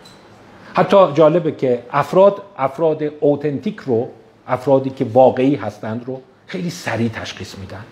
حتی 0.74 1.12
جالبه 1.12 1.52
که 1.52 1.82
افراد 1.92 2.42
افراد 2.58 3.02
authentic 3.20 3.80
رو 3.80 4.08
افرادی 4.48 4.90
که 4.90 5.04
واقعی 5.04 5.54
هستند 5.54 6.04
رو 6.06 6.20
خیلی 6.46 6.70
سریع 6.70 7.08
تشخیص 7.08 7.58
میدن. 7.58 7.84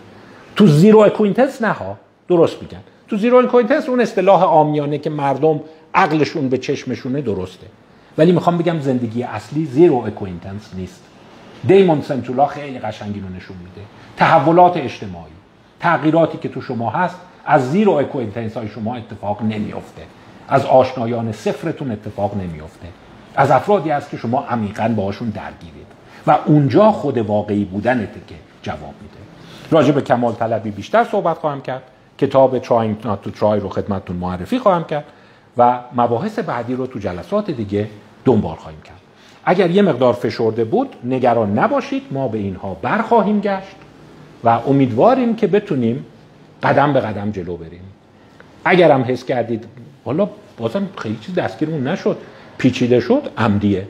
تو 0.57 0.67
zero 0.66 0.99
acquaintance 0.99 1.62
نه 1.63 1.73
ها 1.73 1.97
درست 2.29 2.63
میگن. 2.63 2.83
تو 3.13 3.19
zero 3.19 3.37
acquaintance 3.37 3.89
اون 3.89 4.01
اصطلاح 4.01 4.43
عامیانه 4.43 4.99
که 4.99 5.11
مردم 5.11 5.61
عقلشون 5.95 6.49
به 6.49 6.59
چشمشونه 6.59 7.21
درسته. 7.21 7.67
ولی 8.19 8.33
می‌خوام 8.33 8.59
بگم 8.59 8.81
زندگی 8.81 9.23
اصلی 9.23 9.65
zero 9.65 9.97
acquaintance 9.97 10.70
نیست. 10.75 11.03
دیمون 11.67 12.03
سنتولا 12.03 12.47
خیلی 12.47 12.79
قشنگی 12.79 13.21
رو 13.21 13.29
نشون 13.29 13.57
میده. 13.57 13.87
تحولات 14.17 14.77
اجتماعی 14.77 15.33
تغییراتی 15.81 16.39
که 16.39 16.49
تو 16.49 16.61
شما 16.61 16.91
هست 16.91 17.17
از 17.45 17.71
zero 17.70 17.93
acquaintance 17.93 18.57
های 18.57 18.69
شما 18.69 18.97
اتفاق 18.97 19.43
نمیافته. 19.43 20.03
از 20.49 20.67
آشنایان 20.67 21.33
صفرتون 21.33 21.91
اتفاق 21.91 22.37
نمیافته. 22.37 22.89
از 23.37 23.51
افرادی 23.51 23.91
هست 23.91 24.11
که 24.11 24.17
شما 24.17 24.43
عمیقا 24.43 24.95
باهاشون 24.97 25.29
درگیرید. 25.29 25.87
و 26.27 26.39
اونجا 26.47 26.93
خود 26.93 27.19
واقعی 27.19 27.65
بودنته 27.65 28.21
که 28.29 28.35
جواب 28.63 28.95
میده. 29.03 29.19
راجع 29.71 29.93
به 29.93 30.01
کمال 30.01 30.33
طلبی 30.33 30.71
بیشتر 30.71 31.05
صحبت 31.05 31.39
خواهم 31.39 31.61
کرد. 31.61 31.83
کتاب 32.19 32.63
Trying 32.63 33.05
Not 33.05 33.29
to 33.29 33.39
Try 33.39 33.43
رو 33.43 33.69
خدمتتون 33.69 34.17
معرفی 34.17 34.59
خواهم 34.59 34.85
کرد 34.85 35.05
و 35.57 35.81
مباحث 35.97 36.39
بعدی 36.39 36.75
رو 36.75 36.87
تو 36.87 36.99
جلسات 36.99 37.51
دیگه 37.51 37.89
دنبال 38.25 38.57
خواهیم 38.57 38.81
کرد. 38.81 39.01
اگر 39.45 39.71
یه 39.71 39.83
مقدار 39.83 40.13
فشرده 40.13 40.65
بود 40.65 40.97
نگران 41.05 41.59
نباشید 41.59 42.03
ما 42.11 42.29
به 42.29 42.39
اینها 42.39 42.75
برخواهیم 42.75 43.41
گشت 43.41 43.77
و 44.45 44.49
امیدواریم 44.49 45.37
که 45.37 45.47
بتونیم 45.47 46.07
قدم 46.63 46.93
به 46.93 47.01
قدم 47.01 47.31
جلو 47.31 47.57
بریم. 47.57 47.83
اگرم 48.65 49.05
حس 49.09 49.25
کردید 49.25 49.65
حالا 50.05 50.29
بازم 50.59 50.89
خیلی 50.97 51.17
چیز 51.17 51.35
دستگیرمون 51.35 51.89
نشد. 51.89 52.19
پیچیده 52.59 53.01
شد 53.01 53.29
عمدیه 53.39 53.89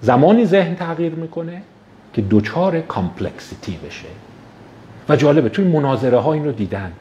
زمانی 0.00 0.44
ذهن 0.44 0.74
تغییر 0.74 1.12
می‌کنه 1.12 1.62
که 2.12 2.22
دوچار 2.22 2.80
کامپلکسیتی 2.80 3.78
بشه. 3.86 4.08
و 5.08 5.16
جالبه 5.16 5.48
توی 5.48 5.64
مناظره 5.64 6.18
ها 6.18 6.32
این 6.32 6.44
رو 6.44 6.52
دیدن. 6.52 6.92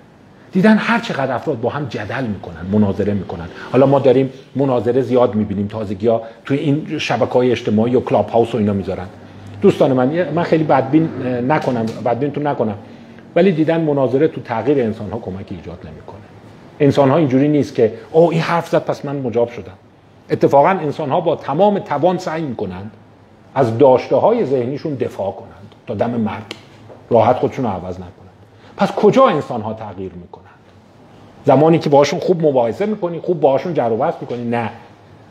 دیدن 0.55 0.77
هر 0.77 0.99
چقدر 0.99 1.35
افراد 1.35 1.61
با 1.61 1.69
هم 1.69 1.85
جدل 1.85 2.23
می‌کنن 2.23 2.65
مناظره 2.71 3.13
می‌کنن. 3.13 3.47
حالا 3.71 3.85
ما 3.85 3.99
داریم 3.99 4.29
مناظره 4.55 5.01
زیاد 5.01 5.35
می‌بینیم 5.35 5.67
تازگی 5.67 6.07
ها 6.07 6.21
توی 6.45 6.57
این 6.57 6.97
شبکه 6.97 7.33
های 7.33 7.51
اجتماعی 7.51 7.95
و 7.95 7.99
کلاب 7.99 8.29
هاوس 8.29 8.55
و 8.55 8.57
اینا 8.57 8.73
می‌ذارن. 8.73 9.05
دوستان 9.61 9.93
من 9.93 10.29
من 10.31 10.43
خیلی 10.43 10.63
بدبین 10.63 11.09
نکنم 11.47 11.85
بدبین 12.05 12.31
تو 12.31 12.41
نکنم. 12.41 12.75
ولی 13.35 13.51
دیدن 13.51 13.81
مناظره 13.81 14.27
تو 14.27 14.41
تغییر 14.41 14.79
انسان 14.79 15.11
ها 15.11 15.19
کمک 15.19 15.45
ایجاد 15.49 15.79
نمی‌کنه. 15.85 16.25
انسان 16.79 17.09
ها 17.09 17.17
اینجوری 17.17 17.47
نیست 17.47 17.75
که 17.75 17.93
او 18.11 18.31
این 18.31 18.41
حرف 18.41 18.69
زد 18.69 18.85
پس 18.85 19.05
من 19.05 19.15
مجاب 19.15 19.49
شدم. 19.49 19.77
اتفاقا 20.29 20.69
انسان 20.69 21.09
ها 21.09 21.21
با 21.21 21.35
تمام 21.35 21.79
توان 21.79 22.17
سعی 22.17 22.41
می‌کنند 22.41 22.91
از 23.55 23.77
داشته 23.77 24.15
های 24.15 24.45
ذهنیشون 24.45 24.93
دفاع 24.93 25.31
کنند 25.31 25.75
تا 25.87 25.93
دم 25.93 26.11
مرگ. 26.11 26.43
راحت 27.09 27.35
خودشون 27.35 27.65
رو 27.65 27.71
عوض 27.71 27.95
نکنند 27.95 28.24
پس 28.77 28.91
کجا 28.91 29.27
انسان 29.27 29.61
ها 29.61 29.73
تغییر 29.73 30.11
می‌کنند؟ 30.13 30.45
زمانی 31.45 31.79
که 31.79 31.89
باشون 31.89 32.19
خوب 32.19 32.45
مباحثه 32.45 32.85
می‌کنی 32.85 33.19
خوب 33.19 33.39
باشون 33.39 33.73
جر 33.73 33.89
و 33.89 34.13
می‌کنی. 34.21 34.43
نه. 34.43 34.69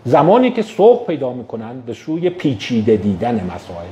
زمانی 0.05 0.51
که 0.51 0.62
سوق 0.62 1.07
پیدا 1.07 1.33
می‌کنند 1.33 1.87
به 1.87 1.95
سوی 1.95 2.31
پیچیده 2.31 2.97
دیدن 2.97 3.51
مسائل 3.55 3.89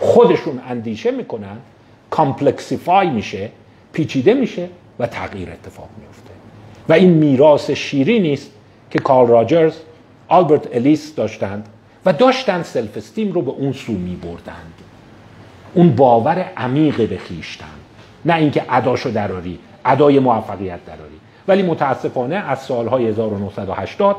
خودشون 0.00 0.60
اندیشه 0.68 1.10
می‌کنن 1.10 1.56
complexify 2.10 3.10
میشه 3.10 3.50
پیچیده 3.92 4.34
میشه 4.34 4.68
و 4.98 5.06
تغییر 5.06 5.50
اتفاق 5.50 5.88
میفته 6.00 6.30
و 6.88 6.92
این 6.92 7.10
میراث 7.10 7.70
شیرینیست 7.70 8.50
که 8.90 8.98
کارل 8.98 9.28
راجرز 9.28 9.74
آلبرت 10.28 10.76
الیس 10.76 11.14
داشتند 11.14 11.68
و 12.06 12.12
داشتن 12.12 12.62
self 12.62 12.96
esteem 12.96 13.32
رو 13.32 13.42
به 13.42 13.50
اون 13.50 13.72
سو 13.72 13.92
می 13.92 14.16
بردند 14.16 14.74
اون 15.74 15.96
باور 15.96 16.38
عمیق 16.56 17.08
به 17.08 17.16
خویشتن. 17.16 17.79
نه 18.24 18.34
اینکه 18.34 18.64
اداشو 18.70 19.10
دراری 19.10 19.58
ادای 19.84 20.18
موفقیت 20.18 20.84
دراری. 20.86 21.20
ولی 21.48 21.62
متاسفانه 21.62 22.36
از 22.36 22.58
سالهای 22.58 23.06
1980 23.06 24.16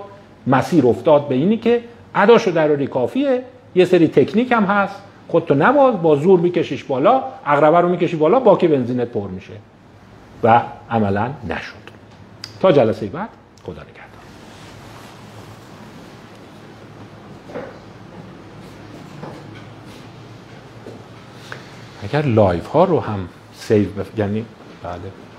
مسیر 0.47 0.87
افتاد 0.87 1.27
به 1.27 1.35
اینی 1.35 1.57
که 1.57 1.81
اداشو 2.15 2.51
دراری 2.51 2.87
کافیه 2.87 3.43
یه 3.75 3.85
سری 3.85 4.07
تکنیک 4.07 4.51
هم 4.51 4.63
هست. 4.63 4.95
خودتو 5.27 5.53
نباز 5.53 6.01
با 6.01 6.15
زور 6.15 6.39
میکشیش 6.39 6.83
بالا 6.83 7.23
اغربه 7.45 7.77
رو 7.77 7.89
می‌کشی 7.89 8.15
بالا 8.15 8.39
باکی 8.39 8.67
بنزینت 8.67 9.07
پر 9.07 9.27
میشه. 9.27 9.53
و 10.43 10.61
عملا 10.89 11.29
نشد. 11.49 11.81
تا 12.59 12.71
جلسه 12.71 13.05
بعد 13.05 13.29
خدا 13.63 13.73
نگهدار. 13.73 14.01
اگر 22.03 22.25
لایف 22.25 22.67
ها 22.67 22.83
رو 22.83 22.99
هم 22.99 23.29
سيف 23.71 24.19
يعني 24.19 24.45
بعده 24.83 25.30